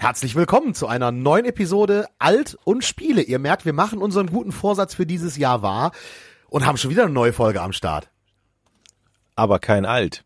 [0.00, 3.20] Herzlich willkommen zu einer neuen Episode Alt und Spiele.
[3.20, 5.90] Ihr merkt, wir machen unseren guten Vorsatz für dieses Jahr wahr
[6.48, 8.08] und haben schon wieder eine neue Folge am Start.
[9.34, 10.24] Aber kein Alt.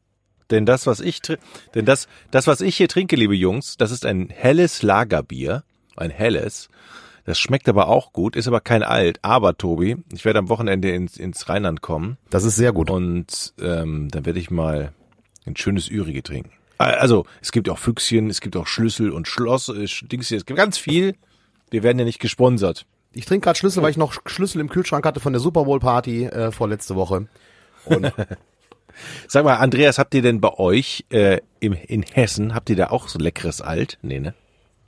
[0.51, 4.05] Denn das, was ich, denn das, das, was ich hier trinke, liebe Jungs, das ist
[4.05, 5.65] ein helles Lagerbier.
[5.97, 6.69] Ein helles.
[7.25, 9.21] Das schmeckt aber auch gut, ist aber kein Alt.
[9.23, 12.19] Aber, Tobi, ich werde am Wochenende ins, ins Rheinland kommen.
[12.29, 12.91] Das ist sehr gut.
[12.91, 14.93] Und ähm, dann werde ich mal
[15.47, 16.53] ein schönes Ürige trinken.
[16.91, 20.47] Also, es gibt auch Füchschen, es gibt auch Schlüssel und Schloss, äh, Dings hier, es
[20.47, 21.15] gibt ganz viel.
[21.71, 22.87] Wir werden ja nicht gesponsert.
[23.13, 25.81] Ich trinke gerade Schlüssel, weil ich noch Schlüssel im Kühlschrank hatte von der Super Bowl
[25.81, 27.27] Party äh, vorletzte Woche.
[27.85, 28.13] Und
[29.27, 32.91] Sag mal, Andreas, habt ihr denn bei euch äh, im, in Hessen, habt ihr da
[32.91, 33.99] auch so leckeres Alt?
[34.03, 34.35] Nee, ne?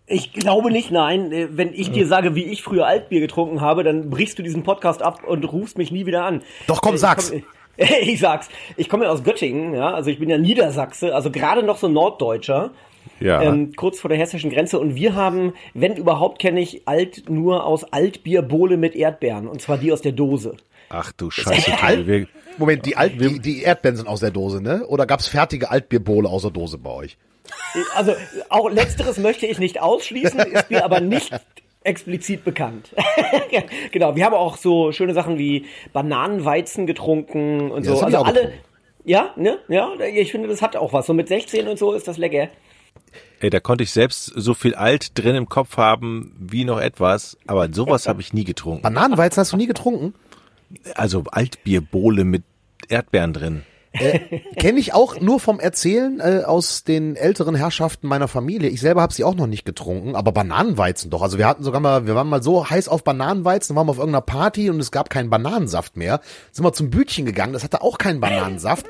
[0.07, 1.33] Ich glaube nicht, nein.
[1.33, 4.63] Äh, Wenn ich dir sage, wie ich früher Altbier getrunken habe, dann brichst du diesen
[4.63, 6.43] Podcast ab und rufst mich nie wieder an.
[6.67, 7.31] Doch, komm, Äh, ich sag's.
[7.31, 7.43] komm-
[8.03, 8.49] Ich sag's.
[8.77, 11.89] Ich komme ja aus Göttingen, ja, also ich bin ja Niedersachse, also gerade noch so
[11.89, 12.71] Norddeutscher.
[13.21, 13.43] Ja.
[13.43, 17.65] Ähm, kurz vor der hessischen Grenze und wir haben, wenn überhaupt, kenne ich Alt nur
[17.65, 20.57] aus Altbierbohle mit Erdbeeren und zwar die aus der Dose.
[20.89, 22.07] Ach du Scheiße.
[22.07, 22.27] Wir,
[22.59, 24.87] Moment, die, Alt, die, die Erdbeeren sind aus der Dose, ne?
[24.87, 27.17] Oder gab's fertige Altbierbowle aus der Dose bei euch?
[27.95, 28.15] Also
[28.49, 31.33] auch letzteres möchte ich nicht ausschließen, ist mir aber nicht
[31.85, 32.95] explizit bekannt.
[33.93, 38.07] genau, wir haben auch so schöne Sachen wie Bananenweizen getrunken und Ja, das so.
[38.07, 38.41] Also auch alle.
[38.41, 38.59] getrunken.
[39.05, 39.59] Ja, ne?
[39.69, 41.07] Ja, ich finde, das hat auch was.
[41.07, 42.49] So mit 16 und so ist das lecker.
[43.41, 47.37] ey, da konnte ich selbst so viel Alt drin im Kopf haben wie noch etwas,
[47.47, 48.83] aber sowas habe ich nie getrunken.
[48.83, 50.15] Bananenweizen hast du nie getrunken?
[50.95, 52.43] Also Altbierbohle mit
[52.89, 53.63] Erdbeeren drin.
[54.59, 58.69] Kenne ich auch nur vom Erzählen äh, aus den älteren Herrschaften meiner Familie.
[58.69, 61.23] Ich selber habe sie auch noch nicht getrunken, aber Bananenweizen doch.
[61.23, 63.99] Also wir hatten sogar mal, wir waren mal so heiß auf Bananenweizen, waren wir auf
[63.99, 66.21] irgendeiner Party und es gab keinen Bananensaft mehr.
[66.51, 68.87] Sind wir zum Bütchen gegangen, das hatte auch keinen Bananensaft.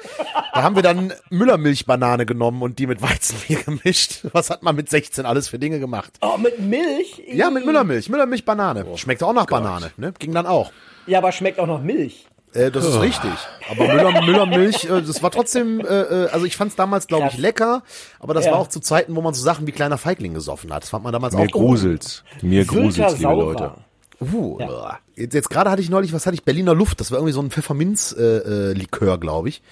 [0.54, 4.20] Da haben wir dann Müllermilchbanane genommen und die mit Weizenbier gemischt.
[4.32, 6.12] Was hat man mit 16 alles für Dinge gemacht?
[6.22, 7.22] Oh, mit Milch?
[7.26, 8.86] Ja, mit Müllermilch, Müllermilch-Banane.
[8.96, 10.12] Schmeckt auch nach Banane, ne?
[10.18, 10.72] Ging dann auch.
[11.06, 12.26] Ja, aber schmeckt auch noch Milch.
[12.54, 13.30] Äh, das ist richtig.
[13.70, 17.28] Aber Müller, Müllermilch, äh, das war trotzdem, äh, äh, also ich fand es damals, glaube
[17.30, 17.82] ich, lecker,
[18.20, 18.52] aber das Ja.
[18.52, 20.84] war auch zu Zeiten, wo man so Sachen wie kleiner Feigling gesoffen hat.
[20.84, 22.24] Das fand man damals Mir auch gruselt's.
[22.42, 23.32] Mir Sylter gruselt's, liebe.
[23.34, 23.72] Leute.
[24.20, 24.98] Uh, Ja.
[25.16, 26.44] Jetzt, jetzt gerade hatte ich neulich, was hatte ich?
[26.44, 27.00] Berliner Luft.
[27.00, 29.62] Das war irgendwie so ein Pfefferminz-Likör, äh, Likör, glaube ich.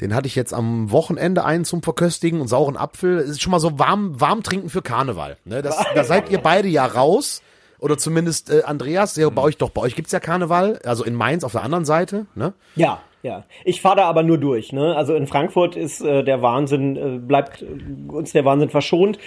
[0.00, 3.18] Den hatte ich jetzt am Wochenende einen zum Verköstigen und sauren Apfel.
[3.18, 5.36] Es ist schon mal so warm, warm trinken für Karneval.
[5.44, 5.62] Ne?
[5.62, 7.42] Das, da seid ihr beide ja raus.
[7.82, 11.14] Oder zumindest äh, Andreas, ja, bei euch doch, bei euch gibt's ja Karneval, also in
[11.14, 12.52] Mainz auf der anderen Seite, ne?
[12.76, 13.44] Ja, ja.
[13.64, 14.72] Ich fahre da aber nur durch.
[14.72, 14.94] Ne?
[14.94, 17.66] Also in Frankfurt ist äh, der Wahnsinn, äh, bleibt äh,
[18.08, 19.18] uns der Wahnsinn verschont.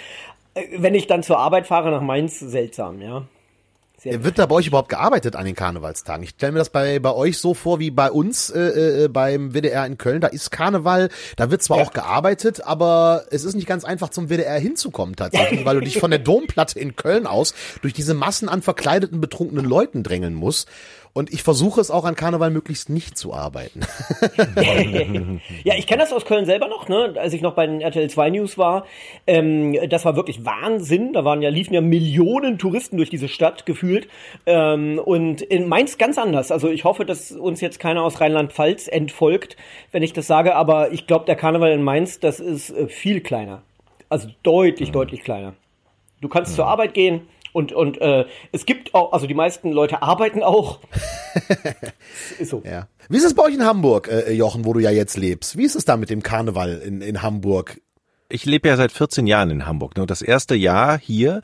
[0.54, 3.24] Äh, wenn ich dann zur Arbeit fahre nach Mainz, seltsam, ja.
[3.98, 6.22] Sehr Wird da bei euch überhaupt gearbeitet an den Karnevalstagen?
[6.22, 9.54] Ich stelle mir das bei, bei euch so vor wie bei uns äh, äh, beim
[9.54, 10.20] WDR in Köln.
[10.20, 14.28] Da ist Karneval, da wird zwar auch gearbeitet, aber es ist nicht ganz einfach zum
[14.28, 18.50] WDR hinzukommen tatsächlich, weil du dich von der Domplatte in Köln aus durch diese Massen
[18.50, 20.68] an verkleideten, betrunkenen Leuten drängeln musst.
[21.16, 23.80] Und ich versuche es auch an Karneval möglichst nicht zu arbeiten.
[25.64, 27.14] Ja, ich kenne das aus Köln selber noch, ne?
[27.16, 28.84] als ich noch bei den RTL 2 News war.
[29.26, 31.12] Ähm, das war wirklich Wahnsinn.
[31.12, 34.08] Da waren ja, liefen ja Millionen Touristen durch diese Stadt gefühlt.
[34.44, 36.52] Ähm, und in Mainz ganz anders.
[36.52, 39.56] Also ich hoffe, dass uns jetzt keiner aus Rheinland-Pfalz entfolgt,
[39.92, 40.54] wenn ich das sage.
[40.54, 43.62] Aber ich glaube, der Karneval in Mainz, das ist äh, viel kleiner.
[44.08, 45.54] Also deutlich, deutlich kleiner.
[46.20, 47.22] Du kannst zur Arbeit gehen.
[47.56, 50.80] Und, und äh, es gibt auch, also die meisten Leute arbeiten auch.
[52.38, 52.62] ist so.
[52.66, 52.86] Ja.
[53.08, 55.56] Wie ist es bei euch in Hamburg, äh, Jochen, wo du ja jetzt lebst?
[55.56, 57.80] Wie ist es da mit dem Karneval in, in Hamburg?
[58.28, 59.96] Ich lebe ja seit 14 Jahren in Hamburg.
[59.96, 60.02] Ne?
[60.02, 61.40] Und das erste Jahr hier,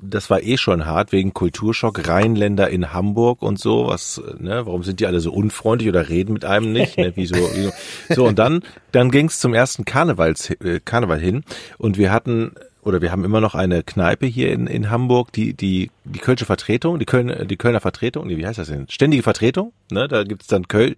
[0.00, 3.88] das war eh schon hart wegen Kulturschock, Rheinländer in Hamburg und so.
[3.88, 4.66] Was, ne?
[4.66, 6.96] Warum sind die alle so unfreundlich oder reden mit einem nicht?
[6.96, 7.12] Ne?
[7.16, 7.72] Wie so, wie so.
[8.14, 8.62] so und dann,
[8.92, 11.42] dann ging's zum ersten Karnevals, äh, Karneval hin
[11.76, 12.52] und wir hatten
[12.86, 16.44] oder wir haben immer noch eine Kneipe hier in, in Hamburg, die, die, die Kölsche
[16.44, 18.86] Vertretung, die Kölner, die Kölner Vertretung, nee, wie heißt das denn?
[18.88, 20.06] Ständige Vertretung, ne?
[20.06, 20.94] Da gibt's dann Köl,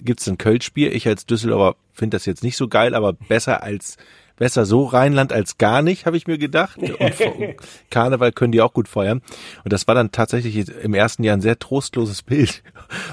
[0.00, 0.92] gibt's dann Kölschbier.
[0.92, 3.96] Ich als Düsseldorfer finde das jetzt nicht so geil, aber besser als
[4.40, 6.78] besser so Rheinland als gar nicht, habe ich mir gedacht.
[6.80, 7.56] Und
[7.90, 9.20] Karneval können die auch gut feiern.
[9.64, 12.62] Und das war dann tatsächlich im ersten Jahr ein sehr trostloses Bild.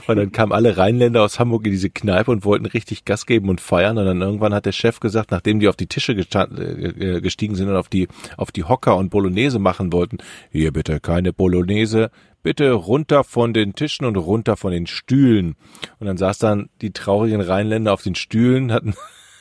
[0.07, 3.49] Und dann kamen alle Rheinländer aus Hamburg in diese Kneipe und wollten richtig Gas geben
[3.49, 3.97] und feiern.
[3.97, 7.55] Und dann irgendwann hat der Chef gesagt, nachdem die auf die Tische gestand, äh, gestiegen
[7.55, 8.07] sind und auf die,
[8.37, 10.19] auf die Hocker und Bolognese machen wollten,
[10.49, 12.09] hier bitte keine Bolognese,
[12.41, 15.57] bitte runter von den Tischen und runter von den Stühlen.
[15.99, 18.95] Und dann saß dann die traurigen Rheinländer auf den Stühlen, hatten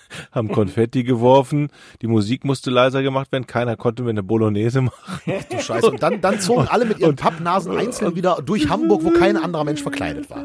[0.32, 1.68] haben Konfetti geworfen,
[2.02, 5.20] die Musik musste leiser gemacht werden, keiner konnte mir eine Bolognese machen.
[5.50, 5.90] Du Scheiße.
[5.90, 9.64] Und dann, dann zogen alle mit ihren Pappnasen einzeln wieder durch Hamburg, wo kein anderer
[9.64, 10.44] Mensch verkleidet war.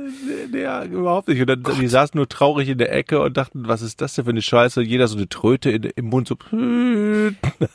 [0.54, 1.42] Ja, überhaupt nicht.
[1.42, 4.26] Und dann, die saßen nur traurig in der Ecke und dachten, was ist das denn
[4.26, 4.82] für eine Scheiße?
[4.82, 6.36] Jeder so eine Tröte in, im Mund, so.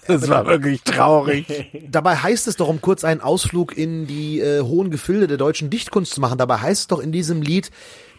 [0.07, 1.47] Das war wirklich traurig.
[1.89, 5.71] Dabei heißt es doch, um kurz einen Ausflug in die äh, hohen Gefilde der deutschen
[5.71, 7.71] Dichtkunst zu machen, dabei heißt es doch in diesem Lied,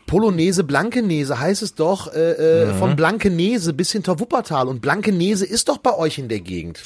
[0.07, 2.77] Polonaise Blankenese heißt es doch äh, Mhm.
[2.79, 6.81] von Blankenese bis hinter Wuppertal und Blankenese ist doch bei euch in der Gegend.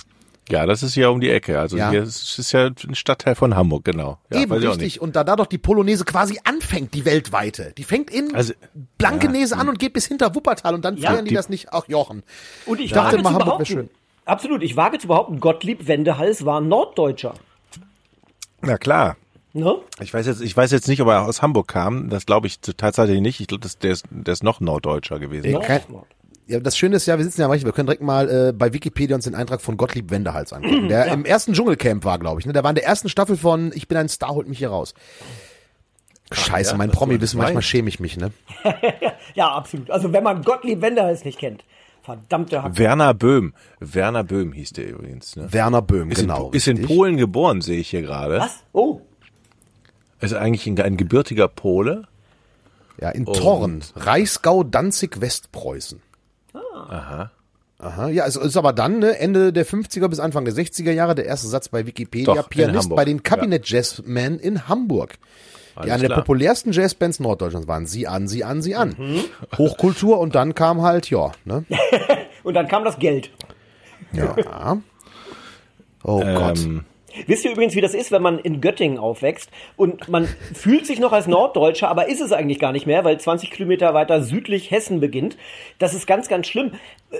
[0.49, 1.59] Ja, das ist ja um die Ecke.
[1.59, 1.91] Also Ja.
[1.91, 4.17] hier ist, ist ja ein Stadtteil von Hamburg, genau.
[4.33, 5.01] Ja, Eben weiß ich auch richtig nicht.
[5.01, 7.73] und da da doch die Polonaise quasi anfängt, die weltweite.
[7.77, 8.53] Die fängt in Also,
[8.97, 11.11] Blankenese an und geht bis hinter Wuppertal und dann Ja.
[11.11, 11.67] feiern die, Die- das nicht.
[11.71, 12.23] Ach Jochen.
[12.65, 13.89] Und ich dachte wage mal, zu Hamburg wär behaupten, schön.
[14.25, 17.35] absolut, ich wage zu behaupten, Gottlieb Wendehals war ein Norddeutscher.
[18.61, 19.15] Na klar.
[19.53, 19.75] Ne?
[19.99, 22.09] Ich weiß jetzt, ich weiß jetzt nicht, ob er aus Hamburg kam.
[22.09, 23.39] Das glaube ich tatsächlich nicht.
[23.41, 25.59] Ich glaube, der ist, der ist noch Norddeutscher gewesen.
[25.61, 25.81] Kein-
[26.47, 28.71] Ja, das Schöne ist ja, wir sitzen ja mal, wir können direkt mal äh, bei
[28.73, 32.45] Wikipedia uns den Eintrag von Gottlieb Wendehals angucken, der im ersten Dschungelcamp war, glaube ich.
[32.45, 32.53] Ne?
[32.53, 34.93] Der war in der ersten Staffel von Ich bin ein Star, holt mich hier raus.
[36.33, 38.31] Scheiße, ja, mein das Promi war wissen, das manchmal schäme ich mich, ne?
[39.35, 39.91] Ja, absolut.
[39.91, 41.63] Also wenn man Gottlieb Wendehals nicht kennt,
[42.03, 42.77] verdammte Hack.
[42.77, 43.53] Werner Böhm.
[43.79, 45.35] Werner Böhm hieß der übrigens.
[45.35, 45.51] Ne?
[45.51, 46.47] Werner Böhm, Ist, genau.
[46.49, 46.81] in, ist in.
[46.83, 48.39] Polen geboren, sehe ich hier gerade.
[48.39, 48.63] Was?
[48.73, 49.01] Oh,
[50.21, 52.03] Ist eigentlich ein, ein gebürtiger Pole.
[52.99, 56.01] Ja, in Thorn, Reichsgau, Danzig, Westpreußen.
[56.53, 57.31] Aha.
[57.79, 61.15] Aha, ja, es ist aber dann ne, Ende der 50er bis Anfang der 60er Jahre
[61.15, 65.17] der erste Satz bei Wikipedia, Doch, Pianist bei den Kabinett Jazzmen in Hamburg.
[65.73, 66.19] Die Alles eine der klar.
[66.19, 67.87] populärsten Jazzbands Norddeutschlands waren.
[67.87, 68.95] Sie an, sie an, sie an.
[68.97, 69.21] Mhm.
[69.57, 71.65] Hochkultur und dann kam halt, ja, ne?
[72.43, 73.31] und dann kam das Geld.
[74.13, 74.77] Ja.
[76.03, 76.59] Oh Gott.
[77.27, 80.99] Wisst ihr übrigens, wie das ist, wenn man in Göttingen aufwächst und man fühlt sich
[80.99, 84.71] noch als Norddeutscher, aber ist es eigentlich gar nicht mehr, weil 20 Kilometer weiter südlich
[84.71, 85.37] Hessen beginnt.
[85.79, 86.73] Das ist ganz, ganz schlimm.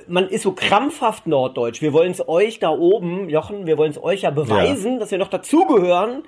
[0.07, 1.81] Man ist so krampfhaft norddeutsch.
[1.81, 5.17] Wir wollen es euch da oben, Jochen, wir wollen es euch ja beweisen, dass wir
[5.17, 6.23] noch dazugehören.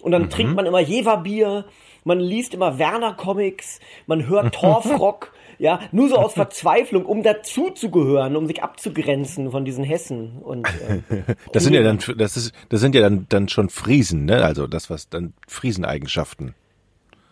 [0.00, 1.64] Und dann trinkt man immer Jeverbier,
[2.04, 5.32] man liest immer Werner-Comics, man hört Torfrock.
[5.58, 10.38] Ja, nur so aus Verzweiflung, um dazuzugehören, um sich abzugrenzen von diesen Hessen.
[10.42, 11.22] Und äh,
[11.52, 14.44] das sind ja dann, das ist, das sind ja dann, dann schon Friesen, ne?
[14.44, 16.54] Also das, was dann Frieseneigenschaften.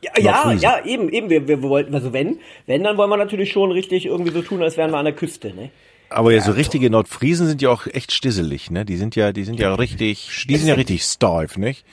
[0.03, 1.31] Ja, ja, ja, eben, eben.
[1.31, 4.63] Wir, wir wollten, also wenn, wenn, dann wollen wir natürlich schon richtig irgendwie so tun,
[4.63, 5.71] als wären wir an der Küste, ne?
[6.11, 8.85] Aber ja, so richtige Nordfriesen sind ja auch echt stisselig, ne?
[8.85, 11.85] Die sind ja, die sind ja richtig, die sind ja richtig steif, nicht?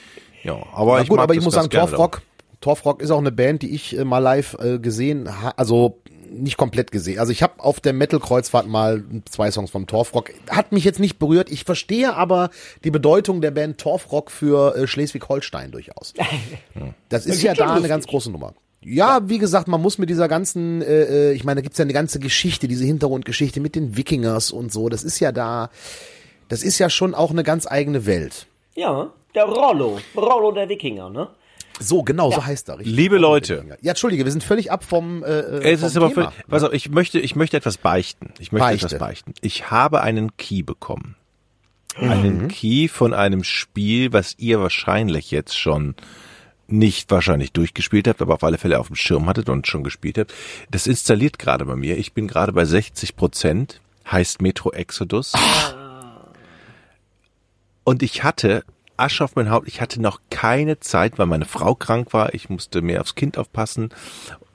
[0.43, 2.21] Ja, aber Ja, ich gut, mag aber ich das muss sagen, Torfrock,
[2.59, 6.00] Torfrock ist auch eine Band, die ich äh, mal live äh, gesehen ha also
[6.31, 7.19] nicht komplett gesehen.
[7.19, 10.31] Also ich habe auf der Metal-Kreuzfahrt mal zwei Songs vom Torfrock.
[10.49, 11.51] Hat mich jetzt nicht berührt.
[11.51, 12.49] Ich verstehe aber
[12.83, 16.13] die Bedeutung der Band Torfrock für äh, Schleswig-Holstein durchaus.
[17.09, 17.89] Das ist Das ja da eine lustig.
[17.89, 18.53] ganz große Nummer.
[18.83, 21.83] Ja, wie gesagt, man muss mit dieser ganzen, äh, äh, ich meine, da gibt's ja
[21.83, 24.89] eine ganze Geschichte, diese Hintergrundgeschichte mit den Wikingers und so.
[24.89, 25.69] Das ist ja da,
[26.47, 28.47] das ist ja schon auch eine ganz eigene Welt.
[28.75, 29.99] Ja, der Rollo.
[30.15, 31.27] Rollo der Wikinger, ne?
[31.81, 32.79] So, genau, so heißt er.
[32.79, 32.95] Richtig.
[32.95, 33.65] Liebe Leute.
[33.81, 35.23] Ja, entschuldige, wir sind völlig ab vom.
[35.23, 36.31] Äh, äh, Es vom ist aber, Thema.
[36.31, 38.33] für, pass auf, ich möchte, ich möchte etwas beichten.
[38.39, 38.85] Ich möchte Beichte.
[38.87, 39.33] etwas beichten.
[39.41, 41.15] Ich habe einen Key bekommen.
[41.97, 45.95] Einen Key von einem Spiel, was ihr wahrscheinlich jetzt schon
[46.67, 50.17] nicht wahrscheinlich durchgespielt habt, aber auf alle Fälle auf dem Schirm hattet und schon gespielt
[50.17, 50.33] habt.
[50.69, 51.97] Das installiert gerade bei mir.
[51.97, 53.81] Ich bin gerade bei 60 Prozent.
[54.09, 55.33] Heißt Metro Exodus.
[57.83, 58.63] Und ich hatte
[59.01, 59.67] Asche auf mein Haupt.
[59.67, 62.33] Ich hatte noch keine Zeit, weil meine Frau krank war.
[62.33, 63.89] Ich musste mehr aufs Kind aufpassen.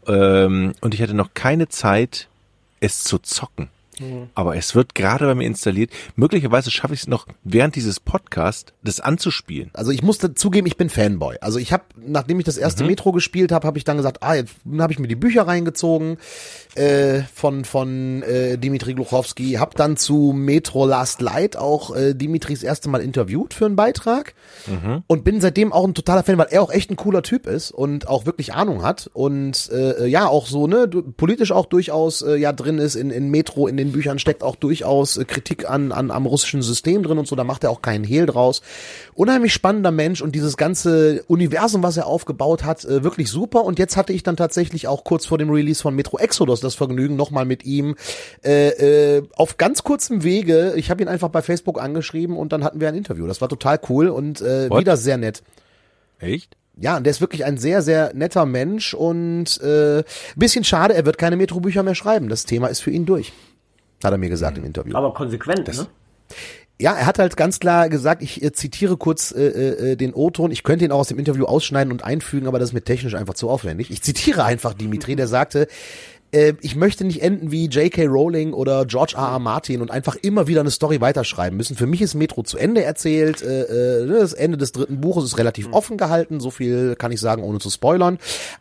[0.06, 2.28] Ähm, und ich hatte noch keine Zeit,
[2.80, 3.68] es zu zocken.
[4.34, 5.90] Aber es wird gerade bei mir installiert.
[6.16, 9.70] Möglicherweise schaffe ich es noch während dieses Podcasts, das anzuspielen.
[9.72, 11.36] Also ich musste zugeben, ich bin Fanboy.
[11.40, 12.90] Also ich habe, nachdem ich das erste Mhm.
[12.90, 16.18] Metro gespielt habe, habe ich dann gesagt, ah, jetzt habe ich mir die Bücher reingezogen
[16.74, 22.62] äh, von von äh, Dimitri Gluchowski, habe dann zu Metro Last Light auch äh, Dimitris
[22.62, 24.34] erste Mal interviewt für einen Beitrag
[24.66, 25.02] Mhm.
[25.06, 27.70] und bin seitdem auch ein totaler Fan, weil er auch echt ein cooler Typ ist
[27.70, 32.36] und auch wirklich Ahnung hat und äh, ja auch so ne politisch auch durchaus äh,
[32.36, 35.92] ja drin ist in, in Metro in den Büchern steckt auch durchaus äh, Kritik an,
[35.92, 38.62] an am russischen System drin und so da macht er auch keinen Hehl draus
[39.14, 43.78] unheimlich spannender Mensch und dieses ganze Universum was er aufgebaut hat äh, wirklich super und
[43.78, 47.16] jetzt hatte ich dann tatsächlich auch kurz vor dem Release von Metro Exodus das Vergnügen
[47.16, 47.96] nochmal mit ihm
[48.44, 52.64] äh, äh, auf ganz kurzem Wege ich habe ihn einfach bei Facebook angeschrieben und dann
[52.64, 54.80] hatten wir ein Interview das war total cool und äh, What?
[54.80, 55.42] wieder sehr nett
[56.18, 56.56] Echt?
[56.78, 60.04] ja, und der ist wirklich ein sehr, sehr netter Mensch und äh,
[60.36, 62.28] bisschen schade, er wird keine Metrobücher mehr schreiben.
[62.28, 63.32] Das Thema ist für ihn durch.
[64.04, 64.96] Hat er mir gesagt im Interview.
[64.96, 65.86] Aber konsequent, ne?
[66.78, 70.50] Ja, er hat halt ganz klar gesagt, ich äh, zitiere kurz äh, äh, den O-Ton,
[70.50, 73.14] ich könnte ihn auch aus dem Interview ausschneiden und einfügen, aber das ist mir technisch
[73.14, 73.90] einfach zu aufwendig.
[73.90, 75.68] Ich zitiere einfach Dimitri, der sagte,
[76.36, 78.06] äh, ich möchte nicht enden wie J.K.
[78.06, 79.22] Rowling oder George R.
[79.22, 79.38] R.
[79.38, 81.76] Martin und einfach immer wieder eine Story weiterschreiben müssen.
[81.76, 83.42] Für mich ist Metro zu Ende erzählt.
[83.42, 86.40] Äh, äh, das Ende des dritten Buches ist relativ offen gehalten.
[86.40, 88.18] So viel kann ich sagen, ohne zu spoilern.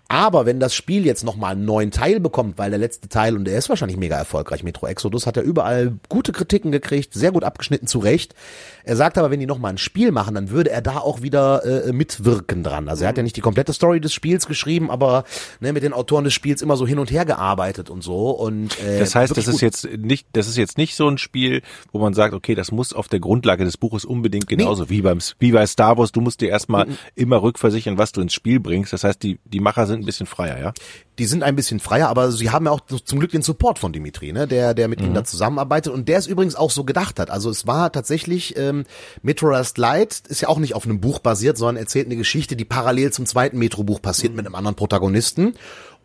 [0.07, 3.45] Aber wenn das Spiel jetzt nochmal einen neuen Teil bekommt, weil der letzte Teil, und
[3.45, 7.43] der ist wahrscheinlich mega erfolgreich, Metro Exodus, hat er überall gute Kritiken gekriegt, sehr gut
[7.43, 8.35] abgeschnitten, zu Recht.
[8.83, 11.65] Er sagt aber, wenn die nochmal ein Spiel machen, dann würde er da auch wieder
[11.65, 12.87] äh, mitwirken dran.
[12.87, 15.23] Also er hat ja nicht die komplette Story des Spiels geschrieben, aber
[15.59, 18.31] ne, mit den Autoren des Spiels immer so hin und her gearbeitet und so.
[18.31, 21.61] Und äh, Das heißt, das ist jetzt nicht, das ist jetzt nicht so ein Spiel,
[21.91, 25.19] wo man sagt, okay, das muss auf der Grundlage des Buches unbedingt genauso wie beim
[25.39, 26.11] wie bei Star Wars.
[26.11, 28.93] Du musst dir erstmal immer rückversichern, was du ins Spiel bringst.
[28.93, 30.73] Das heißt, die die Macher sind ein bisschen freier, ja.
[31.17, 33.93] die sind ein bisschen freier, aber sie haben ja auch zum Glück den Support von
[33.93, 37.19] Dimitri, ne, der, der mit ihnen da zusammenarbeitet und der es übrigens auch so gedacht
[37.19, 37.29] hat.
[37.29, 38.85] Also es war tatsächlich, ähm,
[39.21, 42.55] Metro Last Light ist ja auch nicht auf einem Buch basiert, sondern erzählt eine Geschichte,
[42.55, 45.53] die parallel zum zweiten Metro-Buch passiert mit einem anderen Protagonisten.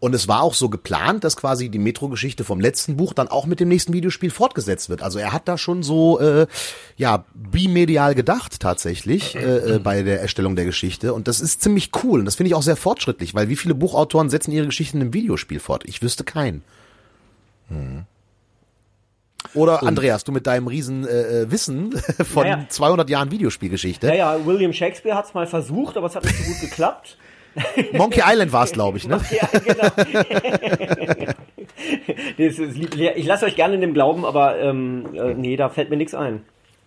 [0.01, 3.45] Und es war auch so geplant, dass quasi die Metro-Geschichte vom letzten Buch dann auch
[3.45, 5.03] mit dem nächsten Videospiel fortgesetzt wird.
[5.03, 6.47] Also er hat da schon so äh,
[6.97, 11.13] ja bimedial gedacht tatsächlich äh, äh, bei der Erstellung der Geschichte.
[11.13, 12.21] Und das ist ziemlich cool.
[12.21, 15.03] Und das finde ich auch sehr fortschrittlich, weil wie viele Buchautoren setzen ihre Geschichten in
[15.03, 15.85] einem Videospiel fort?
[15.87, 16.65] Ich wüsste keinen.
[19.55, 21.93] Oder Andreas, du mit deinem riesen äh, äh, Wissen
[22.33, 22.67] von Ja, ja.
[22.69, 24.07] 200 Jahren Videospielgeschichte.
[24.07, 27.17] Ja, ja, William Shakespeare hat es mal versucht, aber es hat nicht so gut geklappt.
[27.93, 29.21] Monkey Island war es, glaube ich, ne?
[29.31, 29.89] Ja, genau.
[32.39, 35.69] das ist, lieb- ich lasse euch gerne in dem glauben, aber ähm, äh, nee, da
[35.69, 36.43] fällt mir nichts ein.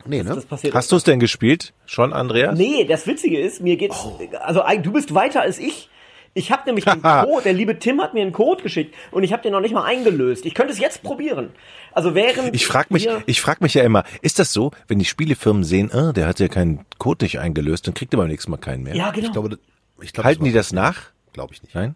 [0.05, 0.35] Nee, ne?
[0.35, 0.73] Das passiert.
[0.73, 1.73] Hast du es denn gespielt?
[1.85, 2.57] Schon, Andreas?
[2.57, 4.19] Nee, das Witzige ist, mir geht's, Oh.
[4.41, 5.89] also du bist weiter als ich.
[6.35, 9.31] Ich habe nämlich den Code, der liebe Tim hat mir einen Code geschickt und ich
[9.31, 10.45] habe den noch nicht mal eingelöst.
[10.45, 11.51] Ich könnte es jetzt probieren.
[11.91, 15.05] Also während Ich frage mich, ich frag mich ja immer, ist das so, wenn die
[15.05, 18.49] Spielefirmen sehen, ah, der hat ja keinen Code nicht eingelöst, dann kriegt er beim nächsten
[18.49, 18.95] Mal keinen mehr?
[18.95, 19.27] ja genau.
[19.27, 19.59] Ich glaube,
[20.03, 21.11] ich glaube, Halten die das nach?
[21.33, 21.73] Glaube ich nicht.
[21.73, 21.95] Nein?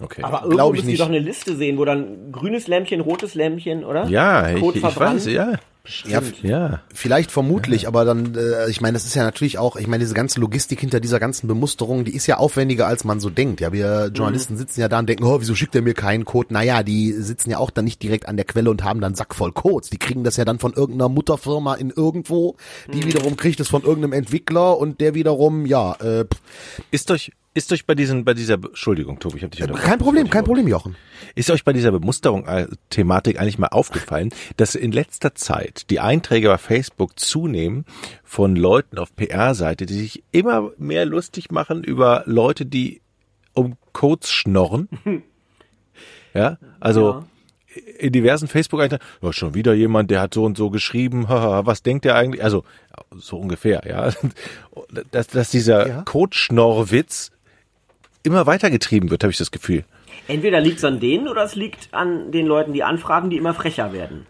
[0.00, 0.22] Okay.
[0.22, 1.00] aber irgendwo glaub ich müssen die nicht.
[1.02, 4.06] doch eine Liste sehen, wo dann grünes Lämpchen, rotes Lämpchen, oder?
[4.06, 5.58] ja, ich, Code ich weiß, ja.
[6.06, 6.80] Ja, Ja.
[6.92, 10.14] Vielleicht vermutlich, aber dann, äh, ich meine, das ist ja natürlich auch, ich meine, diese
[10.14, 13.60] ganze Logistik hinter dieser ganzen Bemusterung, die ist ja aufwendiger, als man so denkt.
[13.60, 16.52] Ja, wir Journalisten sitzen ja da und denken, oh, wieso schickt er mir keinen Code?
[16.52, 19.34] Naja, die sitzen ja auch dann nicht direkt an der Quelle und haben dann Sack
[19.34, 19.90] voll Codes.
[19.90, 22.56] Die kriegen das ja dann von irgendeiner Mutterfirma in irgendwo,
[22.92, 26.40] die wiederum kriegt es von irgendeinem Entwickler und der wiederum, ja, äh, pff,
[26.90, 29.86] Ist euch, ist euch bei diesen, bei dieser, Entschuldigung, Tobi, ich habe dich unterbrochen.
[29.88, 30.96] kein Problem, kein Problem, Jochen.
[31.34, 36.58] Ist euch bei dieser Bemusterung-Thematik eigentlich mal aufgefallen, dass in letzter Zeit die Einträge bei
[36.58, 37.84] Facebook zunehmen
[38.22, 43.00] von Leuten auf PR-Seite, die sich immer mehr lustig machen über Leute, die
[43.54, 44.88] um Codes schnorren?
[46.32, 47.24] Ja, also
[47.98, 51.82] in diversen Facebook-Einträgen, oh, schon wieder jemand, der hat so und so geschrieben, haha, was
[51.82, 52.44] denkt der eigentlich?
[52.44, 52.62] Also
[53.16, 54.12] so ungefähr, ja.
[55.10, 56.02] Dass, dass dieser Ja.
[56.02, 57.32] Codeschnorrwitz
[58.22, 59.84] immer weitergetrieben wird, habe ich das Gefühl.
[60.28, 63.54] Entweder liegt es an denen oder es liegt an den Leuten, die anfragen, die immer
[63.54, 64.26] frecher werden.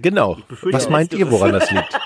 [0.00, 0.38] Genau.
[0.72, 1.98] Was meint ihr, woran das liegt?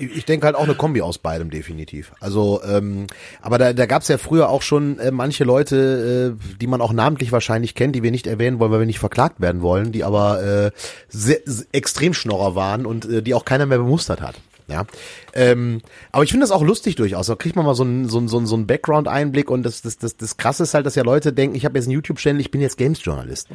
[0.00, 2.12] ich ich denke halt auch eine Kombi aus beidem definitiv.
[2.20, 3.06] Also, ähm,
[3.42, 6.80] aber da, da gab es ja früher auch schon äh, manche Leute, äh, die man
[6.80, 9.92] auch namentlich wahrscheinlich kennt, die wir nicht erwähnen wollen, weil wir nicht verklagt werden wollen,
[9.92, 10.70] die aber äh,
[11.08, 14.36] sehr, sehr extrem Schnorrer waren und äh, die auch keiner mehr bemustert hat.
[14.68, 14.84] Ja,
[15.32, 15.80] ähm,
[16.12, 17.26] aber ich finde das auch lustig durchaus.
[17.26, 19.80] Da kriegt man mal so einen so einen, so einen, so einen Background-Einblick und das,
[19.80, 22.38] das, das, das Krasse ist halt, dass ja Leute denken, ich habe jetzt einen YouTube-Channel,
[22.38, 23.48] ich bin jetzt Games-Journalist.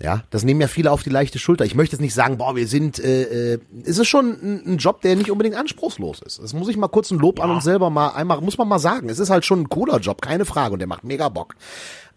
[0.00, 1.64] Ja, das nehmen ja viele auf die leichte Schulter.
[1.64, 4.78] Ich möchte jetzt nicht sagen, boah, wir sind, äh, äh, es ist schon ein, ein
[4.78, 6.40] Job, der nicht unbedingt anspruchslos ist.
[6.40, 8.78] Das muss ich mal kurz ein Lob an uns selber mal einmal, muss man mal
[8.78, 9.08] sagen.
[9.08, 11.54] Es ist halt schon ein cooler Job, keine Frage, und der macht mega Bock.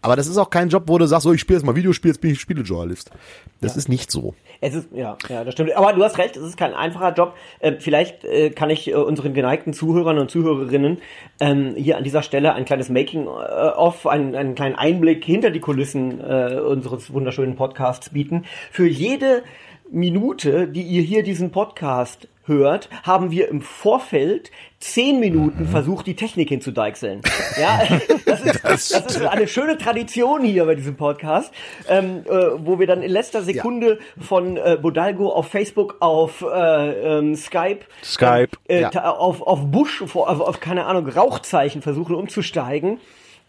[0.02, 2.10] Aber das ist auch kein Job, wo du sagst, so, ich spiele jetzt mal Videospiel,
[2.10, 3.12] jetzt bin ich Spielejournalist.
[3.60, 4.34] Das ist nicht so.
[4.60, 5.76] Es ist, ja, ja, das stimmt.
[5.76, 7.34] Aber du hast recht, es ist kein einfacher Job.
[7.60, 10.98] Äh, vielleicht äh, kann ich äh, unseren geneigten Zuhörern und Zuhörerinnen
[11.38, 16.20] ähm, hier an dieser Stelle ein kleines Making-of, einen, einen kleinen Einblick hinter die Kulissen
[16.20, 18.44] äh, unseres wunderschönen Podcasts bieten.
[18.72, 19.44] Für jede
[19.88, 24.50] Minute, die ihr hier diesen Podcast hört, haben wir im Vorfeld
[24.82, 27.20] zehn Minuten versucht, die Technik hinzudeichseln.
[27.60, 27.82] Ja,
[28.24, 31.52] das ist, das ist eine schöne Tradition hier bei diesem Podcast,
[31.88, 37.18] ähm, äh, wo wir dann in letzter Sekunde von äh, Bodalgo auf Facebook, auf äh,
[37.18, 38.48] ähm, Skype, Skype.
[38.68, 38.90] äh, Ja.
[39.12, 42.98] auf, auf Busch, auf, auf keine Ahnung, Rauchzeichen versuchen umzusteigen.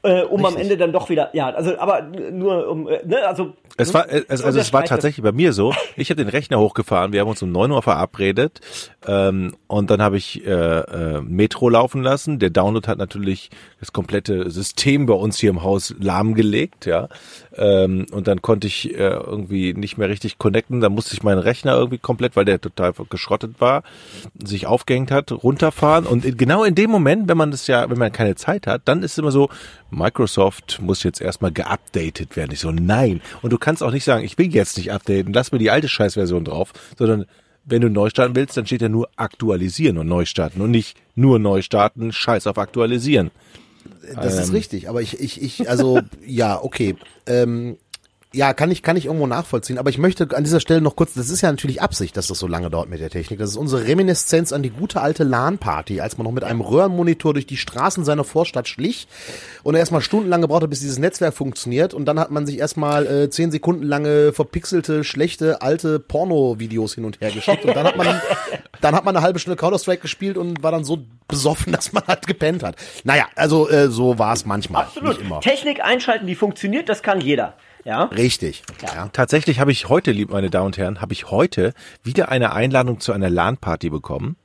[0.06, 0.64] Äh, um am Richtig.
[0.64, 4.44] Ende dann doch wieder, ja, also aber nur um, äh, ne, also Es war, es,
[4.44, 5.74] also es war tatsächlich bei mir so.
[5.96, 7.14] Ich habe den Rechner hochgefahren.
[7.14, 8.60] Wir haben uns um 9 Uhr verabredet
[9.08, 12.38] ähm, und dann habe ich äh, äh, Metro laufen lassen.
[12.40, 17.08] Der Download hat natürlich das komplette System bei uns hier im Haus lahmgelegt, ja.
[17.56, 20.82] Ähm, und dann konnte ich äh, irgendwie nicht mehr richtig connecten.
[20.82, 23.84] Dann musste ich meinen Rechner irgendwie komplett, weil der total geschrottet war,
[24.44, 26.06] sich aufgehängt hat, runterfahren.
[26.06, 28.82] Und in, genau in dem Moment, wenn man das ja, wenn man keine Zeit hat,
[28.86, 29.50] dann ist es immer so,
[29.92, 32.52] Microsoft muss jetzt erstmal geupdatet werden.
[32.52, 33.22] Ich so, nein.
[33.42, 35.90] Und du kannst auch nicht sagen, ich will jetzt nicht updaten, lass mir die alte
[35.90, 37.26] Scheißversion drauf, sondern
[37.66, 40.98] wenn du neu starten willst, dann steht ja nur aktualisieren und neu starten und nicht
[41.16, 43.32] nur neu starten, scheiß auf aktualisieren.
[44.16, 46.96] Das ist richtig, aber ich, ich, ich, also ja, okay.
[47.26, 47.78] Ähm,
[48.34, 49.78] ja, kann ich, kann ich irgendwo nachvollziehen.
[49.78, 52.40] Aber ich möchte an dieser Stelle noch kurz, das ist ja natürlich Absicht, dass das
[52.40, 53.38] so lange dauert mit der Technik.
[53.40, 57.34] Das ist unsere Reminiszenz an die gute alte LAN-Party, als man noch mit einem Röhrenmonitor
[57.34, 59.08] durch die Straßen seiner Vorstadt schlich
[59.62, 61.94] und erstmal stundenlang gebraucht hat, bis dieses Netzwerk funktioniert.
[61.94, 67.06] Und dann hat man sich erstmal äh, zehn Sekunden lange verpixelte, schlechte, alte Porno-Videos hin
[67.06, 67.66] und her geschickt.
[67.66, 68.20] Und dann hat man,
[68.82, 72.04] dann hat man eine halbe Stunde Counter-Strike gespielt und war dann so besoffen, dass man
[72.08, 72.78] halt gepennt hat.
[73.04, 74.86] Naja, also äh, so war es manchmal.
[74.86, 75.20] Absolut.
[75.20, 75.40] Immer.
[75.42, 77.54] Technik einschalten, die funktioniert, das kann jeder.
[77.86, 78.06] Ja.
[78.06, 78.64] Richtig.
[78.82, 79.10] Ja.
[79.12, 81.74] Tatsächlich habe ich heute, lieb meine Damen und Herren, habe ich heute
[82.04, 84.38] wieder eine Einladung zu einer LAN-Party bekommen.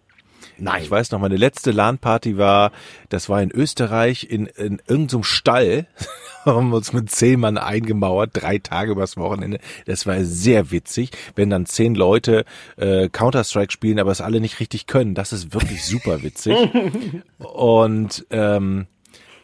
[0.57, 0.83] Nein.
[0.83, 2.73] Ich weiß noch, meine letzte LAN-Party war,
[3.09, 5.87] das war in Österreich in, in irgendeinem Stall.
[6.45, 9.59] haben wir uns mit zehn Mann eingemauert, drei Tage übers Wochenende.
[9.87, 12.45] Das war sehr witzig, wenn dann zehn Leute
[12.77, 15.15] äh, Counter-Strike spielen, aber es alle nicht richtig können.
[15.15, 16.57] Das ist wirklich super witzig.
[17.39, 18.87] Und ähm,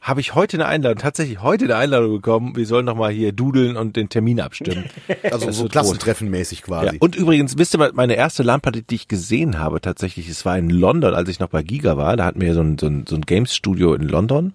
[0.04, 2.54] habe ich heute eine Einladung, tatsächlich heute eine Einladung bekommen.
[2.56, 4.84] Wir sollen noch mal hier dudeln und den Termin abstimmen.
[5.24, 6.66] Also Das so Klassentreffenmäßig Ja.
[6.66, 6.98] quasi.
[7.00, 10.68] Und übrigens, wisst ihr, meine erste LAN-Party, die ich gesehen habe, tatsächlich, es war in
[10.68, 12.18] London, als ich noch bei Giga war.
[12.18, 14.52] Da hatten wir so ein, so ein, so ein Games-Studio in London.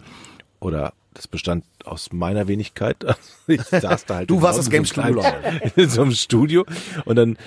[0.60, 2.98] Oder das bestand aus meiner Wenigkeit.
[3.48, 5.24] Ich saß da halt Du warst das Games-Studio
[5.75, 6.63] In so einem Studio.
[7.06, 7.38] Und dann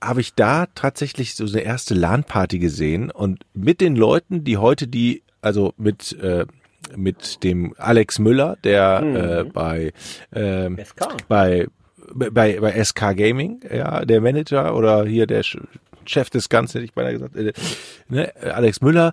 [0.00, 4.86] habe ich da tatsächlich so eine erste LAN-Party gesehen und mit den Leuten, die heute
[4.86, 6.46] die, also mit, äh,
[6.96, 9.92] mit dem Alex Müller, der äh, bei,
[10.32, 11.28] SK.
[11.28, 11.66] bei,
[12.14, 15.60] bei, bei SK Gaming, ja, der Manager oder hier der Ch-
[16.06, 17.52] Chef des Ganzen, hätte ich beinahe gesagt, äh,
[18.08, 19.12] ne, Alex Müller,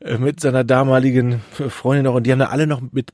[0.00, 3.10] äh, mit seiner damaligen Freundin noch und die haben da alle noch mit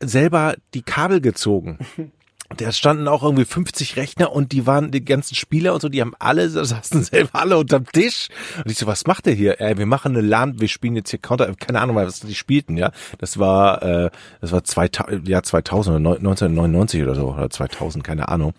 [0.00, 1.78] selber die Kabel gezogen.
[2.56, 6.00] Da standen auch irgendwie 50 Rechner und die waren die ganzen Spieler und so, die
[6.00, 8.28] haben alle, saßen selber alle unterm Tisch.
[8.64, 9.60] Und ich so, was macht der hier?
[9.60, 12.76] Ey, wir machen eine LAN, wir spielen jetzt hier Counter, keine Ahnung, was die spielten,
[12.76, 12.92] ja.
[13.18, 14.10] Das war, äh,
[14.40, 18.54] das war 2000, ja, 2000 oder neun- 1999 oder so, oder 2000, keine Ahnung.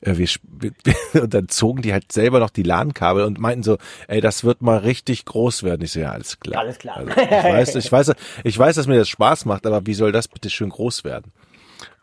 [0.00, 0.28] Äh, wir,
[1.12, 4.44] wir, und dann zogen die halt selber noch die LAN-Kabel und meinten so, ey, das
[4.44, 5.82] wird mal richtig groß werden.
[5.82, 6.60] Ich so, ja, alles klar.
[6.60, 6.96] Alles klar.
[6.98, 8.12] Also, ich weiß, ich weiß,
[8.44, 11.32] ich weiß, dass mir das Spaß macht, aber wie soll das bitte schön groß werden?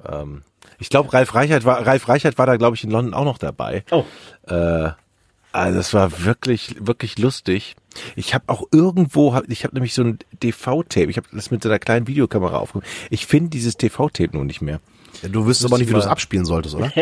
[0.08, 0.44] Ähm,
[0.80, 3.38] ich glaube, Ralf Reichert war, Ralf Reichert war da, glaube ich, in London auch noch
[3.38, 3.84] dabei.
[3.92, 4.04] Oh.
[4.48, 4.90] Äh,
[5.54, 7.76] also das war wirklich, wirklich lustig.
[8.16, 11.10] Ich habe auch irgendwo, hab- ich habe nämlich so ein DV-Tape.
[11.10, 12.88] Ich habe das mit so einer kleinen Videokamera aufgenommen.
[13.10, 14.80] Ich finde dieses TV-Tape nun nicht mehr.
[15.32, 16.92] Du wüsstest aber nicht, wie du es abspielen solltest, oder?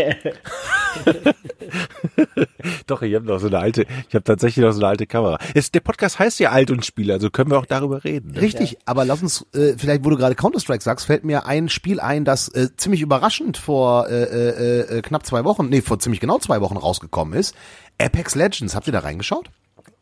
[2.87, 5.37] Doch, ich habe noch so eine alte, ich habe tatsächlich noch so eine alte Kamera.
[5.53, 8.31] Es, der Podcast heißt ja Alt und Spiel, also können wir auch darüber reden.
[8.31, 8.41] Ne?
[8.41, 11.99] Richtig, aber lass uns, äh, vielleicht wo du gerade Counter-Strike sagst, fällt mir ein Spiel
[11.99, 16.19] ein, das äh, ziemlich überraschend vor äh, äh, äh, knapp zwei Wochen, nee, vor ziemlich
[16.19, 17.55] genau zwei Wochen rausgekommen ist.
[17.99, 19.49] Apex Legends, habt ihr da reingeschaut?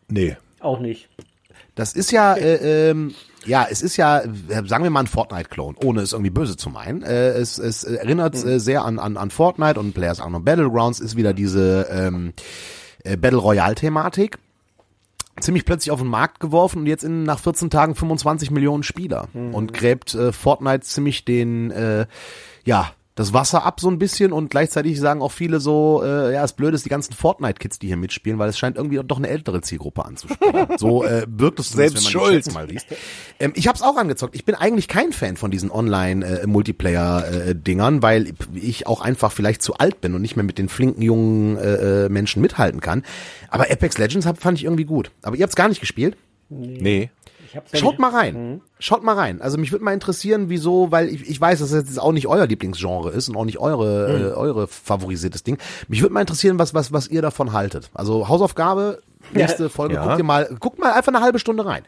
[0.07, 0.37] Nee.
[0.59, 1.09] Auch nicht.
[1.77, 3.13] Das ist ja, äh, ähm,
[3.45, 6.69] ja, es ist ja, äh, sagen wir mal ein Fortnite-Clone, ohne es irgendwie böse zu
[6.71, 7.03] meinen.
[7.03, 11.15] Äh, es, es erinnert äh, sehr an, an, an Fortnite und Players Unknown Battlegrounds ist
[11.15, 12.33] wieder diese ähm,
[13.03, 14.39] äh, Battle Royale-Thematik.
[15.39, 19.27] Ziemlich plötzlich auf den Markt geworfen und jetzt in nach 14 Tagen 25 Millionen Spieler
[19.35, 22.07] und gräbt äh, Fortnite ziemlich den, äh,
[22.65, 26.43] ja, das Wasser ab so ein bisschen und gleichzeitig sagen auch viele so, äh, ja,
[26.43, 29.27] das Blöde ist die ganzen Fortnite-Kids, die hier mitspielen, weil es scheint irgendwie doch eine
[29.27, 30.67] ältere Zielgruppe anzuspielen.
[30.77, 32.43] So äh, wirkt es Selbst wenn man schuld.
[32.43, 32.85] Chats mal liest.
[33.39, 34.35] Ähm, ich habe es auch angezockt.
[34.35, 39.99] Ich bin eigentlich kein Fan von diesen Online-Multiplayer-Dingern, weil ich auch einfach vielleicht zu alt
[40.01, 43.01] bin und nicht mehr mit den flinken jungen äh, äh, Menschen mithalten kann.
[43.49, 45.09] Aber Apex Legends hab, fand ich irgendwie gut.
[45.23, 46.15] Aber ihr habt's gar nicht gespielt?
[46.49, 47.09] Nee.
[47.73, 48.61] Schaut mal rein.
[48.79, 49.41] Schaut mal rein.
[49.41, 52.27] Also mich würde mal interessieren, wieso, weil ich, ich weiß, dass es jetzt auch nicht
[52.27, 55.57] euer Lieblingsgenre ist und auch nicht eure, äh, eure favorisiertes Ding.
[55.87, 57.89] Mich würde mal interessieren, was, was, was ihr davon haltet.
[57.93, 59.01] Also Hausaufgabe,
[59.33, 60.05] nächste Folge, Ja.
[60.05, 61.83] guckt ihr mal, guckt mal einfach eine halbe Stunde rein.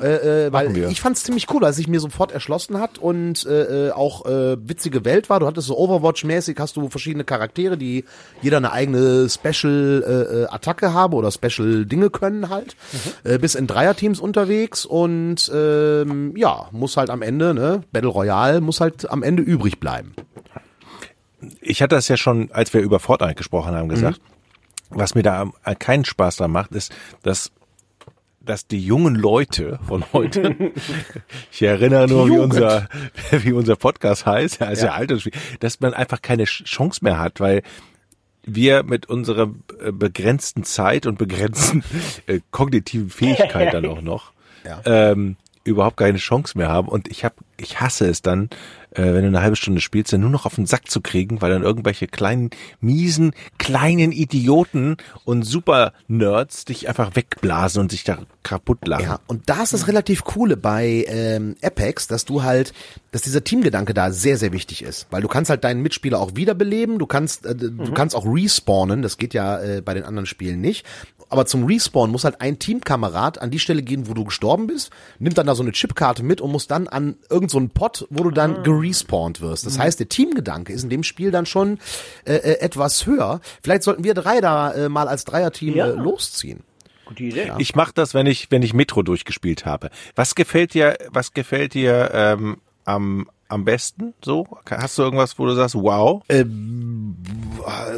[0.00, 3.44] Äh, äh, weil ich fand es ziemlich cool, als sich mir sofort erschlossen hat und
[3.46, 5.40] äh, äh, auch äh, witzige Welt war.
[5.40, 8.04] Du hattest so Overwatch-mäßig, hast du verschiedene Charaktere, die
[8.42, 12.76] jeder eine eigene Special-Attacke haben oder Special-Dinge können halt.
[13.24, 18.60] Äh, bis in Dreierteams unterwegs und ähm, ja, muss halt am Ende, ne, Battle Royale
[18.60, 20.14] muss halt am Ende übrig bleiben.
[21.60, 24.20] ich hatte das ja schon, als wir über Fortnite gesprochen haben, gesagt.
[24.90, 27.52] Was mir da keinen Spaß dran macht, ist, dass
[28.42, 30.72] dass die jungen Leute von heute,
[31.52, 32.88] ich erinnere nur, wie unser,
[33.30, 37.38] wie unser Podcast heißt, ja, ist ja, Spiel, dass man einfach keine Chance mehr hat,
[37.38, 37.62] weil
[38.42, 41.84] wir mit unserer äh, begrenzten Zeit und begrenzten
[42.26, 44.32] äh, kognitiven Fähigkeit dann auch noch
[44.64, 44.80] Ja.
[44.84, 46.88] ähm, überhaupt keine Chance mehr haben.
[46.88, 48.50] Und ich hab, ich hasse es dann,
[48.92, 51.40] äh, wenn du eine halbe Stunde spielst, dann nur noch auf den Sack zu kriegen,
[51.40, 58.18] weil dann irgendwelche kleinen, miesen, kleinen Idioten und Super-Nerds dich einfach wegblasen und sich da
[58.42, 59.04] kaputt lachen.
[59.04, 62.72] Ja, und da ist das relativ coole bei ähm, Apex, dass du halt,
[63.12, 65.06] dass dieser Teamgedanke da sehr, sehr wichtig ist.
[65.10, 67.94] Weil du kannst halt deinen Mitspieler auch wiederbeleben, du kannst, äh, du Mhm.
[67.94, 70.84] kannst auch respawnen, das geht ja äh, bei den anderen Spielen nicht.
[71.32, 74.90] Aber zum Respawn muss halt ein Teamkamerad an die Stelle gehen, wo du gestorben bist,
[75.20, 77.14] nimmt dann da so eine Chipkarte mit und muss dann an
[77.50, 78.32] so einen Pot, wo du Ah.
[78.32, 79.64] dann gerespawnt wirst.
[79.64, 79.68] Mhm.
[79.70, 81.78] Das heißt, der Teamgedanke ist in dem Spiel dann schon
[82.24, 83.40] äh, äh, etwas höher.
[83.62, 85.86] Vielleicht sollten wir drei da äh, mal als Dreierteam Ja.
[85.88, 86.62] äh, losziehen.
[87.04, 87.52] Gute Idee.
[87.58, 89.90] Ich mache das, wenn ich wenn ich Metro durchgespielt habe.
[90.14, 94.14] Was gefällt dir Was gefällt dir ähm, am am besten?
[94.24, 96.22] So hast du irgendwas, wo du sagst, wow?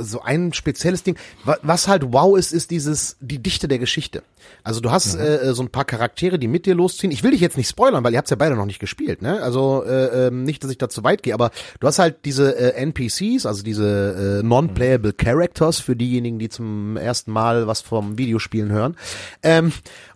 [0.01, 1.17] so ein spezielles Ding.
[1.45, 4.23] Wa- Was halt wow ist, ist dieses, die Dichte der Geschichte.
[4.65, 7.13] Also du hast äh, so ein paar Charaktere, die mit dir losziehen.
[7.13, 9.41] Ich will dich jetzt nicht spoilern, weil ihr habt's ja beide noch nicht gespielt, ne?
[9.43, 12.57] Also äh, ähm, nicht, dass ich da zu weit gehe, aber du hast halt diese
[12.57, 18.19] äh, NPCs, also diese äh, non-playable Characters für diejenigen, die zum ersten Mal was vom
[18.19, 18.97] Videospielen hören.
[19.43, 19.73] Ähm,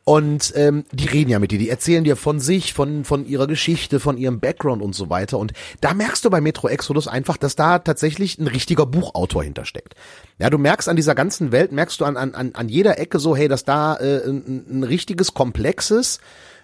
[0.09, 3.49] und ähm, die reden ja mit dir, die erzählen dir von sich, von von ihrer
[3.49, 5.37] Geschichte, von ihrem Background und so weiter.
[5.37, 9.97] Und da merkst du bei Metro Exodus einfach, dass da tatsächlich ein richtiger Buchautor hintersteckt.
[10.39, 13.35] Ja, du merkst an dieser ganzen Welt, merkst du an an an, jeder Ecke so,
[13.35, 16.21] hey, dass da äh, ein, ein richtiges, komplexes,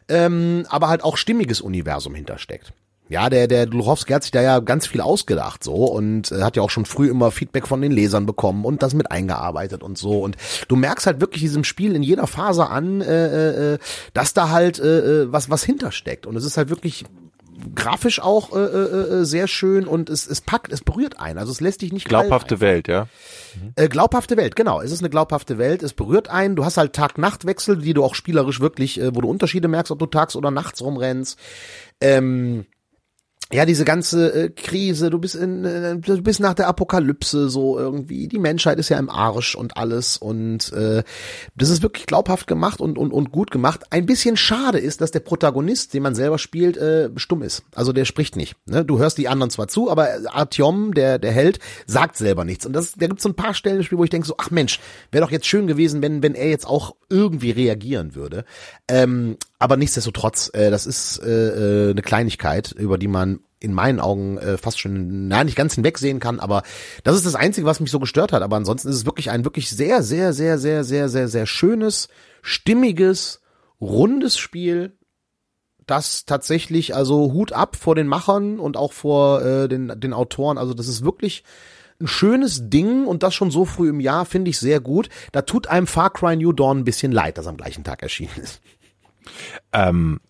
[0.08, 2.72] ähm, aber halt auch stimmiges Universum hintersteckt.
[3.12, 6.56] Ja, der, der Luchowski hat sich da ja ganz viel ausgedacht so und äh, hat
[6.56, 9.98] ja auch schon früh immer Feedback von den Lesern bekommen und das mit eingearbeitet und
[9.98, 10.20] so.
[10.20, 13.78] Und du merkst halt wirklich diesem Spiel in jeder Phase an, äh, äh,
[14.14, 16.26] dass da halt äh, äh, was, was hintersteckt.
[16.26, 17.04] Und es ist halt wirklich
[17.74, 21.38] grafisch auch äh, äh, äh, sehr schön und es, es packt, es berührt einen.
[21.38, 23.08] Also es lässt dich nicht Glaubhafte Welt, ja.
[23.76, 24.80] äh, glaubhafte Welt, genau.
[24.80, 25.82] Es ist eine glaubhafte Welt.
[25.82, 26.56] Es berührt einen.
[26.56, 29.98] Du hast halt Tag-Nacht-Wechsel, die du auch spielerisch wirklich, äh, wo du Unterschiede merkst, ob
[29.98, 31.38] du tags oder nachts rumrennst.
[32.00, 32.64] Ähm,
[33.52, 37.78] ja, diese ganze äh, Krise, du bist in, äh, du bist nach der Apokalypse so
[37.78, 38.26] irgendwie.
[38.26, 41.02] Die Menschheit ist ja im Arsch und alles und äh,
[41.54, 43.82] das ist wirklich glaubhaft gemacht und und und gut gemacht.
[43.90, 47.62] Ein bisschen schade ist, dass der Protagonist, den man selber spielt, äh, stumm ist.
[47.74, 48.56] Also der spricht nicht.
[48.64, 48.84] Ne?
[48.84, 52.64] Du hörst die anderen zwar zu, aber Artyom, der der Held, sagt selber nichts.
[52.64, 54.50] Und das, da gibt's so ein paar Stellen im Spiel, wo ich denke so, ach
[54.50, 58.44] Mensch, wäre doch jetzt schön gewesen, wenn wenn er jetzt auch irgendwie reagieren würde.
[58.88, 64.00] Ähm, aber nichtsdestotrotz, äh, das ist äh, äh, eine Kleinigkeit, über die man in meinen
[64.00, 66.64] Augen äh, fast schon, na nicht ganz hinwegsehen kann, aber
[67.04, 68.42] das ist das Einzige, was mich so gestört hat.
[68.42, 72.08] Aber ansonsten ist es wirklich ein wirklich sehr, sehr, sehr, sehr, sehr, sehr, sehr schönes,
[72.42, 73.40] stimmiges,
[73.80, 74.98] rundes Spiel,
[75.86, 80.58] das tatsächlich, also Hut ab vor den Machern und auch vor äh, den, den Autoren.
[80.58, 81.44] Also das ist wirklich
[82.00, 85.08] ein schönes Ding und das schon so früh im Jahr finde ich sehr gut.
[85.30, 88.32] Da tut einem Far Cry New Dawn ein bisschen leid, dass am gleichen Tag erschienen
[88.42, 88.60] ist.
[89.72, 90.20] Ähm,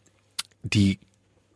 [0.62, 0.98] die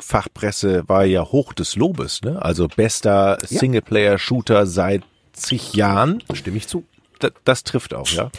[0.01, 2.43] Fachpresse war ja hoch des Lobes, ne?
[2.43, 6.23] Also bester Singleplayer-Shooter seit zig Jahren.
[6.35, 6.85] Stimme ich zu.
[7.19, 8.31] Das, das trifft auch, ja.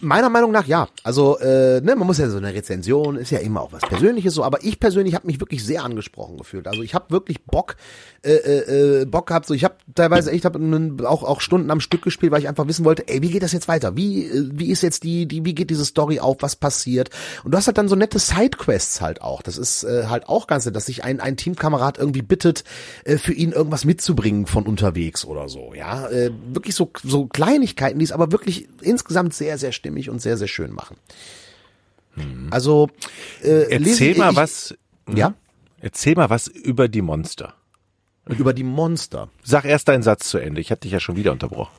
[0.00, 0.88] Meiner Meinung nach ja.
[1.02, 4.34] Also äh, ne, man muss ja so eine Rezension ist ja immer auch was Persönliches
[4.34, 6.66] so, aber ich persönlich habe mich wirklich sehr angesprochen gefühlt.
[6.68, 7.76] Also ich habe wirklich Bock,
[8.22, 9.46] äh, äh, äh, Bock gehabt.
[9.46, 10.56] So, ich habe teilweise echt hab
[11.04, 13.52] auch auch Stunden am Stück gespielt, weil ich einfach wissen wollte, ey, wie geht das
[13.52, 13.96] jetzt weiter?
[13.96, 16.36] Wie äh, wie ist jetzt die die wie geht diese Story auf?
[16.40, 17.10] Was passiert?
[17.44, 19.42] Und du hast halt dann so nette Sidequests halt auch.
[19.42, 22.64] Das ist äh, halt auch ganz nett, dass sich ein ein Teamkamerad irgendwie bittet,
[23.04, 25.72] äh, für ihn irgendwas mitzubringen von unterwegs oder so.
[25.74, 30.20] Ja, äh, wirklich so so Kleinigkeiten, die es aber wirklich insgesamt sehr sehr stimmig und
[30.20, 30.96] sehr sehr schön machen.
[32.50, 32.88] Also
[33.42, 33.78] äh, Erzähl
[34.12, 34.74] lesen- mal ich, was.
[35.14, 35.34] Ja,
[35.80, 37.54] Erzähl mal was über die Monster.
[38.26, 39.28] über die Monster.
[39.44, 40.60] Sag erst deinen Satz zu Ende.
[40.60, 41.74] Ich hatte dich ja schon wieder unterbrochen.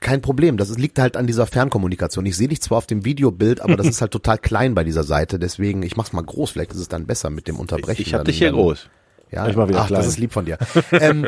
[0.00, 2.26] Kein Problem, das liegt halt an dieser Fernkommunikation.
[2.26, 5.04] Ich sehe dich zwar auf dem Videobild, aber das ist halt total klein bei dieser
[5.04, 5.38] Seite.
[5.38, 6.50] Deswegen, ich mach's mal groß.
[6.50, 8.02] Vielleicht ist es dann besser mit dem Unterbrechen.
[8.02, 8.88] Ich habe Dann- dich hier dann- groß.
[9.32, 9.98] Ja, Ich mal wieder ach, klein.
[10.00, 10.58] das ist lieb von dir.
[10.92, 11.26] ähm,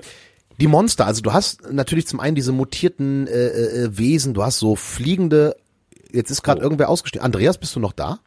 [0.60, 4.58] die Monster, also du hast natürlich zum einen diese mutierten äh, äh, Wesen, du hast
[4.58, 5.56] so fliegende.
[6.12, 6.42] Jetzt ist Oh.
[6.42, 7.24] gerade irgendwer ausgestiegen.
[7.24, 8.18] Andreas, bist du noch da?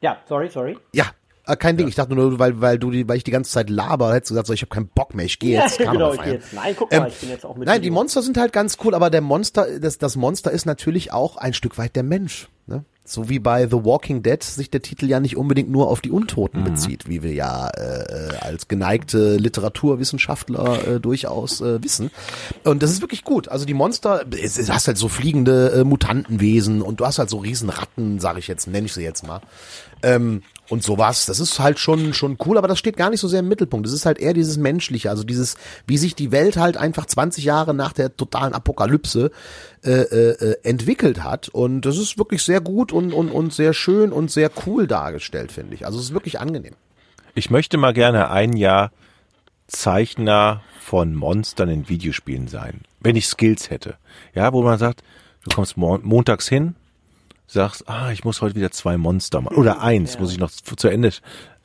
[0.00, 0.78] Ja, sorry, sorry.
[0.92, 1.06] Ja.
[1.46, 3.68] äh, Kein Ding, ich dachte nur, weil, weil du die, weil ich die ganze Zeit
[3.70, 6.12] laber, hättest du gesagt, so, ich habe keinen Bock mehr, ich gehe jetzt Ja, genau,
[6.14, 6.52] ich geh jetzt.
[6.52, 7.90] Nein, guck mal, ich bin jetzt auch mit Nein, die.
[7.90, 11.52] Monster sind halt ganz cool, aber der Monster, das, das Monster ist natürlich auch ein
[11.54, 12.48] Stück weit der Mensch.
[12.66, 12.84] Ne?
[13.10, 16.12] So wie bei The Walking Dead sich der Titel ja nicht unbedingt nur auf die
[16.12, 22.12] Untoten bezieht, wie wir ja äh, als geneigte Literaturwissenschaftler äh, durchaus äh, wissen.
[22.62, 23.48] Und das ist wirklich gut.
[23.48, 27.30] Also die Monster, es, es hast halt so fliegende äh, Mutantenwesen und du hast halt
[27.30, 29.40] so Riesenratten, sage ich jetzt, nenne ich sie jetzt mal.
[30.04, 33.26] Ähm, und sowas, das ist halt schon schon cool, aber das steht gar nicht so
[33.26, 33.86] sehr im Mittelpunkt.
[33.86, 35.56] Das ist halt eher dieses menschliche, also dieses,
[35.88, 39.32] wie sich die Welt halt einfach 20 Jahre nach der totalen Apokalypse
[39.82, 41.48] äh, äh, entwickelt hat.
[41.48, 45.52] Und das ist wirklich sehr gut und und und sehr schön und sehr cool dargestellt,
[45.52, 45.86] finde ich.
[45.86, 46.74] Also es ist wirklich angenehm.
[47.34, 48.90] Ich möchte mal gerne ein Jahr
[49.68, 53.96] Zeichner von Monstern in Videospielen sein, wenn ich Skills hätte.
[54.34, 55.02] Ja, wo man sagt,
[55.44, 56.74] du kommst mon montags hin,
[57.46, 59.56] sagst, ah, ich muss heute wieder zwei Monster machen.
[59.56, 61.12] Oder eins, muss ich noch zu zu Ende.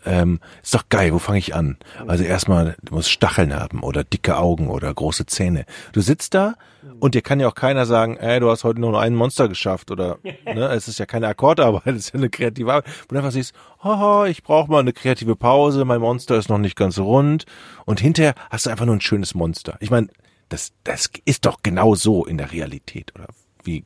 [0.05, 1.77] Ähm, ist doch geil, wo fange ich an?
[2.07, 5.65] Also erstmal, du musst Stacheln haben oder dicke Augen oder große Zähne.
[5.93, 6.53] Du sitzt da
[6.99, 9.47] und dir kann ja auch keiner sagen, ey, du hast heute nur noch einen Monster
[9.47, 12.85] geschafft oder ne, es ist ja keine Akkordarbeit, es ist ja eine kreative Arbeit.
[13.07, 13.53] Wo du einfach siehst,
[13.83, 17.45] haha, ich brauche mal eine kreative Pause, mein Monster ist noch nicht ganz rund
[17.85, 19.77] und hinterher hast du einfach nur ein schönes Monster.
[19.79, 20.07] Ich meine,
[20.49, 23.27] das, das ist doch genau so in der Realität, oder?
[23.63, 23.83] Wie,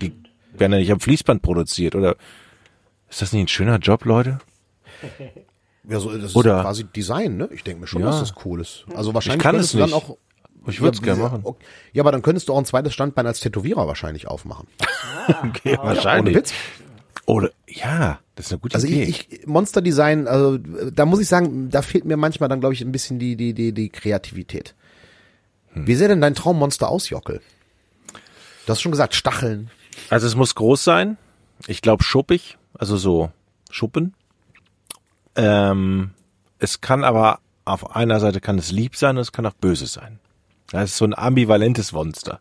[0.00, 0.12] wie
[0.52, 2.16] werden ja nicht am Fließband produziert, oder?
[3.08, 4.38] Ist das nicht ein schöner Job, Leute?
[5.86, 7.46] Ja, so, das ist Oder- ja quasi Design, ne?
[7.52, 8.06] Ich denke mir schon, Ja.
[8.06, 8.86] dass das cool ist.
[8.94, 9.96] Also wahrscheinlich kann könntest es du dann nicht.
[10.10, 10.16] auch.
[10.66, 11.44] Ich würde es gerne machen.
[11.92, 14.66] Ja, aber dann könntest du auch ein zweites Standbein als Tätowierer wahrscheinlich aufmachen.
[15.42, 16.36] Okay, Ohne wahrscheinlich.
[16.36, 16.52] Witz.
[17.24, 19.04] Oder, ja, das ist eine gute Also Idee.
[19.04, 22.74] ich, ich Monster Design, also da muss ich sagen, da fehlt mir manchmal dann, glaube
[22.74, 24.74] ich, ein bisschen die, die, die, die Kreativität.
[25.72, 25.86] Hm.
[25.86, 27.40] Wie sähe denn dein Traummonster aus, Jockel?
[28.66, 29.70] Du hast schon gesagt, Stacheln.
[30.10, 31.16] Also es muss groß sein.
[31.66, 33.30] Ich glaube schuppig, also so
[33.70, 34.14] Schuppen.
[35.36, 36.10] Ähm,
[36.58, 39.86] es kann aber auf einer Seite kann es lieb sein und es kann auch böse
[39.86, 40.18] sein.
[40.74, 42.40] Das ist so ein ambivalentes Monster.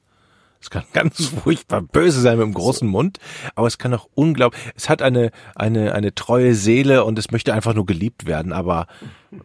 [0.60, 3.20] Es kann ganz furchtbar böse sein mit einem großen Mund,
[3.56, 7.54] aber es kann auch unglaublich, es hat eine, eine, eine treue Seele und es möchte
[7.54, 8.88] einfach nur geliebt werden, aber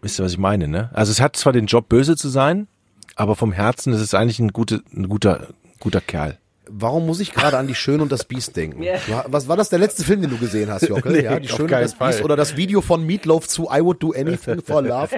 [0.01, 0.90] wisst ihr, was ich meine, ne?
[0.94, 2.68] Also es hat zwar den Job, böse zu sein,
[3.14, 5.48] aber vom Herzen ist es eigentlich ein, gute, ein guter,
[5.81, 6.38] guter Kerl.
[6.70, 8.85] Warum muss ich gerade an die Schöne und das Biest denken?
[9.26, 11.12] Was war das der letzte Film, den du gesehen hast, Jockel?
[11.12, 12.24] Nee, ja, die Schöne und das Biest Fall.
[12.24, 15.09] oder das Video von Meatloaf zu I Would Do Anything for Love.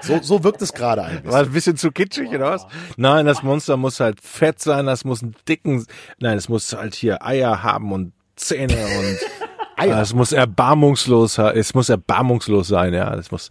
[0.00, 1.32] So, so wirkt es gerade ein bisschen.
[1.32, 2.66] War ein bisschen zu kitschig, oder was?
[2.96, 5.86] Nein, das Monster muss halt fett sein, das muss einen dicken,
[6.18, 9.18] nein, es muss halt hier Eier haben und Zähne und
[9.76, 10.00] Eier.
[10.00, 13.50] es muss erbarmungslos, es muss erbarmungslos sein, ja, es muss,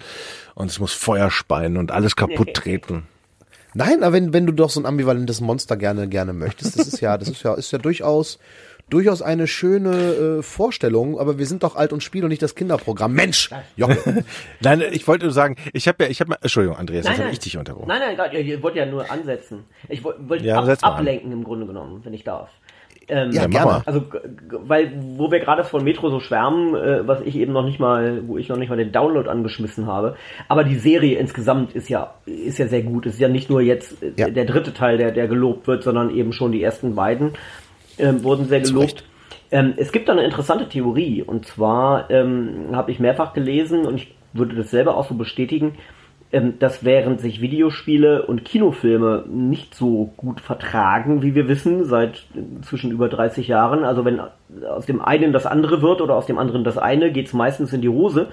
[0.56, 3.08] und es muss Feuer speien und alles kaputt treten.
[3.78, 7.00] Nein, aber wenn, wenn du doch so ein ambivalentes Monster gerne, gerne möchtest, das ist
[7.00, 8.40] ja, das ist ja, ist ja durchaus,
[8.90, 12.56] durchaus eine schöne äh, Vorstellung, aber wir sind doch alt und Spiel und nicht das
[12.56, 13.14] Kinderprogramm.
[13.14, 14.26] Mensch, Jockel.
[14.62, 17.20] Nein, ich wollte nur sagen, ich habe ja, ich habe mal, Entschuldigung, Andreas, Nein, jetzt
[17.20, 17.34] habe nein.
[17.34, 17.88] ich dich unterbrochen.
[17.88, 19.66] Nein, nein, ich wollte ja nur ansetzen.
[19.90, 20.94] Ich wollte wollte Ja, ab, setz mal an.
[20.96, 22.50] ablenken im Grunde genommen, wenn ich darf.
[23.10, 23.66] Ähm, Ja, mach gerne.
[23.72, 23.82] mal.
[23.86, 24.04] Also,
[24.50, 28.22] weil, wo wir gerade von Metro so schwärmen, äh, was ich eben noch nicht mal,
[28.28, 30.16] wo ich noch nicht mal den Download angeschmissen habe.
[30.50, 33.06] Aber die Serie insgesamt ist ja, ist ja sehr gut.
[33.06, 34.30] Es ist ja nicht nur jetzt äh, Ja.
[34.30, 37.34] der dritte Teil, der, der gelobt wird, sondern eben schon die ersten beiden
[37.98, 39.04] ähm, wurden sehr gelobt.
[39.52, 41.24] Ähm, es gibt da eine interessante Theorie.
[41.24, 45.76] Und zwar ähm, habe ich mehrfach gelesen und ich würde das selber auch so bestätigen,
[46.32, 52.92] dass während sich Videospiele und Kinofilme nicht so gut vertragen, wie wir wissen, seit inzwischen
[52.92, 54.20] über 30 Jahren, also wenn
[54.68, 57.72] aus dem einen das andere wird oder aus dem anderen das eine, geht es meistens
[57.72, 58.28] in die Hose,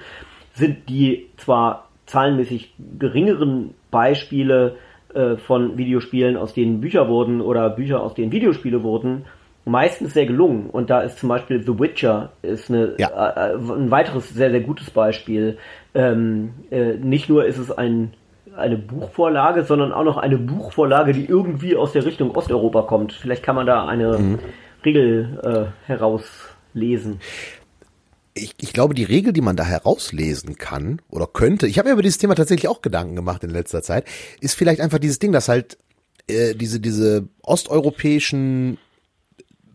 [0.53, 4.75] sind die zwar zahlenmäßig geringeren Beispiele
[5.13, 9.25] äh, von Videospielen, aus denen Bücher wurden oder Bücher, aus denen Videospiele wurden,
[9.65, 10.69] meistens sehr gelungen.
[10.69, 13.09] Und da ist zum Beispiel The Witcher ist eine, Ja.
[13.09, 15.57] äh, äh, ein weiteres sehr, sehr gutes Beispiel.
[15.93, 18.13] Ähm, äh, nicht nur ist es ein,
[18.55, 23.11] eine Buchvorlage, sondern auch noch eine Buchvorlage, die irgendwie aus der Richtung Osteuropa kommt.
[23.13, 24.39] Vielleicht kann man da eine
[24.85, 27.19] Regel äh, herauslesen.
[28.33, 31.93] Ich, ich glaube, die Regel, die man da herauslesen kann oder könnte, ich habe mir
[31.93, 34.05] über dieses Thema tatsächlich auch Gedanken gemacht in letzter Zeit,
[34.41, 35.77] ist vielleicht einfach dieses Ding, dass halt
[36.27, 38.77] äh, diese, diese osteuropäischen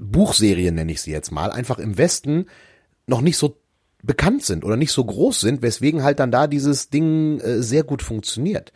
[0.00, 2.46] Buchserien, nenne ich sie jetzt mal, einfach im Westen
[3.06, 3.56] noch nicht so
[4.02, 7.84] bekannt sind oder nicht so groß sind, weswegen halt dann da dieses Ding äh, sehr
[7.84, 8.72] gut funktioniert.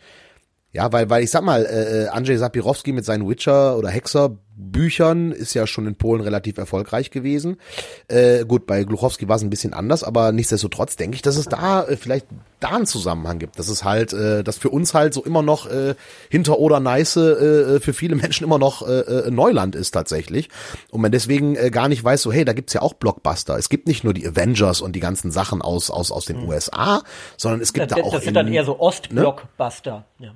[0.75, 5.53] Ja, weil, weil ich sag mal, äh, Andrzej Sapirowski mit seinen Witcher- oder Hexer-Büchern ist
[5.53, 7.61] ja schon in Polen relativ erfolgreich gewesen.
[8.09, 11.45] Äh, gut, bei Gluchowski war es ein bisschen anders, aber nichtsdestotrotz denke ich, dass es
[11.45, 12.27] da äh, vielleicht
[12.59, 13.57] da einen Zusammenhang gibt.
[13.57, 15.95] Dass es halt, äh, dass für uns halt so immer noch äh,
[16.29, 20.49] hinter oder Neiße äh, für viele Menschen immer noch äh, äh, Neuland ist tatsächlich.
[20.91, 23.57] Und man deswegen äh, gar nicht weiß, so hey, da gibt's ja auch Blockbuster.
[23.57, 27.01] Es gibt nicht nur die Avengers und die ganzen Sachen aus, aus, aus den USA,
[27.37, 30.03] sondern es gibt Das, da auch das sind in, dann eher so Ostblockbuster.
[30.19, 30.33] Ja.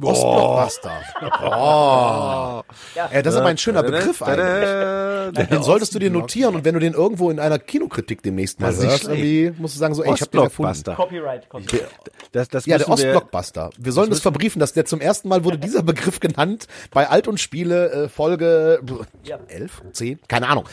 [0.00, 0.92] Ostblockbuster.
[1.44, 2.62] Oh.
[2.94, 5.48] Ja, das ist aber ein schöner Begriff eigentlich.
[5.48, 8.68] Den solltest du dir notieren und wenn du den irgendwo in einer Kinokritik demnächst mal
[8.72, 9.22] Das hörst, schlecht.
[9.22, 10.70] irgendwie musst du sagen so, ey, ich hab den erfunden.
[10.70, 10.94] Ostblockbuster.
[10.94, 11.48] Copyright.
[11.48, 11.88] Copyright.
[12.32, 13.70] Das, das Ja, der Ostblockbuster.
[13.78, 17.28] Wir sollen das verbriefen, dass der zum ersten Mal wurde dieser Begriff genannt bei Alt
[17.28, 18.80] und Spiele äh, Folge
[19.24, 19.38] Ja.
[19.48, 20.64] 11, 10, keine Ahnung.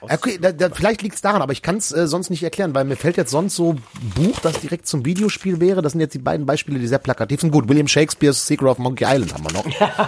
[0.00, 2.84] Okay, da, da, vielleicht liegt's daran, aber ich kann es äh, sonst nicht erklären, weil
[2.84, 3.76] mir fällt jetzt sonst so
[4.14, 5.82] Buch, das direkt zum Videospiel wäre.
[5.82, 7.50] Das sind jetzt die beiden Beispiele, die sehr plakativ sind.
[7.50, 9.64] Gut, William Shakespeare's Secret of Monkey Island haben wir noch.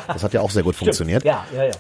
[0.07, 1.25] Das hat ja auch sehr gut funktioniert.
[1.25, 1.73] Ja, ja, ja.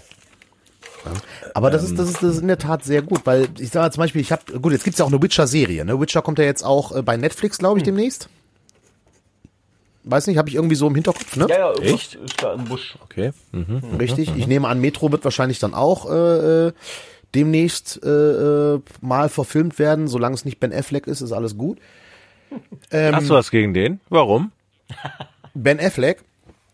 [1.54, 3.92] Aber das ist, das ist, das ist in der Tat sehr gut, weil ich sage
[3.92, 6.00] zum Beispiel, ich habe, gut, jetzt gibt's ja auch eine Witcher-Serie, ne?
[6.00, 8.28] Witcher kommt ja jetzt auch äh, bei Netflix, glaube ich, demnächst.
[10.04, 11.46] Weiß nicht, habe ich irgendwie so im Hinterkopf, ne?
[11.50, 12.14] Ja, ja, Echt?
[12.14, 12.96] ist da im Busch.
[13.04, 13.32] Okay.
[13.52, 13.96] Mhm.
[13.98, 14.34] Richtig.
[14.36, 16.72] Ich nehme an, Metro wird wahrscheinlich dann auch äh, äh,
[17.34, 20.08] demnächst äh, äh, mal verfilmt werden.
[20.08, 21.78] Solange es nicht Ben Affleck ist, ist alles gut.
[22.90, 24.00] Ähm, Hast du was gegen den?
[24.08, 24.52] Warum?
[25.54, 26.22] Ben Affleck.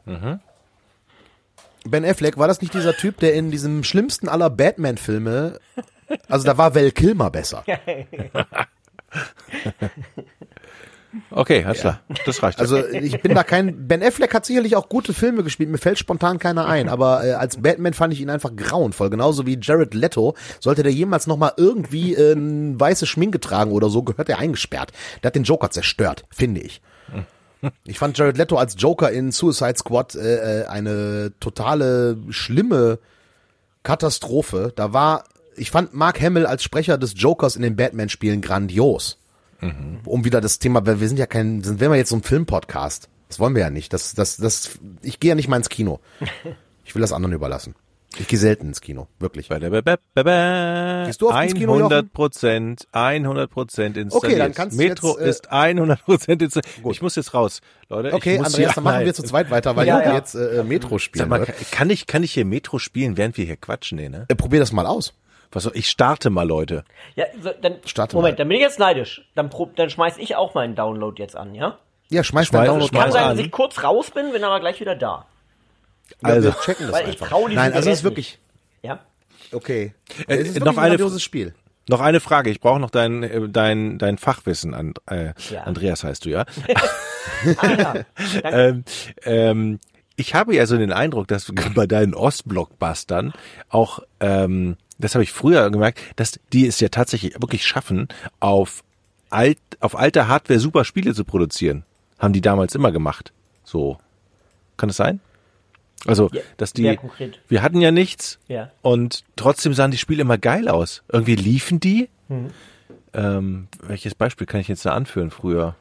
[0.04, 0.40] Mhm.
[1.86, 5.58] Ben Affleck, war das nicht dieser Typ, der in diesem schlimmsten aller Batman-Filme,
[6.28, 7.64] also da war Val Kilmer besser.
[11.30, 12.00] Okay, alles klar.
[12.26, 12.60] Das reicht.
[12.60, 15.98] Also ich bin da kein, Ben Affleck hat sicherlich auch gute Filme gespielt, mir fällt
[15.98, 19.94] spontan keiner ein, aber äh, als Batman fand ich ihn einfach grauenvoll, genauso wie Jared
[19.94, 20.34] Leto.
[20.60, 24.92] Sollte der jemals nochmal irgendwie äh, weiße Schminke tragen oder so, gehört er eingesperrt.
[25.22, 26.80] Der hat den Joker zerstört, finde ich.
[27.84, 32.98] Ich fand Jared Leto als Joker in Suicide Squad äh, äh, eine totale schlimme
[33.82, 34.72] Katastrophe.
[34.74, 35.24] Da war,
[35.56, 39.18] ich fand Mark Hamill als Sprecher des Jokers in den Batman-Spielen grandios.
[40.04, 43.08] Um wieder das Thema, weil wir sind ja kein, sind wir jetzt so ein Filmpodcast.
[43.28, 43.92] Das wollen wir ja nicht.
[43.92, 46.00] Das, das, das, ich gehe ja nicht mal ins Kino.
[46.86, 47.74] Ich will das anderen überlassen.
[48.18, 49.48] Ich gehe selten ins Kino, wirklich.
[49.48, 51.92] Gehst Gehst du oft ins Kino, Jochen?
[51.92, 54.32] 100 Prozent, 100 Prozent installiert.
[54.32, 56.92] Okay, dann kannst du Metro jetzt, äh, ist 100 Prozent installiert.
[56.92, 58.12] Ich muss jetzt raus, Leute.
[58.12, 60.14] Okay, Andreas, dann machen wir zu zweit weiter, weil Ja, ja.
[60.14, 61.72] jetzt äh, Metro spielen Sag mal, wird.
[61.72, 63.96] kann ich, kann ich hier Metro spielen, während wir hier quatschen?
[63.96, 64.26] Nee, ne?
[64.28, 65.14] Äh, probier das mal aus.
[65.54, 66.84] Was soll, ich starte mal, Leute.
[67.16, 68.36] Ja, so, dann, Starte Moment, mal.
[68.38, 69.22] dann bin ich jetzt neidisch.
[69.34, 71.78] Dann, prob, dann schmeiß ich auch meinen Download jetzt an, ja?
[72.10, 73.36] Ja, schmeiß Schmeiß- deinen Download schmeiß Kann sein, an.
[73.36, 75.26] dass ich kurz raus bin, bin aber gleich wieder da.
[76.22, 77.28] Also, wir checken das Weil ich einfach.
[77.28, 78.38] trau diesen Nein, also es ist wirklich,
[78.82, 78.98] Ja?
[79.52, 79.94] okay.
[80.28, 81.54] Äh, es ist wirklich noch ein eine- grandioses Spiel.
[81.88, 82.48] Noch eine Frage.
[82.50, 84.72] Ich brauche noch dein, äh, dein, dein Fachwissen.
[84.74, 85.62] And, äh, Ja.
[85.64, 86.44] Andreas heißt du, ja?
[87.58, 87.74] Ah, ja.
[87.74, 88.06] Danke.
[88.44, 88.84] ähm,
[89.24, 89.80] ähm,
[90.16, 93.32] ich habe ja so den Eindruck, dass bei deinen Ostblockbustern
[93.68, 98.08] auch, ähm, das habe ich früher gemerkt, dass die es ja tatsächlich wirklich schaffen,
[98.40, 98.82] auf
[99.30, 101.84] alt, auf alter Hardware super Spiele zu produzieren.
[102.18, 103.32] Haben die damals immer gemacht.
[103.64, 103.98] So.
[104.76, 105.20] Kann das sein?
[106.06, 106.98] Also, Ja, dass die,
[107.48, 108.70] wir hatten ja nichts Ja.
[108.82, 111.02] und trotzdem sahen die Spiele immer geil aus.
[111.10, 112.08] Irgendwie liefen die.
[112.28, 112.50] Mhm.
[113.14, 115.76] Ähm, welches Beispiel kann ich jetzt da anführen früher?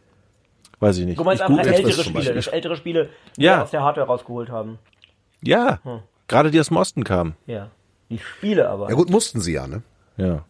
[0.80, 1.18] Weiß ich nicht.
[1.20, 2.36] Du meinst Ich einfach ältere Spiele, Beispiel.
[2.36, 3.64] das ältere Spiele, die Ja.
[3.64, 4.80] aus der Hardware rausgeholt haben.
[5.42, 6.00] Ja, Hm.
[6.28, 7.36] gerade die aus dem Osten kamen.
[7.48, 7.70] Ja.
[8.10, 8.90] Die Spiele aber.
[8.90, 9.82] Ja gut, mussten sie ja, ne?
[10.18, 10.44] Ja.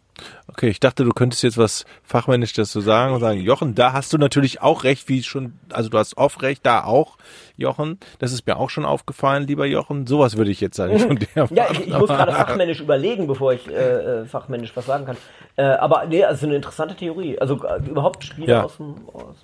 [0.47, 4.13] Okay, ich dachte, du könntest jetzt was fachmännisch dazu sagen und sagen, Jochen, da hast
[4.13, 7.17] du natürlich auch recht, wie schon, also du hast oft recht, da auch,
[7.57, 7.97] Jochen.
[8.19, 10.05] Das ist mir auch schon aufgefallen, lieber Jochen.
[10.05, 13.53] Sowas würde ich jetzt sagen von der Ja, ich, ich muss gerade fachmännisch überlegen, bevor
[13.53, 15.17] ich äh, äh, fachmännisch was sagen kann.
[15.55, 17.39] Äh, aber nee, also eine interessante Theorie.
[17.39, 18.63] Also äh, überhaupt Spiele Ja.
[18.65, 18.95] aus dem.
[19.11, 19.35] Aus,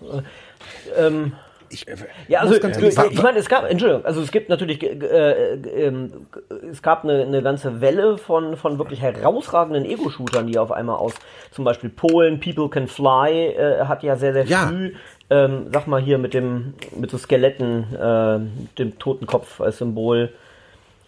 [0.96, 1.34] äh, ähm,
[1.72, 1.86] Ich,
[2.28, 4.88] ja, also ganz äh, sagen- ich meine, es gab, Entschuldigung, also es gibt natürlich, äh,
[4.96, 6.12] äh, ähm,
[6.72, 11.14] es gab eine, eine ganze Welle von, von wirklich herausragenden Ego-Shootern, die auf einmal aus,
[11.52, 14.68] zum Beispiel Polen, People Can Fly, äh, hat ja sehr, sehr Ja.
[14.68, 14.94] früh,
[15.30, 18.40] ähm, sag mal hier mit dem, mit so Skeletten, äh,
[18.80, 20.30] dem Totenkopf als Symbol,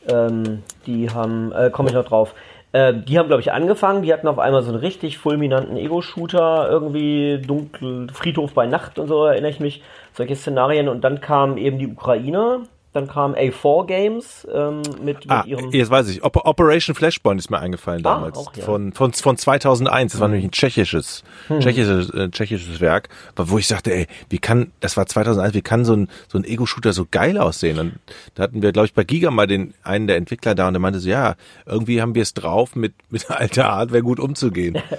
[0.08, 2.34] ähm, die haben, äh, komme ich noch drauf.
[2.74, 4.02] Äh, die haben, glaube ich, angefangen.
[4.02, 9.08] Die hatten auf einmal so einen richtig fulminanten Ego-Shooter, irgendwie dunkel, Friedhof bei Nacht und
[9.10, 9.84] so, erinnere ich mich.
[10.14, 10.88] Solche Szenarien.
[10.88, 12.62] Und dann kamen eben die Ukrainer.
[12.94, 15.72] Dann kam A4 Games ähm, mit, mit Ah, ihrem.
[15.72, 16.26] jetzt weiß ich.
[16.26, 18.38] Op Operation Flashpoint ist mir eingefallen Ah, damals.
[18.38, 18.66] auch, ja.
[18.66, 20.12] von, von, von 2001.
[20.12, 21.62] Das war nämlich ein tschechisches, Hm.
[21.62, 25.86] tschechisches, äh, tschechisches Werk, wo ich sagte, ey, wie kann, das war 2001, wie kann
[25.86, 27.80] so ein, so ein Ego-Shooter so geil aussehen?
[27.80, 27.94] Und
[28.36, 30.82] da hatten wir, glaube ich, bei Giga mal den, einen der Entwickler da und der
[30.82, 34.78] meinte so, ja, irgendwie haben wir es drauf, mit, mit alter Hardware gut umzugehen.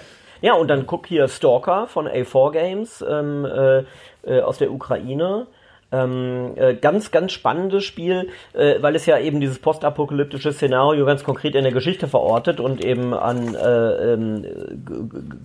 [0.43, 3.85] Ja, und dann guck hier Stalker von A4 Games ähm, äh,
[4.25, 5.47] äh, aus der Ukraine.
[5.93, 11.23] Ähm, äh, ganz, ganz spannendes Spiel, äh, weil es ja eben dieses postapokalyptische Szenario ganz
[11.23, 14.45] konkret in der Geschichte verortet und eben an äh, ähm,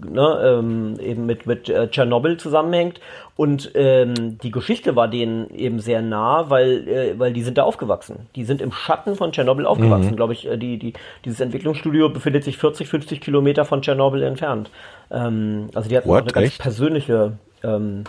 [0.10, 3.00] ne, ähm, eben mit, mit äh, Tschernobyl zusammenhängt.
[3.36, 7.64] Und ähm, die Geschichte war denen eben sehr nah, weil, äh, weil die sind da
[7.64, 8.28] aufgewachsen.
[8.36, 10.48] Die sind im Schatten von Tschernobyl aufgewachsen, glaube ich.
[10.48, 14.72] Äh, die, die, dieses Entwicklungsstudio befindet sich 40, 50 Kilometer von Tschernobyl entfernt.
[15.12, 16.22] Ähm, also die hatten What?
[16.22, 16.62] auch eine ganz Echt?
[16.62, 18.06] persönliche ähm,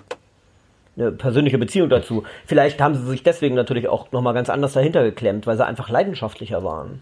[0.99, 2.25] eine persönliche Beziehung dazu.
[2.47, 5.89] Vielleicht haben sie sich deswegen natürlich auch nochmal ganz anders dahinter geklemmt, weil sie einfach
[5.89, 7.01] leidenschaftlicher waren.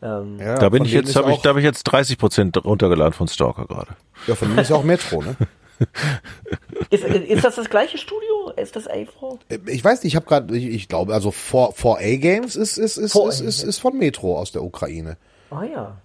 [0.00, 3.12] Ähm, ja, da bin ich jetzt, habe ich, da habe ich jetzt 30 Prozent runtergeladen
[3.12, 3.90] von Stalker gerade.
[4.26, 5.36] Ja, von denen ist ja auch Metro, ne?
[6.90, 8.50] ist, ist das das gleiche Studio?
[8.56, 9.38] Ist das A4?
[9.66, 12.96] Ich weiß nicht, ich habe gerade, ich, ich glaube, also 4, 4A Games ist, ist,
[12.96, 15.16] ist, 4A, ist, ist, ist von Metro aus der Ukraine.
[15.50, 15.96] Ah ja.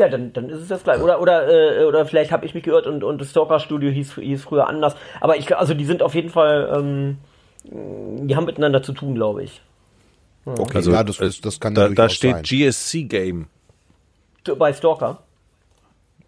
[0.00, 1.02] Ja, dann, dann ist es das gleiche.
[1.02, 4.44] Oder, oder, äh, oder vielleicht habe ich mich gehört und, und das Stalker-Studio hieß, hieß
[4.44, 4.96] früher anders.
[5.20, 7.18] Aber ich, also die sind auf jeden Fall, ähm,
[8.26, 9.60] die haben miteinander zu tun, glaube ich.
[10.46, 12.42] Okay, Also, ja, das, das kann Da, da steht sein.
[12.44, 13.48] GSC Game.
[14.58, 15.18] Bei Stalker.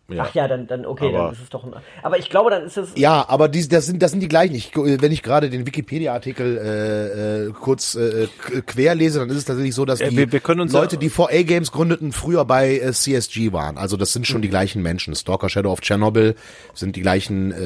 [0.09, 0.25] Ja.
[0.29, 1.73] Ach ja, dann, dann okay, Aber- dann ist es doch ein.
[2.03, 2.91] Aber ich glaube, dann ist es.
[2.97, 4.55] Ja, aber die, das, sind, das sind die gleichen.
[4.55, 9.37] Ich, wenn ich gerade den Wikipedia-Artikel äh, äh, kurz äh, k- quer lese, dann ist
[9.37, 11.73] es tatsächlich so, dass Ja, die wir- wir können uns Leute, ja- die 4A Games
[11.73, 13.79] gründeten, früher bei äh, CSG waren.
[13.79, 15.15] Also das sind schon die gleichen Menschen.
[15.15, 16.35] Stalker Shadow of Chernobyl
[16.75, 17.57] sind die gleichen, äh,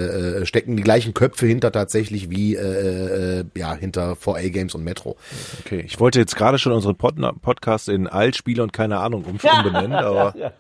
[0.43, 4.84] äh, stecken die gleichen Köpfe hinter tatsächlich wie äh, äh, ja hinter 4A Games und
[4.84, 5.16] Metro.
[5.64, 9.39] Okay, ich wollte jetzt gerade schon unseren Pod Podcast in Altspiele und keine Ahnung um-
[9.43, 10.53] umbenennen, aber ja,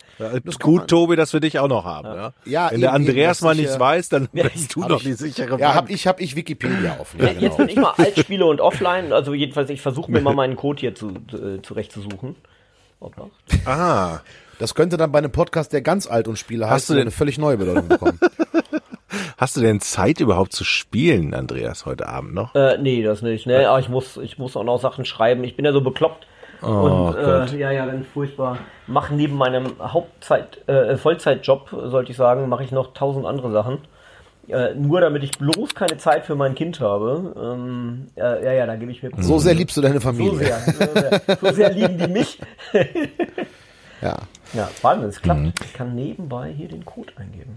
[0.60, 2.08] gut, Tobi, dass wir dich auch noch haben.
[2.08, 4.84] Ja, Ja, Wenn der eben, eben, Andreas das mal nichts ja- weiß, dann bist du
[4.96, 5.74] ich- die sichere Ja, Bank.
[5.74, 7.20] hab ich hab ich Wikipedia offen.
[7.20, 7.56] Ja, Ja, Jetzt genau.
[7.56, 10.94] bin ich mal Altspiele und offline, also jedenfalls, ich versuche mir mal meinen Code hier
[10.94, 12.36] zu, äh, zurechtzusuchen.
[13.00, 13.28] Hoppla.
[13.66, 14.20] ah,
[14.58, 17.10] Das könnte dann bei einem Podcast, der ganz alt und Spiele heißt, du denn- eine
[17.10, 18.18] völlig neue Bedeutung bekommen.
[19.36, 22.54] hast du denn Zeit überhaupt zu spielen, Andreas, heute Abend noch?
[22.54, 23.46] Äh, nee, das nicht.
[23.46, 25.44] Ne, aber ich muss, ich muss auch noch Sachen schreiben.
[25.44, 26.26] Ich bin ja so bekloppt.
[26.70, 27.52] Und Gott.
[27.52, 28.58] äh, ja, ja, ganz furchtbar.
[28.86, 33.78] Mach neben meinem Hauptzeit, äh, Vollzeitjob, sollte ich sagen, mache ich noch tausend andere Sachen.
[34.48, 37.34] Äh, nur damit ich bloß keine Zeit für mein Kind habe.
[37.36, 40.38] Ähm, äh, ja, ja, da gebe ich mir So sehr liebst du deine so Familie.
[40.38, 42.38] sehr, so sehr, so sehr lieben die mich.
[44.02, 44.14] Ja.
[44.52, 45.40] Ja, Wahnsinn, es klappt.
[45.64, 47.56] Ich kann nebenbei hier den Code eingeben.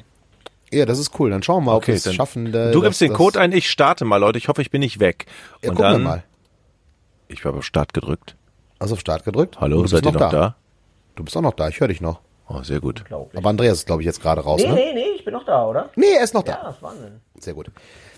[0.71, 1.29] ja, das ist cool.
[1.29, 2.47] Dann schauen wir mal, ob wir es dann- schaffen.
[2.53, 4.37] äh, du gibst den das- Code ein, ich starte mal, Leute.
[4.37, 5.25] Ich hoffe, ich bin nicht weg.
[5.61, 6.23] Ja, und gucken dann, wir mal.
[7.27, 8.35] ich habe auf Start gedrückt.
[8.79, 9.57] Hast du auf Start gedrückt?
[9.59, 10.55] Hallo, du bist seid ihr noch da?
[11.15, 12.21] Du bist auch noch da, ich höre dich noch.
[12.47, 13.03] Oh, sehr gut.
[13.11, 14.73] Aber Andreas ist, glaube ich, jetzt gerade raus, Nee, ne?
[14.73, 15.89] nee, nee, ich bin noch da, oder?
[15.95, 16.53] Nee, er ist noch da.
[16.53, 17.21] Ja, das Wahnsinn.
[17.39, 17.69] Sehr gut.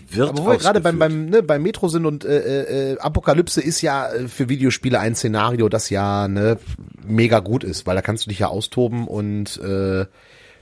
[0.10, 3.60] Wird Aber wo wir gerade beim, beim, ne, beim Metro sind und äh, äh, Apokalypse
[3.62, 6.58] ist ja äh, für Videospiele ein Szenario, das ja ne,
[7.06, 10.06] mega gut ist, weil da kannst du dich ja austoben und äh,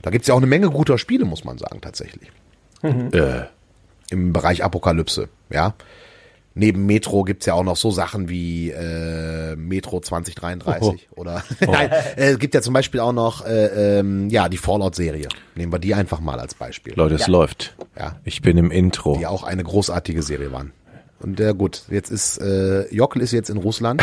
[0.02, 2.32] da gibt's ja auch eine Menge guter Spiele, muss man sagen, tatsächlich.
[2.82, 3.42] Äh,
[4.10, 5.74] Im Bereich Apokalypse, ja.
[6.54, 12.32] Neben Metro gibt's ja auch noch so Sachen wie äh, Metro 2033 oder nein, äh,
[12.32, 15.28] es gibt ja zum Beispiel auch noch äh, ähm, ja die Fallout-Serie.
[15.54, 16.94] Nehmen wir die einfach mal als Beispiel.
[16.96, 17.76] Leute, es läuft.
[17.96, 18.18] Ja.
[18.24, 19.16] Ich bin im Intro.
[19.16, 20.72] die auch eine großartige Serie waren.
[21.20, 24.02] Und ja gut, jetzt ist äh, Jockel ist jetzt in Russland.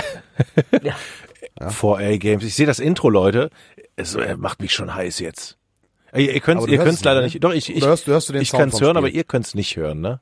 [1.59, 2.43] 4A Games.
[2.43, 3.49] Ich sehe das Intro, Leute.
[3.95, 5.57] Es äh, macht mich schon heiß jetzt.
[6.13, 7.43] Äh, Ihr, ihr könnt ihr könnt's es leider nicht, nicht.
[7.43, 7.49] ne?
[7.49, 9.75] Doch, ich, ich, hörst du- hörst du den ich vom hören, aber ihr könnt's nicht
[9.75, 10.19] hören, ne?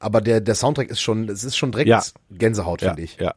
[0.00, 2.02] Aber der der Soundtrack ist schon, es ist schon direkt Ja.
[2.30, 3.16] Gänsehaut, Ja, finde ich.
[3.20, 3.34] ja.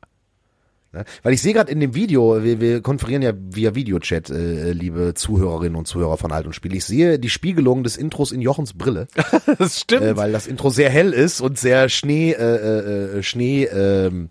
[0.93, 1.05] Ne?
[1.23, 5.13] Weil ich sehe gerade in dem Video, wir, wir konferieren ja via Videochat, äh, liebe
[5.15, 6.75] Zuhörerinnen und Zuhörer von Alt und Spiel.
[6.75, 9.07] Ich sehe die Spiegelung des Intros in Jochens Brille,
[9.57, 10.03] Das stimmt.
[10.03, 14.29] äh, weil das Intro sehr hell ist und sehr Schnee, äh, äh, äh, Schnee, ähm,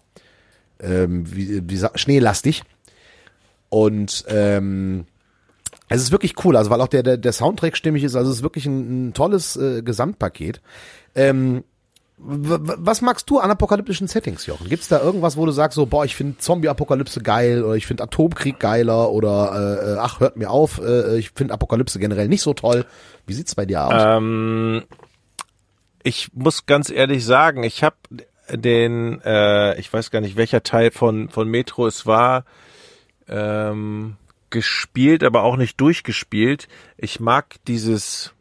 [0.81, 2.63] ähm, wie, wie, schneelastig.
[3.69, 5.07] Und ähm,
[5.89, 8.37] es ist wirklich cool, also weil auch der, der, der Soundtrack stimmig ist, also es
[8.39, 10.61] ist wirklich ein, ein tolles äh, Gesamtpaket.
[11.15, 11.65] Ähm,
[12.25, 14.69] was magst du an apokalyptischen Settings, Jochen?
[14.69, 18.05] Gibt's da irgendwas, wo du sagst, so, boah, ich finde Zombie-Apokalypse geil oder ich finde
[18.05, 22.43] Atomkrieg geiler oder äh, äh, ach, hört mir auf, äh, ich finde Apokalypse generell nicht
[22.43, 22.87] so toll.
[23.27, 23.95] Wie sieht's bei dir aus?
[23.97, 24.85] Ähm,
[26.05, 27.97] ich muss ganz ehrlich sagen, ich habe
[28.51, 32.45] den, äh, ich weiß gar nicht, welcher Teil von, von Metro es war,
[33.29, 34.17] ähm,
[34.51, 36.69] gespielt, aber auch nicht durchgespielt.
[36.97, 38.33] Ich mag dieses,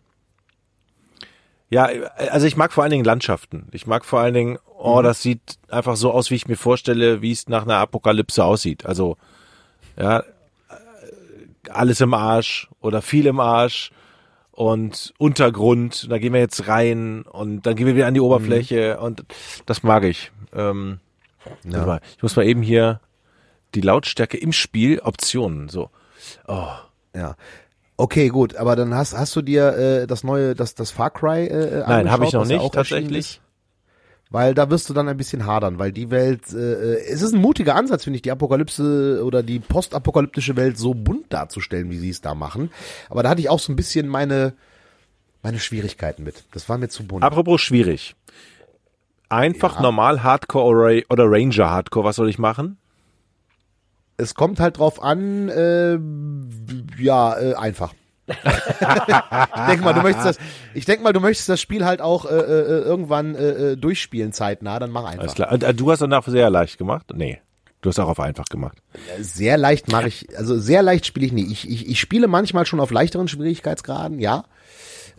[1.72, 1.90] ja,
[2.30, 3.68] also ich mag vor allen Dingen Landschaften.
[3.72, 7.22] Ich mag vor allen Dingen, oh, das sieht einfach so aus, wie ich mir vorstelle,
[7.22, 8.86] wie es nach einer Apokalypse aussieht.
[8.86, 9.16] Also,
[9.98, 10.24] ja,
[11.70, 13.92] alles im Arsch oder viel im Arsch
[14.52, 16.12] und Untergrund.
[16.12, 19.24] Da gehen wir jetzt rein und dann gehen wir wieder an die Oberfläche und
[19.66, 20.32] das mag ich.
[20.54, 21.00] Ähm,
[21.64, 23.00] warte mal, Ich muss mal eben hier
[23.76, 25.90] die Lautstärke im Spiel Optionen so.
[27.16, 27.36] ja.
[27.98, 31.48] Okay, gut, aber dann hast hast du dir äh, das neue, das das Far Cry
[31.48, 33.42] äh, Nein, habe ich noch nicht tatsächlich.
[34.32, 37.42] Weil da wirst du dann ein bisschen hadern, weil die Welt, äh, es ist ein
[37.42, 42.10] mutiger Ansatz, finde ich, die Apokalypse oder die postapokalyptische Welt so bunt darzustellen, wie sie
[42.10, 42.72] es da machen.
[43.10, 44.54] Aber da hatte ich auch so ein bisschen meine,
[45.44, 46.46] meine Schwierigkeiten mit.
[46.54, 47.26] Das war mir zu bunt.
[47.26, 48.16] Apropos schwierig.
[49.28, 49.82] Einfach Ja.
[49.82, 52.78] normal Hardcore oder Ranger Hardcore, was soll ich machen?
[54.22, 55.98] Es kommt halt drauf an, äh,
[57.02, 57.94] ja, äh, einfach.
[58.28, 60.38] ich denke mal, du möchtest das,
[60.74, 64.32] ich denke mal, du möchtest das Spiel halt auch äh, äh, irgendwann äh, äh, durchspielen
[64.32, 65.24] zeitnah, dann mach einfach.
[65.24, 65.52] Alles klar.
[65.52, 67.08] Äh, Du hast danach sehr leicht gemacht?
[67.14, 67.42] Nee.
[67.82, 68.78] Du hast auch auf einfach gemacht.
[69.20, 71.52] Sehr leicht mache ich, also sehr leicht spiele ich nie.
[71.52, 74.46] Ich, ich, ich spiele manchmal schon auf leichteren Schwierigkeitsgraden, ja.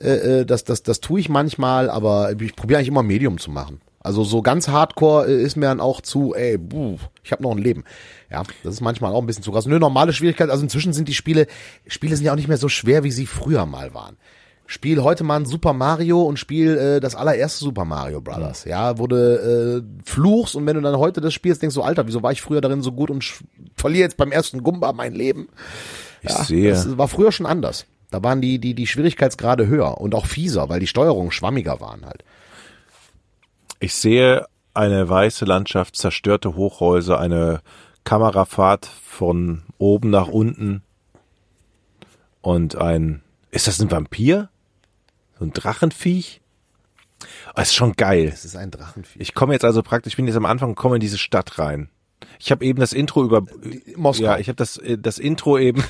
[0.00, 3.50] Äh, äh, das, das, das tue ich manchmal, aber ich probiere eigentlich immer Medium zu
[3.50, 3.80] machen.
[4.02, 7.52] Also so ganz Hardcore äh, ist mir dann auch zu, ey, buh, ich habe noch
[7.52, 7.84] ein Leben.
[8.30, 9.66] Ja, das ist manchmal auch ein bisschen zu krass.
[9.66, 11.46] Nö, normale Schwierigkeit, also inzwischen sind die Spiele,
[11.86, 14.16] Spiele sind ja auch nicht mehr so schwer, wie sie früher mal waren.
[14.66, 18.64] Spiel heute mal ein Super Mario und spiel äh, das allererste Super Mario Brothers.
[18.64, 22.22] Ja, wurde äh, fluchst und wenn du dann heute das spielst, denkst du, Alter, wieso
[22.22, 23.24] war ich früher darin so gut und
[23.76, 25.48] verliere jetzt beim ersten Gumba mein Leben?
[26.22, 26.70] Ich Ja, sehe.
[26.70, 27.86] Das war früher schon anders.
[28.10, 32.06] Da waren die, die, die Schwierigkeitsgrade höher und auch fieser, weil die Steuerungen schwammiger waren
[32.06, 32.24] halt.
[33.82, 37.62] Ich sehe eine weiße Landschaft, zerstörte Hochhäuser, eine
[38.04, 40.84] Kamerafahrt von oben nach unten
[42.42, 44.50] und ein, ist das ein Vampir?
[45.36, 46.40] So ein Drachenviech?
[47.56, 48.30] Oh, ist schon geil.
[48.32, 49.18] Es ist ein Drachenvieh.
[49.18, 51.88] Ich komme jetzt also praktisch, ich bin jetzt am Anfang, komme in diese Stadt rein.
[52.38, 53.42] Ich habe eben das Intro über
[53.96, 54.26] Moskau.
[54.26, 55.82] Ja, ich habe das äh, das Intro eben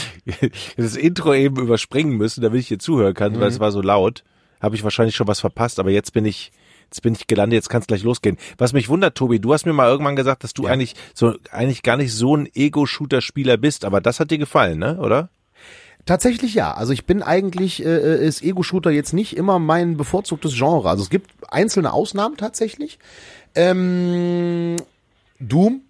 [0.76, 4.24] das Intro eben überspringen müssen, damit ich hier zuhören kann, weil es war so laut.
[4.60, 6.52] Habe ich wahrscheinlich schon was verpasst, aber jetzt bin ich
[6.84, 8.38] jetzt bin ich gelandet, jetzt kann es gleich losgehen.
[8.58, 11.82] Was mich wundert, Tobi, du hast mir mal irgendwann gesagt, dass du eigentlich so eigentlich
[11.82, 14.98] gar nicht so ein Ego-Shooter-Spieler bist, aber das hat dir gefallen, ne?
[14.98, 15.28] Oder?
[16.06, 16.74] Tatsächlich ja.
[16.74, 20.88] Also ich bin eigentlich, äh, ist Ego-Shooter jetzt nicht immer mein bevorzugtes Genre.
[20.88, 22.98] Also es gibt einzelne Ausnahmen tatsächlich.
[23.54, 24.76] Ähm,
[25.40, 25.80] Doom,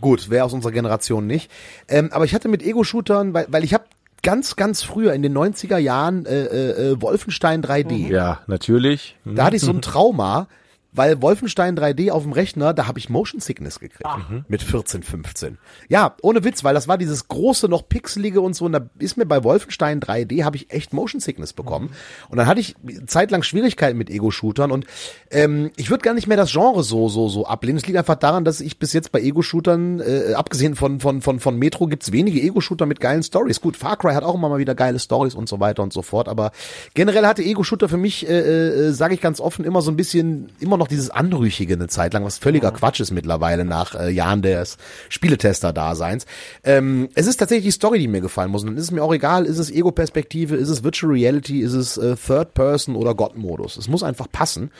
[0.00, 1.50] gut, wäre aus unserer Generation nicht.
[1.88, 3.84] Ähm, aber ich hatte mit Ego-Shootern, weil, weil ich habe
[4.26, 8.08] ganz, ganz früher in den 90er Jahren äh, äh, äh, Wolfenstein 3D.
[8.08, 9.16] Ja, natürlich.
[9.24, 10.48] Da hatte ich so ein Trauma,
[10.96, 14.08] weil Wolfenstein 3D auf dem Rechner, da habe ich Motion Sickness gekriegt.
[14.48, 15.58] Mit 14, 15.
[15.88, 18.64] Ja, ohne Witz, weil das war dieses große, noch pixelige und so.
[18.64, 21.90] Und da ist mir bei Wolfenstein 3D, habe ich echt Motion Sickness bekommen.
[22.28, 22.74] Und dann hatte ich
[23.06, 24.70] zeitlang Schwierigkeiten mit Ego-Shootern.
[24.70, 24.86] Und
[25.30, 27.78] ähm, ich würde gar nicht mehr das Genre so, so, so ablehnen.
[27.78, 31.40] Es liegt einfach daran, dass ich bis jetzt bei Ego-Shootern, äh, abgesehen von, von, von,
[31.40, 33.60] von Metro, gibt's wenige Ego-Shooter mit geilen Stories.
[33.60, 36.02] Gut, Far Cry hat auch immer mal wieder geile Stories und so weiter und so
[36.02, 36.28] fort.
[36.28, 36.52] Aber
[36.94, 40.50] generell hatte Ego-Shooter für mich, äh, äh, sage ich ganz offen, immer so ein bisschen,
[40.60, 44.42] immer noch dieses Anrüchige eine Zeit lang, was völliger Quatsch ist mittlerweile nach äh, Jahren
[44.42, 44.78] des
[45.08, 46.26] Spieletester-Daseins.
[46.64, 48.62] Ähm, es ist tatsächlich die Story, die mir gefallen muss.
[48.62, 51.74] Und dann ist es mir auch egal, ist es Ego-Perspektive, ist es Virtual Reality, ist
[51.74, 53.76] es äh, Third-Person oder God-Modus.
[53.76, 54.70] Es muss einfach passen.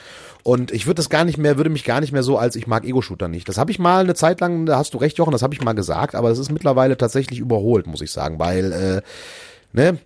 [0.43, 2.67] Und ich würde das gar nicht mehr, würde mich gar nicht mehr so als ich
[2.67, 3.49] mag Ego-Shooter nicht.
[3.49, 5.61] Das habe ich mal eine Zeit lang, da hast du recht, Jochen, das habe ich
[5.61, 9.01] mal gesagt, aber es ist mittlerweile tatsächlich überholt, muss ich sagen, weil, äh,
[9.73, 9.97] ne,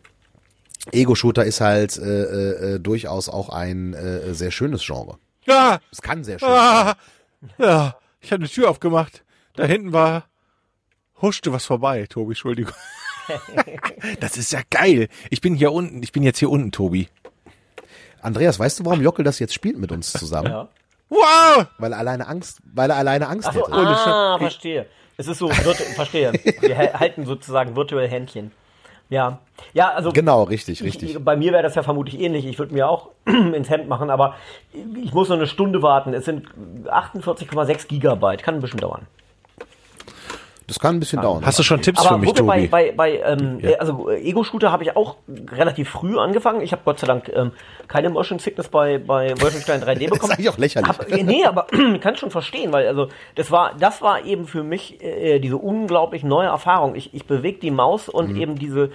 [0.91, 5.17] Ego-Shooter ist halt äh, äh, durchaus auch ein äh, sehr schönes Genre.
[5.45, 6.57] Ja, Es kann sehr schön sein.
[6.57, 6.95] ah,
[7.57, 9.23] ja, ich habe eine Tür aufgemacht.
[9.55, 10.25] Da hinten war
[11.21, 12.73] huschte was vorbei, Tobi, Entschuldigung.
[14.19, 15.07] das ist ja geil.
[15.29, 17.07] Ich bin hier unten, ich bin jetzt hier unten, Tobi.
[18.21, 20.51] Andreas, weißt du, warum Jockel das jetzt spielt mit uns zusammen?
[20.51, 20.69] Ja.
[21.09, 21.65] Wow!
[21.77, 23.73] Weil er alleine Angst, weil er alleine Angst Ach so, hätte.
[23.73, 24.85] ah, verstehe.
[25.17, 26.31] Es ist so, verstehe.
[26.61, 28.51] Wir hal- halten sozusagen virtuell Händchen.
[29.11, 29.39] Ja.
[29.73, 30.11] Ja, also.
[30.11, 31.11] Genau, richtig, richtig.
[31.11, 32.45] Ich, bei mir wäre das ja vermutlich ähnlich.
[32.45, 34.35] Ich würde mir auch ins Hemd machen, aber
[34.73, 36.13] ich muss noch eine Stunde warten.
[36.13, 36.47] Es sind
[36.85, 38.41] 48,6 Gigabyte.
[38.41, 39.05] Kann ein bisschen dauern.
[40.67, 41.45] Das kann ein bisschen dauern.
[41.45, 42.67] Hast du schon Tipps Aber für mich, wir bei, Tobi?
[42.67, 45.17] bei, bei ähm, äh, also äh, Ego-Shooter habe ich auch
[45.51, 46.61] relativ früh angefangen.
[46.61, 47.51] Ich habe Gott sei Dank ähm,
[47.89, 50.31] keine Motion Sickness bei, bei Wolfenstein 3D Das ist bekommen.
[50.33, 50.87] eigentlich auch lächerlich.
[50.89, 54.47] Hab, äh, nee, aber ich kann schon verstehen, weil also das war das war eben
[54.47, 56.95] für mich äh, diese unglaublich neue Erfahrung.
[56.95, 58.37] Ich, ich bewege die Maus und Mhm.
[58.41, 58.91] eben diese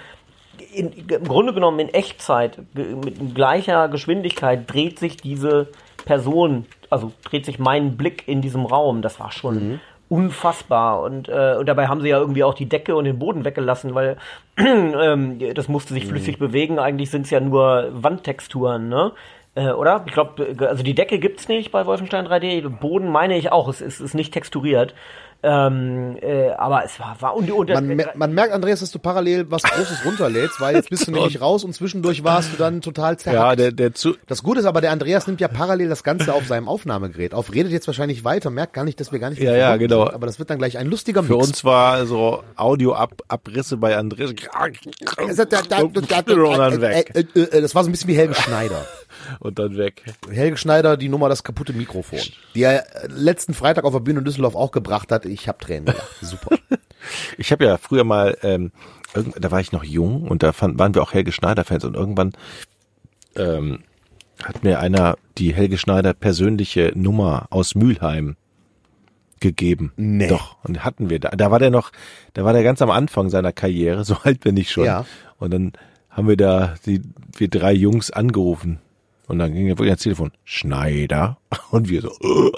[0.73, 5.69] in, im Grunde genommen in Echtzeit mit gleicher Geschwindigkeit dreht sich diese
[6.07, 9.03] Person, also dreht sich mein Blick in diesem Raum.
[9.03, 9.81] Das war schon Mhm.
[10.09, 13.45] Unfassbar und, äh, und dabei haben sie ja irgendwie auch die Decke und den Boden
[13.45, 14.17] weggelassen, weil
[14.57, 16.79] ähm, das musste sich flüssig bewegen.
[16.79, 19.13] Eigentlich sind es ja nur Wandtexturen, ne?
[19.57, 20.05] Äh, oder?
[20.07, 22.69] Ich glaube, also die Decke gibt's nicht bei Wolfenstein 3D.
[22.69, 24.95] Boden meine ich auch, es ist, ist nicht texturiert.
[25.49, 28.99] Ähm, äh, aber es war, war und, und Man, mer- man merkt, Andreas, dass du
[28.99, 32.81] parallel was Großes runterlädst, weil jetzt bist du nämlich raus und zwischendurch warst du dann
[32.81, 33.41] total zerhackt.
[33.41, 36.35] Ja, der, der zu, das Gute ist aber, der Andreas nimmt ja parallel das Ganze
[36.35, 39.41] auf seinem Aufnahmegerät auf, redet jetzt wahrscheinlich weiter, merkt gar nicht, dass wir gar nicht
[39.41, 40.07] Ja, mehr ja, genau.
[40.07, 41.47] sind, aber das wird dann gleich ein lustiger für Mix.
[41.47, 44.31] uns war so Audioabrisse bei Andreas.
[44.31, 44.49] Weg.
[47.15, 48.85] äh, äh, äh, Das war so ein bisschen wie Helge Schneider.
[49.41, 50.03] Und dann weg.
[50.31, 52.21] Helge Schneider, die Nummer das kaputte Mikrofon,
[52.55, 55.27] die er äh, letzten Freitag auf der Bühne in Düsseldorf auch gebracht hat.
[55.27, 56.11] Ich habe Tränen gelacht.
[56.21, 56.57] Super.
[57.39, 58.73] Ich habe ja früher mal, ähm,
[59.15, 62.33] da war ich noch jung und da fand, waren wir auch Helge Schneider-Fans und irgendwann
[63.37, 63.81] ähm,
[64.43, 68.37] hat mir einer die Helge Schneider persönliche Nummer aus Mülheim
[69.41, 69.93] gegeben.
[69.97, 70.29] Nee.
[70.29, 71.31] Doch, und hatten wir da.
[71.31, 71.93] Da war der noch,
[72.35, 74.85] da war der ganz am Anfang seiner Karriere, so alt bin ich schon.
[74.85, 75.05] Ja.
[75.39, 75.73] Und dann
[76.11, 77.03] haben wir da die,
[77.37, 78.81] wir drei Jungs angerufen.
[79.27, 81.39] Und dann ging er wirklich ans Telefon, Schneider.
[81.71, 82.53] Und wir so, "Ugh."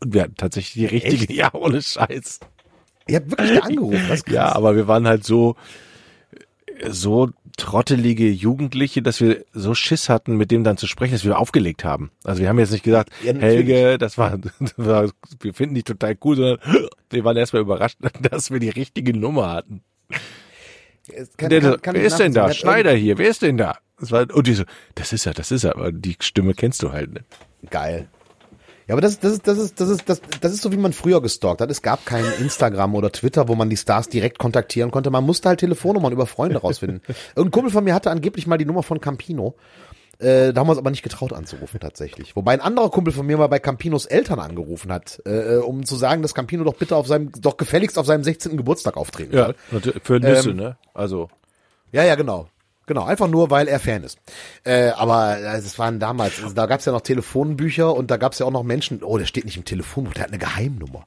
[0.00, 2.40] und wir hatten tatsächlich die richtige, ja, ohne Scheiß.
[3.06, 4.04] Ihr habt wirklich da angerufen.
[4.08, 4.22] Das.
[4.28, 5.54] Ja, aber wir waren halt so,
[6.88, 11.38] so trottelige Jugendliche, dass wir so Schiss hatten, mit dem dann zu sprechen, dass wir
[11.38, 12.10] aufgelegt haben.
[12.24, 13.34] Also wir haben jetzt nicht gesagt, Ja.
[13.34, 15.10] Helge, das war, das war,
[15.40, 16.58] wir finden dich total cool, sondern
[17.10, 19.82] wir waren erstmal überrascht, dass wir die richtige Nummer hatten.
[21.36, 22.52] Kann- Der, kann- kann wer ist denn da?
[22.52, 23.78] Schneider hier, wer ist denn da?
[24.02, 24.64] Das war, und die so,
[24.96, 27.20] das ist er, das ist er, aber die Stimme kennst du halt, ne?
[27.70, 28.08] Geil.
[28.88, 30.92] Ja, aber das, das, ist, das, ist, das, ist, das, das ist so, wie man
[30.92, 31.70] früher gestalkt hat.
[31.70, 35.10] Es gab kein Instagram oder Twitter, wo man die Stars direkt kontaktieren konnte.
[35.10, 37.00] Man musste halt Telefonnummern über Freunde rausfinden.
[37.36, 39.54] Irgendein Kumpel von mir hatte angeblich mal die Nummer von Campino.
[40.18, 42.34] Äh, da haben wir uns aber nicht getraut anzurufen tatsächlich.
[42.34, 45.94] Wobei ein anderer Kumpel von mir mal bei Campinos Eltern angerufen hat, äh, um zu
[45.94, 48.56] sagen, dass Campino doch bitte auf seinem, doch gefälligst auf seinem 16.
[48.56, 49.54] Geburtstag auftreten Ja, soll.
[49.70, 50.76] natürlich, für Nüsse, Ähm, ne?
[50.92, 51.28] Also.
[51.92, 52.48] Ja, ja, genau.
[52.86, 54.18] Genau, einfach nur, weil er Fan ist.
[54.64, 58.40] Äh, aber äh, es waren damals, also da gab's ja noch Telefonbücher und da gab's
[58.40, 61.06] ja auch noch Menschen, oh, der steht nicht im Telefonbuch, der hat eine Geheimnummer.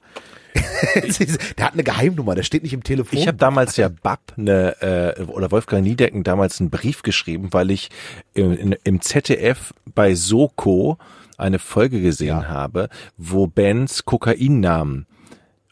[0.95, 3.19] der hat eine Geheimnummer, der steht nicht im Telefon.
[3.19, 7.71] Ich habe damals ja Bab ne, äh, oder Wolfgang Niedecken damals einen Brief geschrieben, weil
[7.71, 7.89] ich
[8.33, 10.97] im, in, im ZDF bei Soko
[11.37, 15.07] eine Folge gesehen habe, wo Bands Kokain nahmen.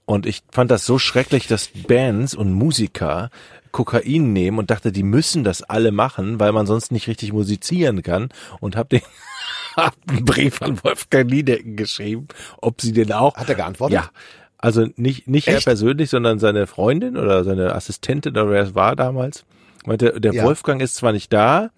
[0.06, 3.30] Und ich fand das so schrecklich, dass Bands und Musiker
[3.72, 8.04] Kokain nehmen und dachte, die müssen das alle machen, weil man sonst nicht richtig musizieren
[8.04, 8.30] kann.
[8.60, 9.02] Und habe den
[9.76, 12.28] hab einen Brief an Wolfgang Niedecken geschrieben,
[12.62, 13.36] ob sie den auch.
[13.36, 13.96] Hat er geantwortet?
[13.96, 14.10] Ja.
[14.58, 18.96] Also nicht, nicht er persönlich, sondern seine Freundin oder seine Assistentin oder wer es war
[18.96, 19.44] damals.
[19.86, 20.46] Meinte, der Ja.
[20.46, 21.72] Wolfgang ist zwar nicht da,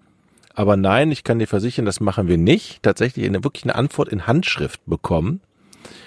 [0.53, 2.84] aber nein, ich kann dir versichern, das machen wir nicht.
[2.84, 5.41] Tatsächlich eine, wirklich eine Antwort in Handschrift bekommen.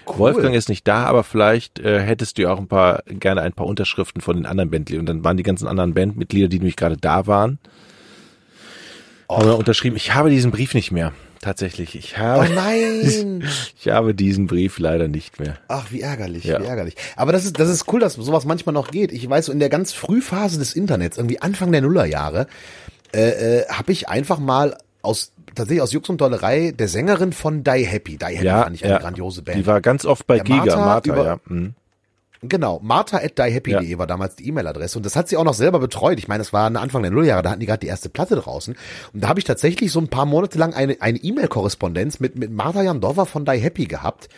[0.06, 3.52] Wolfgang ist nicht da, aber vielleicht äh, hättest du ja auch ein paar, gerne ein
[3.52, 5.00] paar Unterschriften von den anderen Bandmitgliedern.
[5.02, 7.58] Und dann waren die ganzen anderen Bandmitglieder, die nämlich gerade da waren,
[9.30, 9.96] haben wir unterschrieben.
[9.96, 11.12] Ich habe diesen Brief nicht mehr.
[11.40, 11.94] Tatsächlich.
[11.94, 13.44] Ich Oh habe, nein!
[13.78, 15.56] ich habe diesen Brief leider nicht mehr.
[15.68, 16.60] Ach, wie ärgerlich, Ja.
[16.60, 16.96] wie ärgerlich.
[17.14, 19.12] Aber das ist, das ist cool, dass sowas manchmal noch geht.
[19.12, 22.46] Ich weiß, in der ganz Frühphase des Internets, irgendwie Anfang der Nullerjahre,
[23.14, 27.64] äh, äh, habe ich einfach mal aus tatsächlich aus Jux und Dollerei der Sängerin von
[27.64, 28.16] Die Happy.
[28.16, 28.98] Die Happy Ja, fand ich eine ja.
[28.98, 29.58] grandiose Band.
[29.58, 31.40] Die war ganz oft bei Der Giga, Martha Martha, über- ja.
[31.46, 31.74] Mhm.
[32.40, 33.98] Genau, martha at diehappy.de Ja.
[33.98, 36.18] war damals die E-Mail-Adresse und das hat sie auch noch selber betreut.
[36.20, 38.76] Ich meine, es war Anfang der Nulljahre, da hatten die gerade die erste Platte draußen
[39.12, 42.52] und da habe ich tatsächlich so ein paar Monate lang eine eine E-Mail-Korrespondenz mit mit
[42.52, 44.28] Martha Jandova von Die Happy gehabt.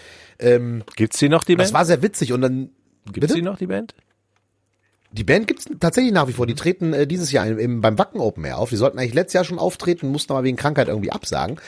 [0.96, 1.74] Gibt's die noch, die Das Band?
[1.74, 2.70] war sehr witzig und dann
[3.04, 3.34] Gibt's bitte?
[3.34, 3.94] die noch, die Band?
[5.12, 6.46] Die Band gibt's tatsächlich nach wie vor.
[6.46, 8.70] Die treten äh, dieses Jahr im, im, beim Wacken Open Air auf.
[8.70, 11.58] Die sollten eigentlich letztes Jahr schon auftreten, mussten aber wegen Krankheit irgendwie absagen.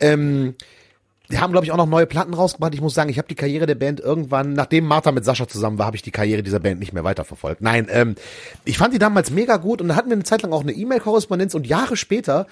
[0.00, 0.54] Ähm,
[1.30, 2.74] die haben, glaube ich, auch noch neue Platten rausgebracht.
[2.74, 5.78] Ich muss sagen, ich habe die Karriere der Band irgendwann, nachdem Martha mit Sascha zusammen
[5.78, 7.62] war, habe ich die Karriere dieser Band nicht mehr weiterverfolgt.
[7.62, 8.14] Nein, ähm,
[8.64, 10.72] ich fand die damals mega gut und da hatten wir eine Zeit lang auch eine
[10.72, 12.46] E-Mail-Korrespondenz und Jahre später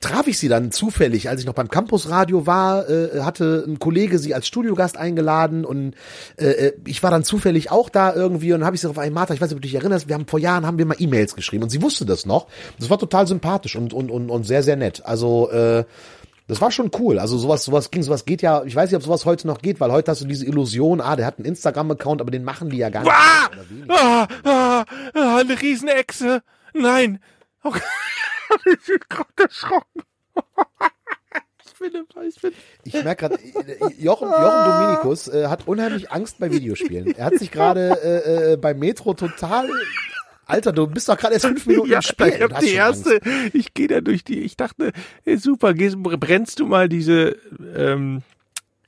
[0.00, 4.18] traf ich sie dann zufällig, als ich noch beim Campusradio war, äh, hatte ein Kollege
[4.18, 5.94] sie als Studiogast eingeladen und
[6.36, 9.14] äh, äh, ich war dann zufällig auch da irgendwie und habe ich sie auf einen
[9.14, 10.96] Martha, ich weiß nicht, ob du dich erinnerst, wir haben vor Jahren haben wir mal
[10.98, 12.46] E-Mails geschrieben und sie wusste das noch.
[12.78, 15.04] Das war total sympathisch und und und, und sehr sehr nett.
[15.04, 15.84] Also äh,
[16.48, 17.18] das war schon cool.
[17.18, 18.64] Also sowas, sowas ging, sowas geht ja.
[18.64, 21.14] Ich weiß nicht, ob sowas heute noch geht, weil heute hast du diese Illusion, ah,
[21.14, 23.12] der hat einen Instagram-Account, aber den machen die ja gar nicht.
[23.12, 23.50] Ah!
[23.88, 24.84] Ah, ah,
[25.14, 26.42] ah, eine Riesenechse.
[26.72, 27.20] Nein.
[27.62, 27.72] Oh,
[28.64, 30.02] ich bin gerade erschrocken.
[31.80, 33.40] Ich bin, ich bin, Ich merke gerade,
[34.00, 37.14] Jochen, Jochen Dominikus äh, hat unheimlich Angst bei Videospielen.
[37.14, 39.68] Er hat sich gerade äh, äh, beim Metro total.
[40.48, 42.28] Alter, du bist doch gerade erst fünf Minuten ja, im Spiel.
[42.28, 43.20] ich hab die erste,
[43.52, 44.92] ich gehe da durch die, ich dachte,
[45.24, 47.36] ey, super, gehst, brennst du mal diese,
[47.76, 48.22] ähm,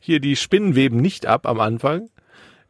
[0.00, 2.08] hier die Spinnenweben nicht ab am Anfang.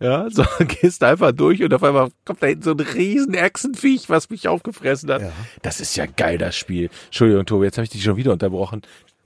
[0.02, 4.08] Ja, sondern gehst einfach durch und auf einmal kommt da hinten so ein riesen Echsenviech,
[4.08, 5.22] was mich aufgefressen hat.
[5.22, 5.32] Ja.
[5.62, 6.88] Das ist ja geil, das Spiel.
[7.06, 8.80] Entschuldigung, Tobi, jetzt habe ich dich schon wieder unterbrochen.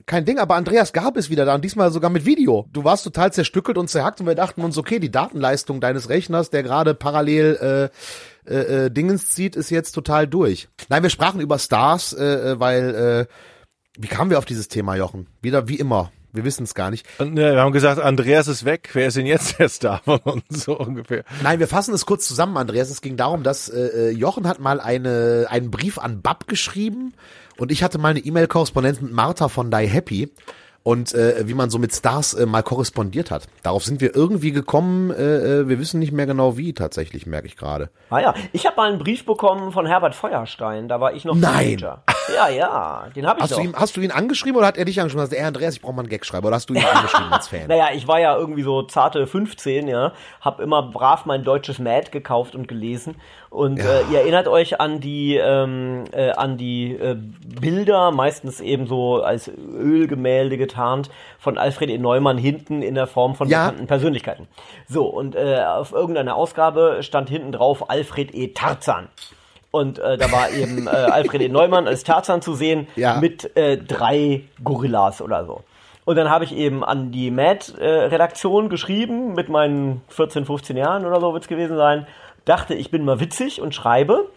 [0.05, 2.67] Kein Ding, aber Andreas Gab ist wieder da und diesmal sogar mit Video.
[2.71, 6.51] Du warst total zerstückelt und zerhackt und wir dachten uns, okay, die Datenleistung deines Rechners,
[6.51, 7.97] der gerade parallel äh,
[8.47, 10.67] äh, äh, Dingens zieht, ist jetzt total durch.
[10.89, 13.33] Nein, wir sprachen über Stars, äh, äh, weil äh,
[13.97, 15.27] wie kamen wir auf dieses Thema, Jochen?
[15.41, 16.11] Wieder wie immer.
[16.35, 17.07] Wir wissen es gar nicht.
[17.17, 18.89] Und äh, wir haben gesagt, Andreas ist weg.
[18.91, 21.23] Wer ist denn jetzt der Star von uns so ungefähr?
[21.41, 22.89] Nein, wir fassen es kurz zusammen, Andreas.
[22.89, 27.13] Es ging darum, dass äh, äh, Jochen hat mal eine, einen Brief an Bab geschrieben
[27.57, 30.29] und ich hatte mal eine E-Mail-Korrespondenz mit Martha von Die Happy
[30.85, 33.47] und äh, wie man so mit Stars äh, mal korrespondiert hat.
[33.63, 35.09] Darauf sind wir irgendwie gekommen.
[35.09, 37.89] Äh, äh, wir wissen nicht mehr genau wie tatsächlich, merke ich gerade.
[38.11, 41.35] Ah ja, ich habe mal einen Brief bekommen von Herbert Feuerstein, da war ich noch
[41.35, 41.77] Nein.
[41.77, 42.03] Teenager.
[42.33, 43.57] Ja, ja, den habe ich Hast doch.
[43.57, 45.21] du, ihn, hast du ihn angeschrieben oder hat er dich angeschrieben?
[45.23, 46.45] Hast du, ey Andreas, ich brauche mal einen Gag schreiben.
[46.47, 47.61] Oder hast du ihn angeschrieben als Fan?
[47.67, 52.09] Naja, ich war ja irgendwie so zarte 15, ja, hab immer brav mein deutsches Mad
[52.11, 53.15] gekauft und gelesen.
[53.49, 58.85] Und äh, ihr erinnert euch an die ähm, äh, an die äh, Bilder, meistens eben
[58.87, 61.09] so als Ölgemälde getarnt,
[61.39, 61.97] von Alfred E.
[61.97, 63.65] Neumann hinten in der Form von Ja.
[63.67, 64.47] bekannten Persönlichkeiten.
[64.89, 68.49] So, und äh, auf irgendeiner Ausgabe stand hinten drauf Alfred E.
[68.49, 69.07] Tarzan.
[69.75, 71.49] Und äh, da war eben äh, Alfred E.
[71.49, 73.19] Neumann als Tarzan zu sehen Ja.
[73.19, 75.63] mit äh, drei Gorillas oder so.
[76.05, 81.19] Und dann habe ich eben an die Mad-Redaktion geschrieben, mit meinen 14, 15 Jahren oder
[81.19, 82.07] so wird's gewesen sein.
[82.45, 84.29] Dachte, ich bin mal witzig und schreibe.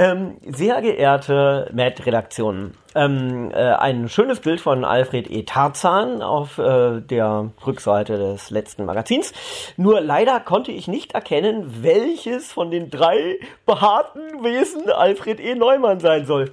[0.00, 5.42] Ähm, sehr geehrte Mad-Redaktion, ähm, äh, ein schönes Bild von Alfred E.
[5.42, 9.32] Tarzan auf äh, der Rückseite des letzten Magazins.
[9.76, 15.56] Nur leider konnte ich nicht erkennen, welches von den drei behaarten Wesen Alfred E.
[15.56, 16.52] Neumann sein soll.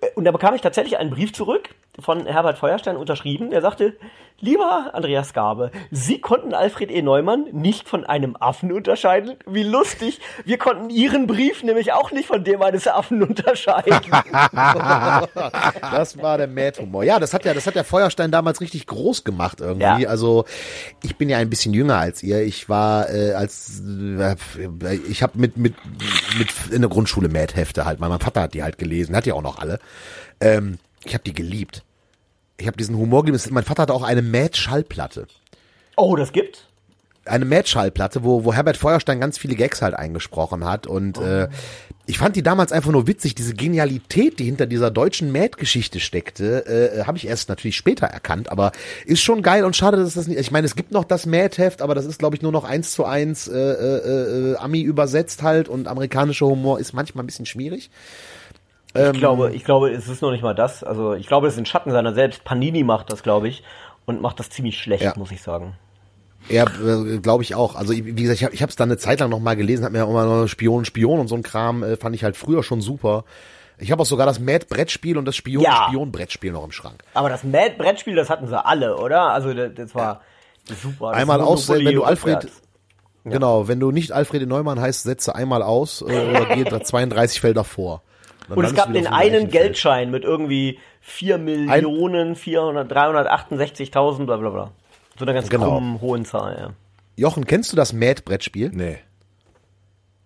[0.00, 3.50] Äh, Und da bekam ich tatsächlich einen Brief zurück von Herbert Feuerstein unterschrieben.
[3.50, 3.96] Der sagte,
[4.40, 7.02] lieber Andreas Gabe, Sie konnten Alfred E.
[7.02, 9.36] Neumann nicht von einem Affen unterscheiden.
[9.46, 10.20] Wie lustig.
[10.44, 14.00] Wir konnten Ihren Brief nämlich auch nicht von dem eines Affen unterscheiden.
[15.94, 17.04] Das war der Mad-Humor.
[17.04, 20.02] Ja, das hat ja, das hat der Feuerstein damals richtig groß gemacht irgendwie.
[20.02, 20.08] Ja.
[20.08, 20.44] Also
[21.02, 22.42] ich bin ja ein bisschen jünger als ihr.
[22.42, 24.36] Ich war äh, als äh,
[25.08, 25.74] ich habe mit mit
[26.38, 28.00] mit in der Grundschule Mad-Hefte halt.
[28.00, 29.78] Mein Vater hat die halt gelesen, hat die auch noch alle.
[30.40, 31.83] Ähm, ich habe die geliebt.
[32.58, 33.50] Ich habe diesen Humor geliebt.
[33.50, 35.26] Mein Vater hatte auch eine Mad-Schallplatte.
[35.96, 36.68] oh, das gibt?
[37.26, 40.86] eine Mad-Schallplatte, wo, wo Herbert Feuerstein ganz viele Gags halt eingesprochen hat.
[40.86, 41.48] Und äh,
[42.06, 43.34] ich fand die damals einfach nur witzig.
[43.34, 48.50] Diese Genialität, die hinter dieser deutschen Mad-Geschichte steckte, äh, habe ich erst natürlich später erkannt.
[48.50, 48.72] Aber
[49.06, 50.38] ist schon geil und schade, dass das nicht.
[50.38, 52.92] Ich meine, es gibt noch das Mad-Heft, aber das ist, glaube ich, nur noch eins
[52.92, 57.46] zu eins äh, äh, äh, Ami übersetzt halt und amerikanischer Humor ist manchmal ein bisschen
[57.46, 57.90] schwierig.
[58.96, 60.84] Ich glaube, ich glaube, es ist noch nicht mal das.
[60.84, 62.44] Also ich glaube, es ist ein Schatten seiner selbst.
[62.44, 63.64] Panini macht das, glaube ich,
[64.06, 65.14] und macht das ziemlich schlecht, Ja.
[65.16, 65.74] muss ich sagen.
[66.48, 67.74] Ja, äh, glaube ich auch.
[67.74, 70.04] Also wie gesagt, ich habe hab's dann eine Zeit lang noch mal gelesen, hab mir
[70.04, 72.80] auch immer noch Spion, Spion und so ein Kram, äh, fand ich halt früher schon
[72.80, 73.24] super.
[73.78, 75.40] Ich habe auch sogar das Mad-Brettspiel und das Ja.
[75.40, 77.02] Spion-Spion-Brettspiel noch im Schrank.
[77.14, 79.30] Aber das Mad-Brettspiel, das hatten sie alle, oder?
[79.32, 80.20] Also das, das war
[80.80, 81.10] super.
[81.10, 82.48] Das Einmal aus, Monopoly wenn du Alfred,
[83.24, 87.40] genau, wenn du nicht Alfred Neumann heißt, setze einmal aus äh, oder geh da 32
[87.40, 88.02] Felder vor.
[88.48, 89.52] Dann Und es gab den einen gleichen Feld.
[89.52, 94.70] Geldschein mit irgendwie 4 Millionen 400, 368.000, bla bla bla.
[95.18, 95.70] So einer ganz Genau.
[95.72, 96.70] krummen, hohen Zahl, ja.
[97.16, 98.70] Jochen, kennst du das Mad-Brettspiel?
[98.74, 98.98] Nee.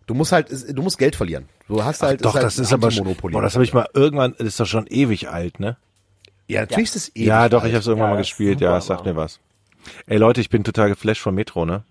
[0.07, 1.49] Du musst halt, du musst Geld verlieren.
[1.69, 3.35] Du hast halt, Doch, halt das ist aber Monopoly.
[3.35, 5.77] boah, das habe ich mal irgendwann, das ist doch schon ewig alt, ne?
[6.47, 7.69] Ja, natürlich ist es ewig ja, doch, alt.
[7.69, 9.39] ich habe es irgendwann Ja, mal ist gespielt, ja, sagt aber- mir was.
[10.07, 11.83] Ey Leute, ich bin total geflasht von Metro, ne?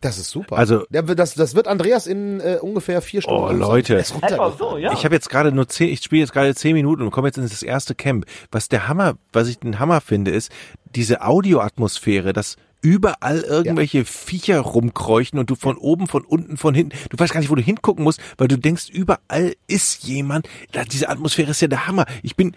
[0.00, 0.56] Das ist super.
[0.56, 3.42] Also- das, das wird Andreas in äh, ungefähr vier Stunden.
[3.42, 3.50] Oh.
[3.52, 4.04] Leute.
[4.12, 4.58] Runtergefahren.
[4.58, 4.92] so, ja.
[4.92, 7.38] Ich habe jetzt gerade nur zehn, ich spiele jetzt gerade zehn Minuten und komme jetzt
[7.38, 8.26] in das erste Camp.
[8.50, 10.50] Was der Hammer, was ich den Hammer finde, ist
[10.94, 16.96] diese Audioatmosphäre, dass überall irgendwelche Viecher rumkreuchen und du von oben, von unten, von hinten,
[17.10, 20.48] du weißt gar nicht, wo du hingucken musst, weil du denkst, überall ist jemand.
[20.92, 22.04] Diese Atmosphäre ist ja der Hammer.
[22.22, 22.54] Ich bin,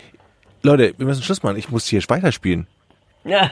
[0.62, 1.58] Leute, wir müssen Schluss machen.
[1.58, 2.68] Ich muss hier weiterspielen.
[3.24, 3.52] Ja.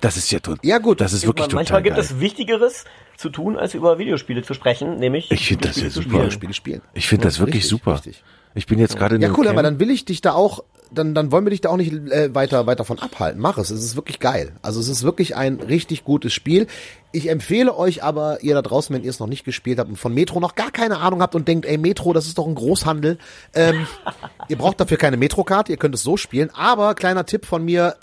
[0.00, 0.60] Das ist ja total.
[0.62, 1.00] Ja, gut.
[1.00, 2.04] Das ist wirklich Manchmal total gibt geil.
[2.04, 2.84] es Wichtigeres
[3.16, 6.16] zu tun, als über Videospiele zu sprechen, nämlich Ich finde das ja Videospiele super.
[6.18, 6.30] spielen.
[6.32, 6.82] Spiele spielen.
[6.94, 7.94] Ich finde das wirklich Richtig, super.
[7.94, 8.22] richtig.
[8.54, 9.50] Ich bin jetzt gerade in Ja, cool, Camp.
[9.50, 11.92] aber dann will ich dich da auch, dann, dann wollen wir dich da auch nicht
[11.92, 13.40] äh, weiter, weiter von abhalten.
[13.40, 13.70] Mach es.
[13.70, 14.52] Es ist wirklich geil.
[14.62, 16.66] Also es ist wirklich ein richtig gutes Spiel.
[17.12, 19.96] Ich empfehle euch aber, ihr da draußen, wenn ihr es noch nicht gespielt habt und
[19.96, 22.54] von Metro noch gar keine Ahnung habt und denkt, ey, Metro, das ist doch ein
[22.54, 23.18] Großhandel.
[23.54, 23.86] Ähm,
[24.48, 26.50] ihr braucht dafür keine Metro-Karte, ihr könnt es so spielen.
[26.54, 27.96] Aber kleiner Tipp von mir,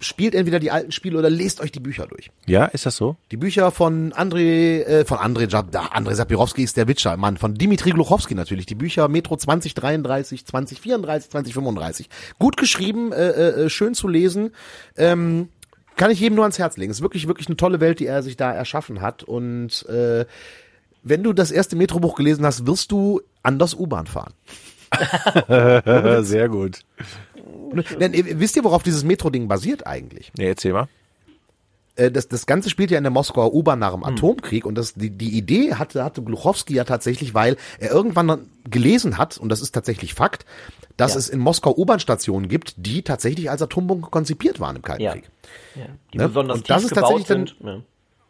[0.00, 2.30] spielt entweder die alten Spiele oder lest euch die Bücher durch.
[2.46, 3.16] Ja, ist das so?
[3.30, 7.54] Die Bücher von André, äh, von André, Jab, André Sapirowski ist der Witcher, Mann, von
[7.54, 8.66] Dimitri Gluchowski natürlich.
[8.66, 12.08] Die Bücher Metro 2033, 2034, 2035.
[12.38, 14.52] Gut geschrieben, äh, äh, schön zu lesen.
[14.96, 15.48] Ähm,
[15.96, 16.90] kann ich jedem nur ans Herz legen.
[16.90, 19.22] Ist wirklich, wirklich eine tolle Welt, die er sich da erschaffen hat.
[19.22, 20.24] Und äh,
[21.02, 24.32] wenn du das erste Metrobuch gelesen hast, wirst du anders U-Bahn fahren.
[26.24, 26.80] Sehr gut.
[28.00, 30.32] Denn, äh, wisst ihr, worauf dieses Metro-Ding basiert eigentlich?
[30.36, 30.88] Nee, erzähl mal.
[31.96, 34.94] äh, das, das Ganze spielt ja in der Moskauer U-Bahn nach dem Atomkrieg und das,
[34.94, 39.48] die, die Idee hatte, hatte Gluchowski ja tatsächlich, weil er irgendwann dann gelesen hat, und
[39.50, 40.46] das ist tatsächlich Fakt,
[40.96, 41.18] dass Ja.
[41.18, 45.12] es in Moskau U-Bahn-Stationen gibt, die tatsächlich als Atombomben konzipiert waren im Kalten Ja.
[45.12, 45.24] Krieg.
[45.74, 45.86] Ja.
[46.12, 46.28] Die Ne?
[46.28, 47.56] besonders Und das ist tatsächlich dann- sind.
[47.60, 47.80] Ja.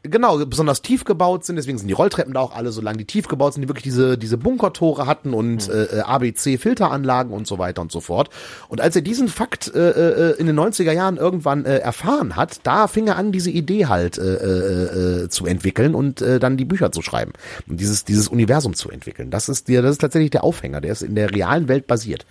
[0.03, 3.05] Genau, besonders tief gebaut sind, deswegen sind die Rolltreppen da auch alle so lang, die
[3.05, 5.75] tief gebaut sind, die wirklich diese, diese Bunkertore hatten und Mhm.
[5.93, 8.31] äh, ABC-Filteranlagen und so weiter und so fort.
[8.69, 9.91] Und als er diesen Fakt äh,
[10.31, 13.87] äh, in den 90er Jahren irgendwann äh, erfahren hat, da fing er an, diese Idee
[13.87, 17.33] halt äh, äh, äh, zu entwickeln und äh, dann die Bücher zu schreiben
[17.69, 19.31] und dieses, dieses Universum zu entwickeln.
[19.31, 22.25] Das ist, der, das ist tatsächlich der Aufhänger, der ist in der realen Welt basiert.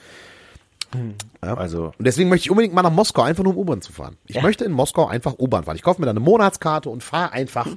[1.42, 4.18] Also, Und deswegen möchte ich unbedingt mal nach Moskau, einfach nur um U-Bahn zu fahren.
[4.28, 4.42] Ich Ja.
[4.42, 5.76] möchte in Moskau einfach U-Bahn fahren.
[5.76, 7.68] Ich kaufe mir dann eine Monatskarte und fahre einfach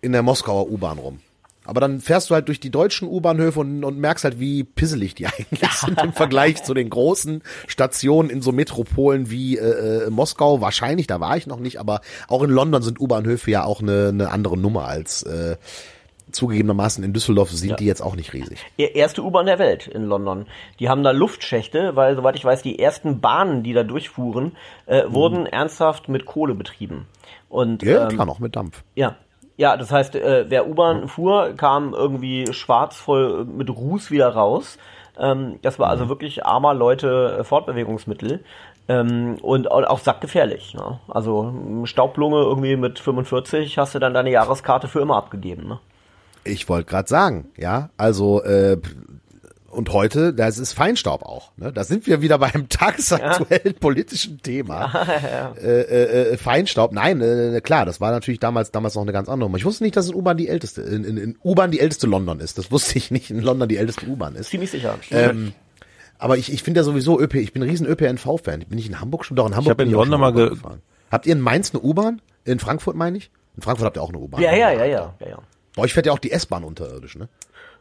[0.00, 1.20] in der Moskauer U-Bahn rum.
[1.66, 5.14] Aber dann fährst du halt durch die deutschen U-Bahnhöfe und, und merkst halt, wie pisselig
[5.14, 10.10] die eigentlich sind im Vergleich zu den großen Stationen in so Metropolen wie äh, äh,
[10.10, 10.60] Moskau.
[10.60, 14.08] Wahrscheinlich, da war ich noch nicht, aber auch in London sind U-Bahnhöfe ja auch eine,
[14.08, 15.56] eine andere Nummer als äh,
[16.34, 17.76] zugegebenermaßen in Düsseldorf sind Ja.
[17.76, 18.58] die jetzt auch nicht riesig.
[18.76, 20.46] E- Erste U-Bahn der Welt in London.
[20.80, 24.56] Die haben da Luftschächte, weil, soweit ich weiß, die ersten Bahnen, die da durchfuhren,
[24.86, 27.06] äh, wurden ernsthaft mit Kohle betrieben.
[27.48, 27.88] Und Mhm.
[27.88, 28.82] Ja, ähm, klar, noch mit Dampf.
[28.94, 29.16] Ja.
[29.56, 34.78] Ja, das heißt, äh, wer U-Bahn fuhr, kam irgendwie schwarz voll mit Ruß wieder raus.
[35.16, 38.42] Ähm, das war also wirklich armer Leute äh, Fortbewegungsmittel.
[38.88, 40.74] Ähm, und au- auch sackgefährlich.
[40.74, 40.98] Ne?
[41.08, 41.54] Also
[41.84, 45.68] Staublunge irgendwie mit 45 hast du dann deine Jahreskarte für immer abgegeben.
[45.68, 45.78] Ne?
[46.44, 48.78] Ich wollte gerade sagen, ja, also äh,
[49.70, 51.50] und heute, das ist Feinstaub auch.
[51.56, 51.72] Ne?
[51.72, 54.92] Da sind wir wieder beim tagesaktuellen politischen Thema.
[55.60, 59.28] Äh, äh, äh, Feinstaub, nein, äh, klar, das war natürlich damals damals noch eine ganz
[59.28, 59.56] andere Nummer.
[59.58, 62.40] Ich wusste nicht, dass in U-Bahn die älteste, in, in, in U-Bahn die älteste London
[62.40, 62.58] ist.
[62.58, 64.50] Das wusste ich nicht, in London die älteste U-Bahn ist.
[64.50, 64.96] Ziemlich sicher.
[65.10, 65.52] Ähm,
[66.18, 68.60] aber ich, ich finde ja sowieso ÖP, ich bin ein riesen ÖPNV-Fan.
[68.68, 69.36] Bin ich in Hamburg schon?
[69.36, 70.82] Doch, in Hamburg in ich auch London schon mal ge- U-Bahn gefahren.
[71.10, 72.20] Habt ihr in Mainz eine U-Bahn?
[72.44, 73.30] In Frankfurt meine ich?
[73.56, 74.40] In Frankfurt habt ihr auch eine U-Bahn.
[74.42, 75.38] ja, ja, ja, ja, ja, ja.
[75.74, 77.28] Bei euch fährt ja auch die S-Bahn unterirdisch, ne?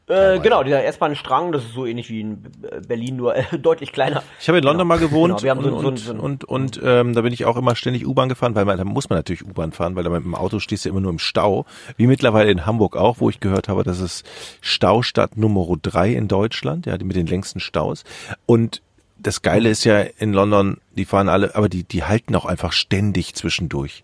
[0.05, 3.93] Äh, genau, dieser S-Bahn-Strang, das ist so ähnlich wie in äh, Berlin, nur äh, deutlich
[3.93, 4.21] kleiner.
[4.37, 6.43] Ich habe in London mal gewohnt Genau, wir haben so, und, so, so, und, und,
[6.43, 9.17] und ähm, da bin ich auch immer ständig U-Bahn gefahren, weil man, da muss man
[9.17, 11.65] natürlich U-Bahn fahren, weil da mit dem Auto stehst du immer nur im Stau.
[11.95, 14.25] Wie mittlerweile in Hamburg auch, wo ich gehört habe, das ist
[14.59, 18.03] Staustadt Nummer drei in Deutschland, ja, die mit den längsten Staus.
[18.45, 18.81] Und
[19.17, 22.73] das Geile ist ja in London, die fahren alle, aber die, die halten auch einfach
[22.73, 24.03] ständig zwischendurch.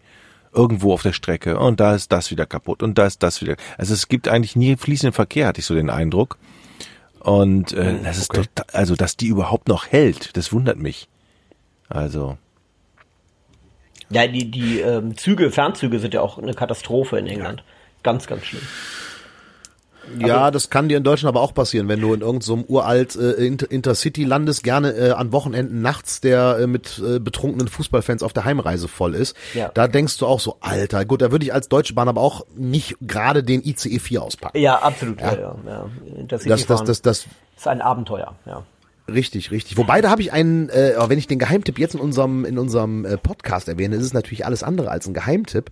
[0.54, 1.60] Irgendwo auf der Strecke.
[1.60, 3.56] Und da ist das wieder kaputt und da ist das wieder.
[3.78, 6.38] Also es gibt eigentlich nie fließenden Verkehr, hatte ich so den Eindruck.
[7.20, 8.44] Und äh, das ist okay.
[8.56, 11.08] total, also dass die überhaupt noch hält, das wundert mich.
[11.90, 12.38] Also
[14.10, 17.64] Ja, die, die ähm, Züge, Fernzüge sind ja auch eine Katastrophe in England.
[18.04, 18.64] Ganz, ganz schlimm.
[20.18, 23.16] Ja, das kann dir in Deutschland aber auch passieren, wenn du in irgendeinem so uralt
[23.16, 28.24] äh, Inter Intercity landest, gerne äh, an Wochenenden nachts, der äh, mit äh, betrunkenen Fußballfans
[28.24, 29.36] auf der Heimreise voll ist.
[29.54, 29.70] Ja.
[29.74, 32.46] Da denkst du auch so, Alter, gut, da würde ich als Deutsche Bahn aber auch
[32.56, 34.58] nicht gerade den ICE 4 auspacken.
[34.58, 35.22] Ja, absolut.
[35.22, 35.56] Ja, ja.
[35.66, 35.90] ja.
[36.18, 37.26] Intercity Das, das, das, das,
[37.58, 38.36] ist ein Abenteuer.
[38.46, 38.64] Ja.
[39.10, 39.78] Richtig, richtig.
[39.78, 43.06] Wobei, da habe ich einen, äh, wenn ich den Geheimtipp jetzt in unserem, in unserem
[43.06, 45.72] äh, Podcast erwähne, ist es natürlich alles andere als ein Geheimtipp.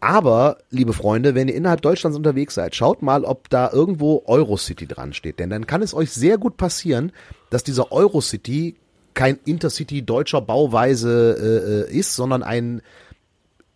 [0.00, 4.86] Aber, liebe Freunde, wenn ihr innerhalb Deutschlands unterwegs seid, schaut mal, ob da irgendwo Eurocity
[4.86, 5.40] dran steht.
[5.40, 7.10] Denn dann kann es euch sehr gut passieren,
[7.50, 8.76] dass dieser Eurocity
[9.14, 12.82] kein Intercity deutscher Bauweise äh, äh, ist, sondern ein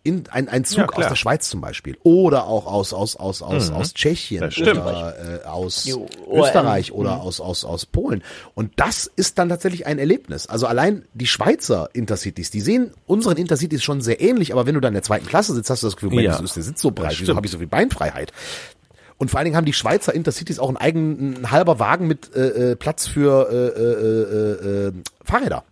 [0.03, 1.05] in, ein, ein Ja, Zug klar.
[1.05, 5.45] aus der Schweiz zum Beispiel oder auch aus aus aus aus aus Tschechien oder äh,
[5.47, 6.41] aus ORM.
[6.43, 8.21] Österreich oder aus aus aus Polen
[8.53, 10.47] und das ist dann tatsächlich ein Erlebnis.
[10.47, 14.81] Also allein die Schweizer Intercities, die sehen unseren Intercities schon sehr ähnlich, aber wenn du
[14.81, 16.43] da in der zweiten Klasse sitzt, hast du das Gefühl, Mensch, Ja.
[16.43, 18.33] ist der Sitz so breit, wieso habe ich so viel Beinfreiheit?
[19.19, 22.35] Und vor allen Dingen haben die Schweizer Intercities auch einen eigenen ein halber Wagen mit
[22.35, 24.93] äh, äh, Platz für äh, äh, äh, äh,
[25.23, 25.63] Fahrräder.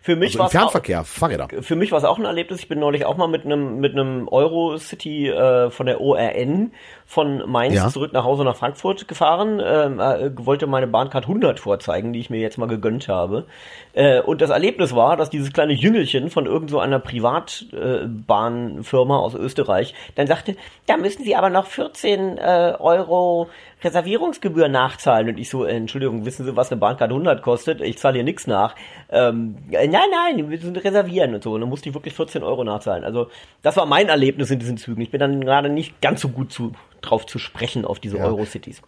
[0.00, 1.48] Für mich Also im war's auch, Fernverkehr, Fahrräder.
[1.62, 2.60] für mich war es auch ein Erlebnis.
[2.60, 6.70] Ich bin neulich auch mal mit einem mit einem Eurocity äh, von der ORN
[7.06, 7.88] von Mainz Ja.
[7.88, 9.60] zurück nach Hause nach Frankfurt gefahren.
[9.62, 13.46] Ähm, äh, wollte meine Bahncard 100 vorzeigen, die ich mir jetzt mal gegönnt habe.
[13.94, 19.20] Äh, und das Erlebnis war, dass dieses kleine Jüngelchen von irgend so einer Privatbahnfirma äh,
[19.20, 20.54] aus Österreich dann sagte,
[20.86, 23.48] da müssen Sie aber noch 14 äh, Euro
[23.82, 25.28] Reservierungsgebühr nachzahlen.
[25.30, 27.80] Und ich so, äh, Entschuldigung, wissen Sie, was eine Bahncard 100 kostet?
[27.80, 28.74] Ich zahle hier nichts nach.
[29.10, 31.52] Ähm, äh, nein, nein, die müssen reservieren und so.
[31.54, 33.04] Und dann musste ich wirklich 14 Euro nachzahlen.
[33.04, 33.28] Also
[33.62, 35.00] das war mein Erlebnis in diesen Zügen.
[35.02, 38.24] Ich bin dann gerade nicht ganz so gut zu, drauf zu sprechen auf diese Ja.
[38.26, 38.82] Eurocities.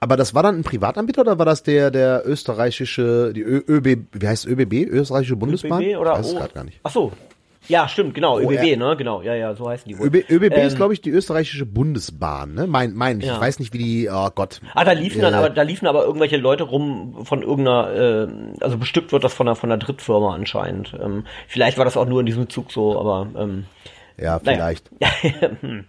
[0.00, 4.28] Aber das war dann ein Privatanbieter oder war das der der österreichische die ÖB wie
[4.28, 5.82] heißt ÖBB österreichische Bundesbahn?
[5.82, 6.78] ÖBB oder ich weiß es O- gerade gar nicht.
[6.84, 7.12] Ach so.
[7.68, 8.40] Ja, stimmt, genau.
[8.40, 8.94] ÖBB, ne?
[8.96, 10.06] Genau, ja, ja, so heißen die wohl.
[10.06, 12.66] ÖB, ÖBB ist Ähm, glaube ich die österreichische Bundesbahn, ne?
[12.66, 13.38] Mein mein ich, Ja.
[13.40, 14.60] weiß nicht wie die oh Gott.
[14.74, 18.28] Ah, da liefen dann Äh, aber, da liefen aber irgendwelche Leute rum von irgendeiner, äh,
[18.60, 20.94] also bestückt wird das von einer, von einer Drittfirma anscheinend.
[21.00, 23.66] Ähm, vielleicht war das auch nur in diesem Zug so, aber ähm,
[24.16, 24.56] Ja, naja.
[24.56, 24.90] vielleicht.
[25.60, 25.84] Hm.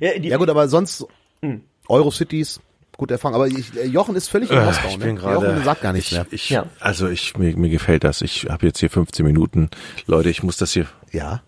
[0.00, 1.06] ja, die, Ja gut, aber sonst
[1.42, 1.62] Hm.
[1.88, 2.60] Eurocities
[2.96, 5.04] gut erfahren, aber ich, äh, Jochen ist völlig im Äh, Moskau, ich ne?
[5.06, 5.62] bin Jochen gerade.
[5.64, 6.26] sagt gar nichts ich, mehr.
[6.30, 6.66] Ich, Ja.
[6.80, 8.20] Also ich mir, mir gefällt das.
[8.22, 9.70] Ich habe jetzt hier 15 Minuten.
[10.06, 10.86] Leute, ich muss das hier.
[11.10, 11.42] Ja.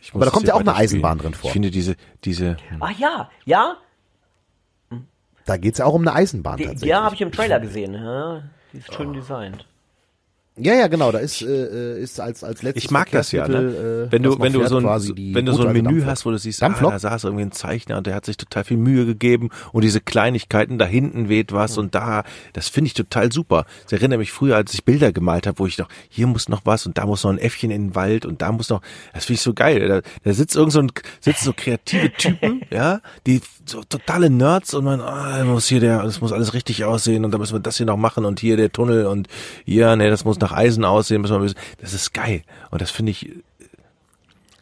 [0.00, 0.74] Ich muss Aber da kommt ja auch eine.
[0.74, 1.48] Eisenbahn drin vor.
[1.48, 2.56] Ich finde diese diese.
[2.80, 3.76] ah ja, ja,
[5.46, 6.90] Da geht's ja auch um eine Eisenbahn die, tatsächlich.
[6.90, 7.94] ja, habe ich im Trailer gesehen.
[7.94, 9.66] Ja, die ist schön designt.
[10.58, 14.08] Ja, ja, genau, da ist äh, ist als als letztes Ich mag das ja, ne?
[14.08, 16.36] äh, Wenn du wenn du so ein wenn du so ein Menü hast, wo du
[16.36, 19.48] siehst, ah, da saß irgendwie ein Zeichner und der hat sich total viel Mühe gegeben
[19.72, 23.64] und diese Kleinigkeiten da hinten weht was und da, das finde ich total super.
[23.84, 26.66] Das erinnert mich früher, als ich Bilder gemalt habe, wo ich noch hier muss noch
[26.66, 28.82] was und da muss noch ein Äffchen in den Wald und da muss noch,
[29.14, 29.88] das finde ich so geil.
[29.88, 30.92] Da, da sitzt irgend so ein
[31.22, 36.02] sitzen so kreative Typen, ja, die so totale Nerds und man, ah, muss hier der,
[36.02, 38.58] das muss alles richtig aussehen und da müssen wir das hier noch machen und hier
[38.58, 39.28] der Tunnel und
[39.64, 41.58] hier, nee, das muss nach Eisen aussehen, müssen wir, wissen.
[41.80, 43.30] das ist geil und das finde ich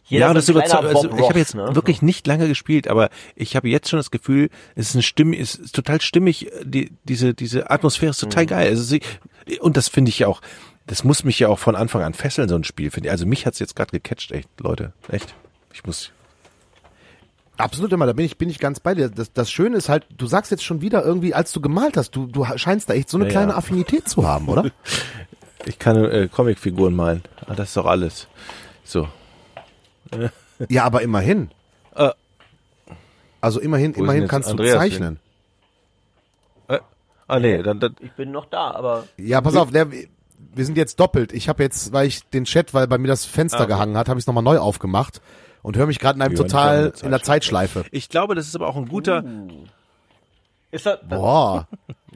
[0.05, 0.85] Jeder ja, so das überzeugt.
[0.85, 1.73] Also, ich habe jetzt ne?
[1.75, 5.39] wirklich nicht lange gespielt, aber ich habe jetzt schon das Gefühl, es ist ein stimmig,
[5.39, 6.49] es ist total stimmig.
[6.63, 8.29] Die, diese diese Atmosphäre ist Mhm.
[8.29, 8.67] total geil.
[8.69, 8.97] Also
[9.61, 10.41] und das finde ich ja auch.
[10.87, 12.91] Das muss mich ja auch von Anfang an fesseln, so ein Spiel.
[12.91, 13.11] Finde ich.
[13.11, 15.33] Also mich hat's jetzt gerade gecatcht, echt, Leute, echt.
[15.73, 16.11] Ich muss.
[17.57, 19.07] Absolut immer, da bin ich, bin ich ganz bei dir.
[19.09, 22.15] Das, das Schöne ist halt, du sagst jetzt schon wieder irgendwie, als du gemalt hast,
[22.15, 23.57] du, du scheinst da echt so eine Ja, kleine ja.
[23.57, 24.71] Affinität zu haben, oder?
[25.65, 27.23] Ich kann äh, Comicfiguren malen.
[27.47, 28.27] Ah, das ist doch alles.
[28.83, 29.07] So.
[30.69, 31.49] ja, aber immerhin.
[31.95, 32.09] Äh.
[33.39, 35.19] Also immerhin, immerhin kannst Andreas du zeichnen.
[36.67, 36.79] Äh,
[37.27, 40.77] ah nee, dann, dann Ich bin noch da, aber Ja, pass auf, der, wir sind
[40.77, 41.33] jetzt doppelt.
[41.33, 43.73] Ich habe jetzt, weil ich den Chat, weil bei mir das Fenster Ah, okay.
[43.73, 45.21] gehangen hat, habe ich es nochmal neu aufgemacht
[45.63, 47.85] und höre mich gerade in einem total in der Zeitschleife.
[47.91, 49.23] Ich glaube, das ist aber auch ein guter.
[50.71, 51.67] Ist das, das, Boah,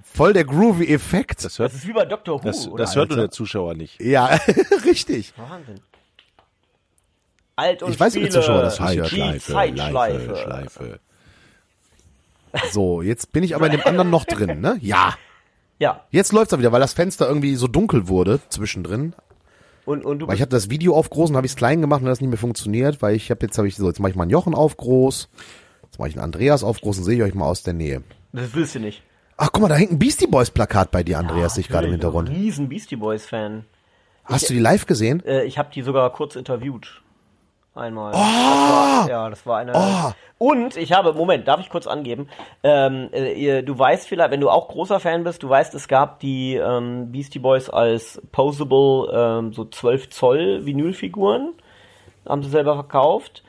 [0.04, 1.44] voll der groovy Effekt.
[1.44, 2.84] Das hört, das ist wie bei Doctor Who, das, oder?
[2.84, 3.28] das hört nur Alter?
[3.28, 4.02] der Zuschauer nicht.
[4.02, 4.26] ja,
[4.86, 5.34] richtig.
[5.38, 5.80] Wahnsinn.
[7.58, 8.92] Alt und Ich weiß, wie der Spiele, Zuschauer das hört.
[9.12, 10.36] die Schleife, Zeitschleife.
[10.36, 11.00] Schleife.
[12.72, 14.78] So, jetzt bin ich aber in dem anderen noch drin, ne?
[14.82, 15.16] Ja.
[15.78, 19.14] Ja, Jetzt läuft's auch wieder, weil das Fenster irgendwie so dunkel wurde zwischendrin.
[19.86, 21.82] und, und du Weil ich hatte das Video auf groß und habe ich es klein
[21.82, 24.12] gemacht und das nicht mehr funktioniert, weil ich habe jetzt habe ich so, jetzt mache
[24.12, 25.28] ich mal einen Jochen auf groß,
[25.84, 28.04] jetzt mache ich einen Andreas auf groß und sehe ich euch mal aus der Nähe.
[28.36, 29.02] Das willst du nicht.
[29.38, 31.88] Ach, guck mal, da hängt ein Beastie Boys Plakat bei dir, Andreas, sehe ich gerade
[31.88, 32.30] im Hintergrund.
[32.30, 33.66] Riesen Beastie Boys Fan.
[34.24, 35.24] Hast du die live gesehen?
[35.26, 37.02] Äh, ich habe die sogar kurz interviewt.
[37.76, 38.14] Einmal.
[38.14, 39.74] Das war, ja, das war eine.
[39.76, 40.12] Oh.
[40.38, 42.30] Und ich habe, Moment, darf ich kurz angeben?
[42.64, 46.22] Ähm, äh, du weißt vielleicht, wenn du auch großer Fan bist, du weißt, es gab
[46.22, 51.54] die ähm, Beastie Boys als posable, ähm, so 12 Zoll Vinylfiguren.
[52.26, 53.44] Haben sie selber verkauft.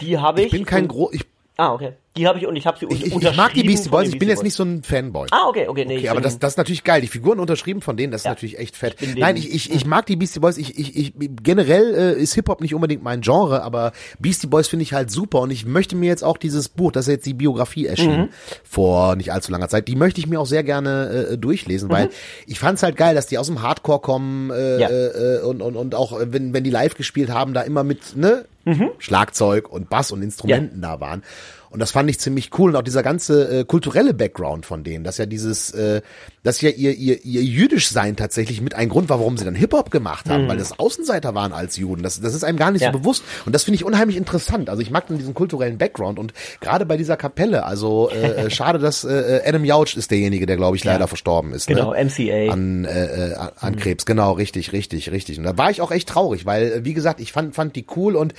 [0.00, 0.46] Die habe ich.
[0.46, 1.24] Ich bin kein und- gro ich,
[1.56, 1.92] Ah, okay.
[2.16, 3.30] Die habe ich und ich habe sie ich, ich, unterschrieben.
[3.30, 5.28] ich mag die Beastie Boys, ich bin jetzt nicht so ein Fanboy.
[5.30, 5.94] Ah, okay, okay, nee.
[5.94, 7.00] Okay, ich aber das, das ist natürlich geil.
[7.00, 8.32] Die Figuren unterschrieben von denen, das ist Ja.
[8.32, 8.96] natürlich echt fett.
[8.98, 10.58] bin Nein, ich, ich, ich mag die Beastie Boys.
[10.58, 14.82] Ich, ich, ich, generell äh, ist Hip-Hop nicht unbedingt mein Genre, aber Beastie Boys finde
[14.82, 17.32] ich halt super und ich möchte mir jetzt auch dieses Buch, das ist jetzt die
[17.34, 18.28] Biografie erschienen, Mhm.
[18.62, 22.10] vor nicht allzu langer Zeit, die möchte ich mir auch sehr gerne äh, durchlesen, weil
[22.46, 24.80] ich fand's halt geil, dass die aus dem Hardcore kommen äh, Mhm.
[24.80, 24.88] Ja.
[24.90, 28.16] äh, und, und, und auch, äh, wenn, wenn die live gespielt haben, da immer mit
[28.16, 28.90] ne Mhm.
[28.98, 31.24] Schlagzeug und Bass und Instrumenten da waren.
[31.72, 32.70] Und das fand ich ziemlich cool.
[32.70, 36.02] Und auch dieser ganze äh, kulturelle Background von denen, dass ja dieses, äh,
[36.42, 39.54] dass ja ihr, ihr, ihr jüdisch sein tatsächlich mit ein Grund war, warum sie dann
[39.54, 42.02] Hip-Hop gemacht haben, weil das Außenseiter waren als Juden.
[42.02, 42.86] Das, das ist einem gar nicht Mhm.
[42.86, 42.92] Ja.
[42.92, 43.24] so bewusst.
[43.46, 44.68] Und das finde ich unheimlich interessant.
[44.68, 48.50] Also ich mag dann diesen kulturellen Background und gerade bei dieser Kapelle, also äh, äh,
[48.54, 51.66] schade, dass äh, Adam Jauch ist derjenige, der, glaube ich, leider verstorben ist.
[51.68, 52.04] Genau, ne?
[52.04, 52.52] MCA.
[52.52, 55.38] an, äh, äh, an Krebs, genau, richtig, richtig, richtig.
[55.38, 57.86] Und da war ich auch echt traurig, weil, äh, wie gesagt, ich fand, fand die
[57.96, 58.34] cool und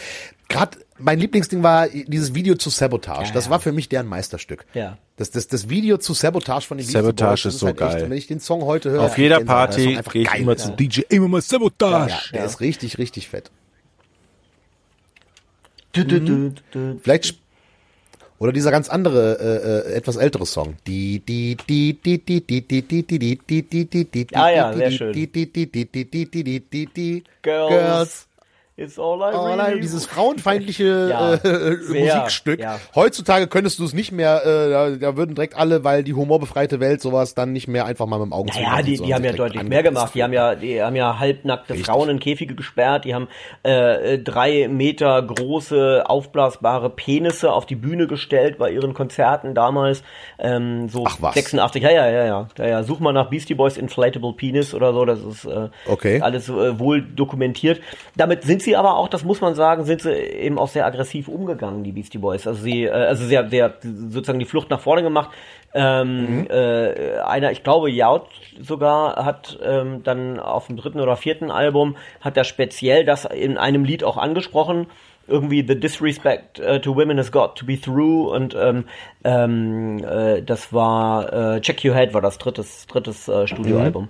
[0.54, 3.28] gerade mein Lieblingsding war dieses Video zu Sabotage.
[3.28, 3.51] Ja, das ja.
[3.51, 4.66] war für mich deren Meisterstück.
[4.74, 4.97] Ja.
[5.18, 8.10] Das, das, das Video zu Sabotage von den Sabotage Boys, ist so halt echt, geil.
[8.10, 10.41] wenn ich den Song heute höre, Auf jeder Party gehe ich geil.
[10.41, 12.14] immer zum DJ, immer mal Sabotage.
[12.14, 13.51] Ja, der ist richtig, richtig fett.
[15.91, 16.99] Du, du, du, du.
[17.04, 17.41] Vielleicht sp-
[18.39, 20.76] oder dieser ganz andere, äh, äh, etwas ältere Song.
[20.88, 24.49] Die, die, die, die, die, die, die, die, die, die, die, die, die, die, Ah
[24.49, 25.14] ja, die, sehr die, schön.
[25.14, 28.28] Die, die, die, die, die, die, die, die, die, die, Girls.
[28.76, 32.59] It's all I Oh, really nein, dieses frauenfeindliche Ja, äh, sehr, Musikstück.
[32.59, 32.80] ja.
[32.95, 36.80] Heutzutage könntest du es nicht mehr, äh, da, da würden direkt alle, weil die humorbefreite
[36.80, 39.34] Welt sowas dann nicht mehr einfach mal mit dem Augen Naja, die, die haben ja
[39.34, 40.15] deutlich mehr gemacht.
[40.15, 43.05] Die haben ja, die haben ja halbnackte Frauen in Käfige gesperrt.
[43.05, 43.28] Die haben
[43.63, 50.01] äh, äh, drei Meter große aufblasbare Penisse auf die Bühne gestellt bei ihren Konzerten damals.
[50.39, 51.36] Ähm, so Ach was.
[51.36, 51.84] 86.
[51.84, 52.47] Ja, ja, ja, ja.
[52.57, 52.84] ja, ja.
[52.84, 55.05] Such mal nach Beastie Boys Inflatable Penis oder so.
[55.05, 56.21] Das ist äh, Okay.
[56.21, 57.80] alles äh, wohl dokumentiert.
[58.15, 61.28] Damit sind sie aber auch, das muss man sagen, sind sie eben auch sehr aggressiv
[61.28, 62.47] umgegangen, die Beastie Boys.
[62.47, 65.30] Also sie, äh, also sehr, sehr sozusagen die Flucht nach vorne gemacht.
[65.74, 68.28] Ähm, äh, einer, ich glaube, Yaut
[68.61, 73.57] sogar hat ähm, dann auf dem dritten oder vierten Album hat er speziell das in
[73.57, 74.88] einem Lied auch angesprochen.
[75.26, 78.84] Irgendwie the disrespect uh, to women has got to be through und ähm,
[79.24, 84.09] ähm, äh, das war äh, Check Your Head war das drittes drittes äh, Studioalbum.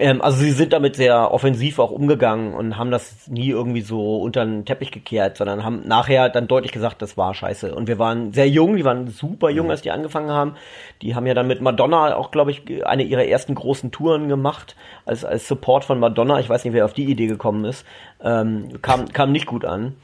[0.00, 4.16] Ähm, also sie sind damit sehr offensiv auch umgegangen und haben das nie irgendwie so
[4.16, 7.74] unter den Teppich gekehrt, sondern haben nachher dann deutlich gesagt, das war scheiße.
[7.74, 10.54] Und wir waren sehr jung, die waren super jung, als die angefangen haben.
[11.02, 14.74] Die haben ja dann mit Madonna auch, glaube ich, eine ihrer ersten großen Touren gemacht,
[15.04, 16.40] als, als Support von Madonna.
[16.40, 17.84] Ich weiß nicht, wer auf die Idee gekommen ist.
[18.22, 19.96] Ähm, kam, kam nicht gut an.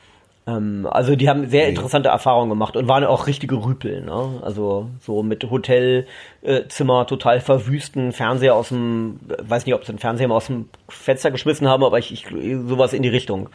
[0.46, 4.02] Ähm, also die haben sehr interessante Erfahrungen gemacht und waren auch richtige Rüpel.
[4.02, 4.40] Ne?
[4.42, 9.98] Also so mit Hotelzimmer äh, total verwüsten, Fernseher aus dem, weiß nicht, ob sie den
[9.98, 12.26] Fernseher mal aus dem Fenster geschmissen haben, aber ich, ich
[12.66, 13.48] sowas in die Richtung.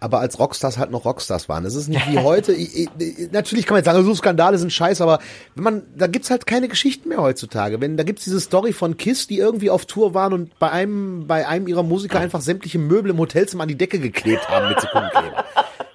[0.00, 1.64] Aber als Rockstars halt noch Rockstars waren.
[1.66, 2.52] Es ist nicht wie heute.
[2.52, 5.20] Ich, ich, natürlich kann man jetzt sagen, so Skandale sind scheiße, aber
[5.54, 7.80] wenn man, da gibt's halt keine Geschichten mehr heutzutage.
[7.80, 11.26] Wenn da gibt's diese Story von Kiss, die irgendwie auf Tour waren und bei einem,
[11.26, 14.80] bei einem ihrer Musiker einfach sämtliche Möbel im Hotelzimmer an die Decke geklebt haben mit
[14.80, 15.44] Sekundenkleber.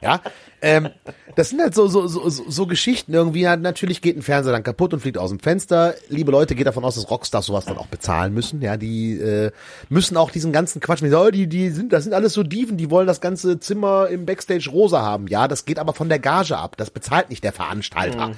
[0.06, 0.22] Ja,
[0.62, 0.90] ähm,
[1.36, 3.42] Das sind halt so, so, so, so so Geschichten irgendwie.
[3.42, 5.96] Ja, natürlich geht ein Fernseher dann kaputt und fliegt aus dem Fenster.
[6.10, 8.62] Liebe Leute, geht davon aus, dass Rockstars sowas dann auch bezahlen müssen.
[8.62, 9.52] Ja, die äh,
[9.90, 11.02] müssen auch diesen ganzen Quatsch.
[11.02, 14.08] mit, Oh, die, die sind, das sind alles so Dieven, die wollen das ganze Zimmer
[14.08, 15.28] im Backstage rosa haben.
[15.28, 16.78] Ja, das geht aber von der Gage ab.
[16.78, 18.32] Das bezahlt nicht der Veranstalter.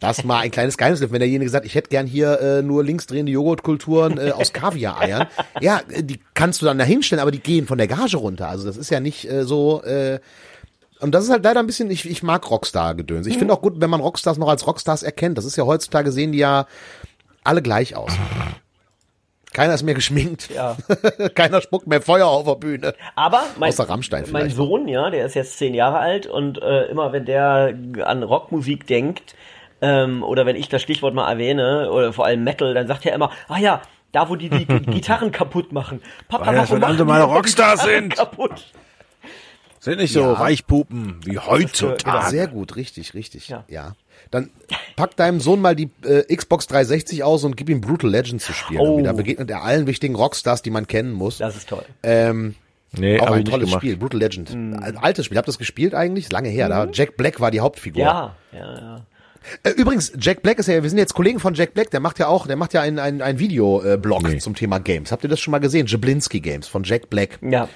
[0.00, 1.02] Das mal ein kleines Geheimnis.
[1.02, 5.26] Wenn derjenige sagt, ich hätte gern hier äh, nur linksdrehende Joghurtkulturen äh, aus Kaviar-Eiern,
[5.60, 8.48] ja, äh, die kannst du dann da hinstellen, aber die gehen von der Gage runter.
[8.48, 9.82] Also das ist ja nicht äh, so.
[9.82, 10.20] Äh,
[11.00, 13.26] und das ist halt leider ein bisschen, ich, ich mag Rockstar-Gedöns.
[13.26, 15.38] Ich finde auch gut, wenn man Rockstars noch als Rockstars erkennt.
[15.38, 16.66] Das ist ja heutzutage, sehen die ja
[17.44, 18.12] alle gleich aus.
[19.52, 20.50] Keiner ist mehr geschminkt.
[20.54, 20.76] Ja.
[21.34, 22.94] Keiner spuckt mehr Feuer auf der Bühne.
[23.16, 24.50] Aber mein, Außer Rammstein mein.
[24.50, 27.74] Sohn, ja, der ist jetzt zehn Jahre alt und äh, immer wenn der
[28.04, 29.34] an Rockmusik denkt
[29.80, 33.14] ähm, oder wenn ich das Stichwort mal erwähne oder vor allem Metal, dann sagt er
[33.14, 33.82] immer, ah ja,
[34.12, 36.00] da wo die die Gitarren kaputt machen.
[36.28, 38.16] Papa, Weil das warum machen ihre Rockstars Gitarren sind?
[38.16, 38.72] Kaputt?
[39.80, 40.38] Sind nicht so Ja.
[40.38, 42.30] Weichpupen wie heutzutage.
[42.30, 43.48] Sehr gut, richtig, richtig.
[43.48, 43.64] Ja.
[43.68, 43.94] Ja.
[44.30, 44.50] Dann
[44.96, 48.52] pack deinem Sohn mal die äh, Xbox 360 aus und gib ihm Brutal Legend zu
[48.52, 48.80] spielen.
[48.80, 49.00] Oh.
[49.02, 51.38] Da begegnet er allen wichtigen Rockstars, die man kennen muss.
[51.38, 51.84] Das ist toll.
[52.02, 52.54] Ähm,
[52.98, 53.70] Nee, auch ein tolles.
[53.70, 54.50] Spiel, Brutal Legend.
[54.50, 55.38] Ein altes Spiel.
[55.38, 56.32] Habt ihr das gespielt eigentlich?
[56.32, 56.68] Lange her.
[56.68, 58.02] Da Jack Black war die Hauptfigur.
[58.02, 59.06] Ja, ja, ja.
[59.62, 62.18] Äh, übrigens, Jack Black ist ja, wir sind jetzt Kollegen von Jack Black, der macht
[62.18, 64.38] ja auch, der macht ja einen ein, ein Videoblog Nee.
[64.38, 65.12] zum Thema Games.
[65.12, 65.86] Habt ihr das schon mal gesehen?
[65.86, 67.38] Jablinski Games von Jack Black.
[67.48, 67.68] Ja.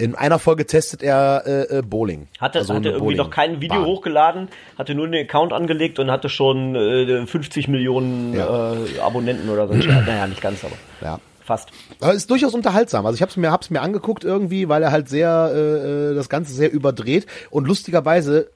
[0.00, 2.28] In einer Folge testet er äh, äh, Bowling.
[2.40, 3.84] Hatte, Also hatte irgendwie noch kein Video Bowlingbahn.
[3.96, 4.48] hochgeladen,
[4.78, 8.72] hatte nur den Account angelegt und hatte schon äh, 50 Millionen Ja.
[8.74, 9.74] äh, Abonnenten oder so.
[9.74, 11.20] naja, nicht ganz, aber Ja.
[11.44, 11.68] fast.
[12.00, 13.04] Aber ist durchaus unterhaltsam.
[13.04, 16.14] Also ich habe es mir, hab's mir angeguckt irgendwie, weil er halt sehr äh, äh,
[16.14, 18.50] das Ganze sehr überdreht und lustigerweise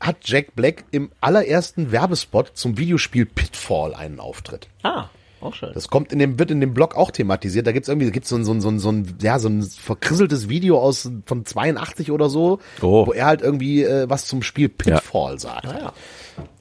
[0.00, 4.66] hat Jack Black im allerersten Werbespot zum Videospiel Pitfall einen Auftritt.
[4.82, 5.04] Ah,
[5.42, 5.70] auch schön.
[5.74, 7.66] Das kommt in dem wird in dem Blog auch thematisiert.
[7.66, 9.62] Da gibt's irgendwie gibt's so ein so ein so ein, so ein ja so ein
[9.62, 13.06] verkrisseltes Video aus von 82 oder so, Oh.
[13.06, 15.66] wo er halt irgendwie äh, was zum Spiel Pitfall sagt.
[15.66, 15.92] Ah, ja.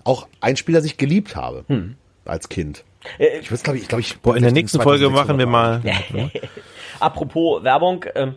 [0.04, 1.66] Auch ein Spiel, das ich geliebt habe
[2.26, 2.84] als Kind.
[3.18, 5.48] Äh, Ich würde glaube ich glaube ich Boah, in der nächsten Folge 2600 machen wir
[5.48, 6.32] mal.
[7.00, 8.36] Apropos Werbung, ähm,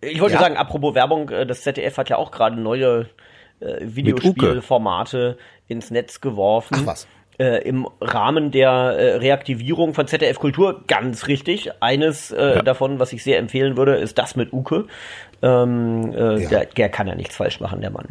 [0.00, 0.40] ich wollte Ja.
[0.40, 3.08] sagen, apropos Werbung, äh, das ZDF hat ja auch gerade neue
[3.60, 5.38] äh, Videospielformate
[5.68, 6.76] ins Netz geworfen.
[6.80, 7.06] Ach was.
[7.38, 11.70] Äh, Im Rahmen der äh, Reaktivierung von ZDF Kultur, ganz richtig.
[11.82, 12.62] Eines äh, Ja.
[12.62, 14.86] davon, was ich sehr empfehlen würde, ist das mit Uke.
[15.42, 16.48] Ähm, äh, Ja.
[16.48, 18.08] der, der kann ja nichts falsch machen, der Mann.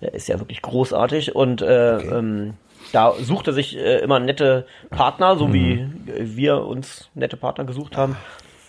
[0.00, 2.54] Der ist ja wirklich großartig und äh, ähm,
[2.92, 6.08] da sucht er sich äh, immer nette Partner, so wie Mhm.
[6.08, 8.16] äh, wir uns nette Partner gesucht haben.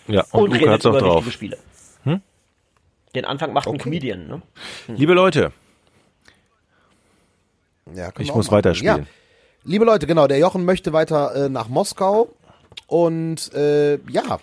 [0.06, 1.26] Ja, Und, und, Uke redet hat's auch über drauf.
[1.26, 1.58] wichtige Spiele.
[3.14, 4.42] Den Anfang macht ein Comedian, ne?
[4.88, 5.50] Liebe Leute,
[7.94, 8.56] Ja, ich muss machen.
[8.58, 8.98] weiterspielen.
[8.98, 9.06] Ja.
[9.68, 12.30] Liebe Leute, genau, der Jochen möchte weiter äh, nach Moskau
[12.86, 14.38] und äh, ja,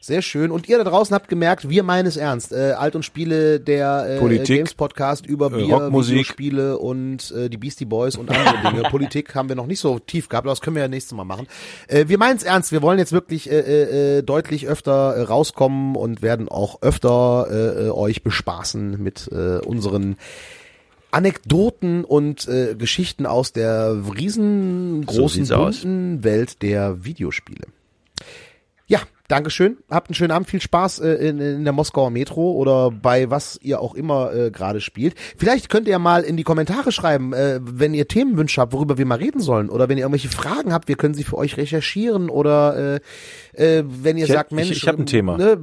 [0.00, 0.50] sehr schön.
[0.50, 2.50] Und ihr da draußen habt gemerkt, wir meinen es ernst.
[2.50, 6.12] Äh, Alt und Spiele, der äh, Politik, Games Podcast über äh, Bier, Rockmusik.
[6.12, 8.82] Videospiele und äh, die Beastie Boys und andere Dinge.
[8.90, 11.24] Politik haben wir noch nicht so tief gehabt, aber das können wir ja nächstes Mal
[11.24, 11.46] machen.
[11.86, 12.72] Äh, wir meinen es ernst.
[12.72, 17.48] Wir wollen jetzt wirklich äh, äh, äh, deutlich öfter äh, rauskommen und werden auch öfter
[17.50, 20.16] äh, äh, euch bespaßen mit äh, unseren
[21.14, 25.82] Anekdoten und äh, Geschichten aus der So riesengroßen aus.
[25.82, 27.66] bunten Welt der Videospiele.
[28.86, 29.78] Ja, Dankeschön.
[29.90, 33.58] Habt einen schönen Abend, viel Spaß äh, in, in der Moskauer Metro oder bei was
[33.62, 35.14] ihr auch immer äh, gerade spielt.
[35.38, 39.06] Vielleicht könnt ihr mal in die Kommentare schreiben, äh, wenn ihr Themenwünsche habt, worüber wir
[39.06, 42.28] mal reden sollen oder wenn ihr irgendwelche Fragen habt, wir können sie für euch recherchieren
[42.28, 43.00] oder
[43.56, 45.38] äh, äh, wenn ihr Ich sagt, Mensch, ich- ich hab ein Thema.
[45.38, 45.58] Ne,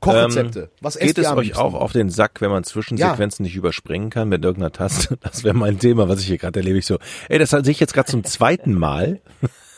[0.00, 0.60] Kochrezepte.
[0.62, 4.28] Ähm, was Geht es euch auch auf den Sack, wenn man Zwischensequenzen nicht überspringen kann
[4.28, 5.16] mit irgendeiner Taste?
[5.28, 6.78] Das wäre mein Thema, was ich hier gerade erlebe.
[6.78, 6.98] Ich so,
[7.28, 9.20] ey, das sehe ich jetzt gerade zum zweiten Mal,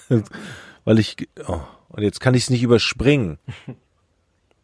[0.85, 1.17] weil ich,
[1.47, 1.59] oh,
[1.91, 3.39] und jetzt kann ich es nicht überspringen.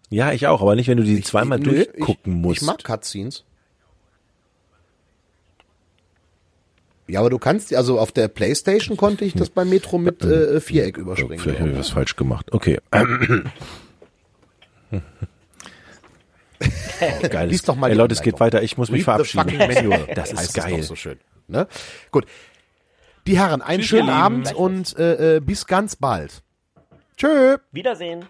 [0.08, 2.62] Ja, ich auch, aber nicht, wenn du die zweimal Nö, durchgucken ich, musst.
[2.62, 3.42] Ich mag Cutscenes.
[7.08, 10.60] Ja, aber du kannst, also auf der Playstation konnte ich das beim Metro mit äh,
[10.60, 11.40] Viereck überspringen.
[11.40, 12.52] Vielleicht habe ich was falsch gemacht.
[12.52, 12.78] Okay.
[17.00, 17.48] Oh, geil.
[17.48, 18.62] Lies doch mal Ey, die Leute, es geht weiter.
[18.62, 20.06] Ich muss mich Read verabschieden.
[20.14, 20.78] Das ist geil.
[20.78, 21.18] doch so schön.
[21.48, 21.66] Ne?
[22.10, 22.26] Gut.
[23.26, 24.08] Die Herren, einen schönen.
[24.08, 26.42] Abend und äh, äh, bis ganz bald.
[27.16, 27.56] Tschö.
[27.72, 28.26] Wiedersehen.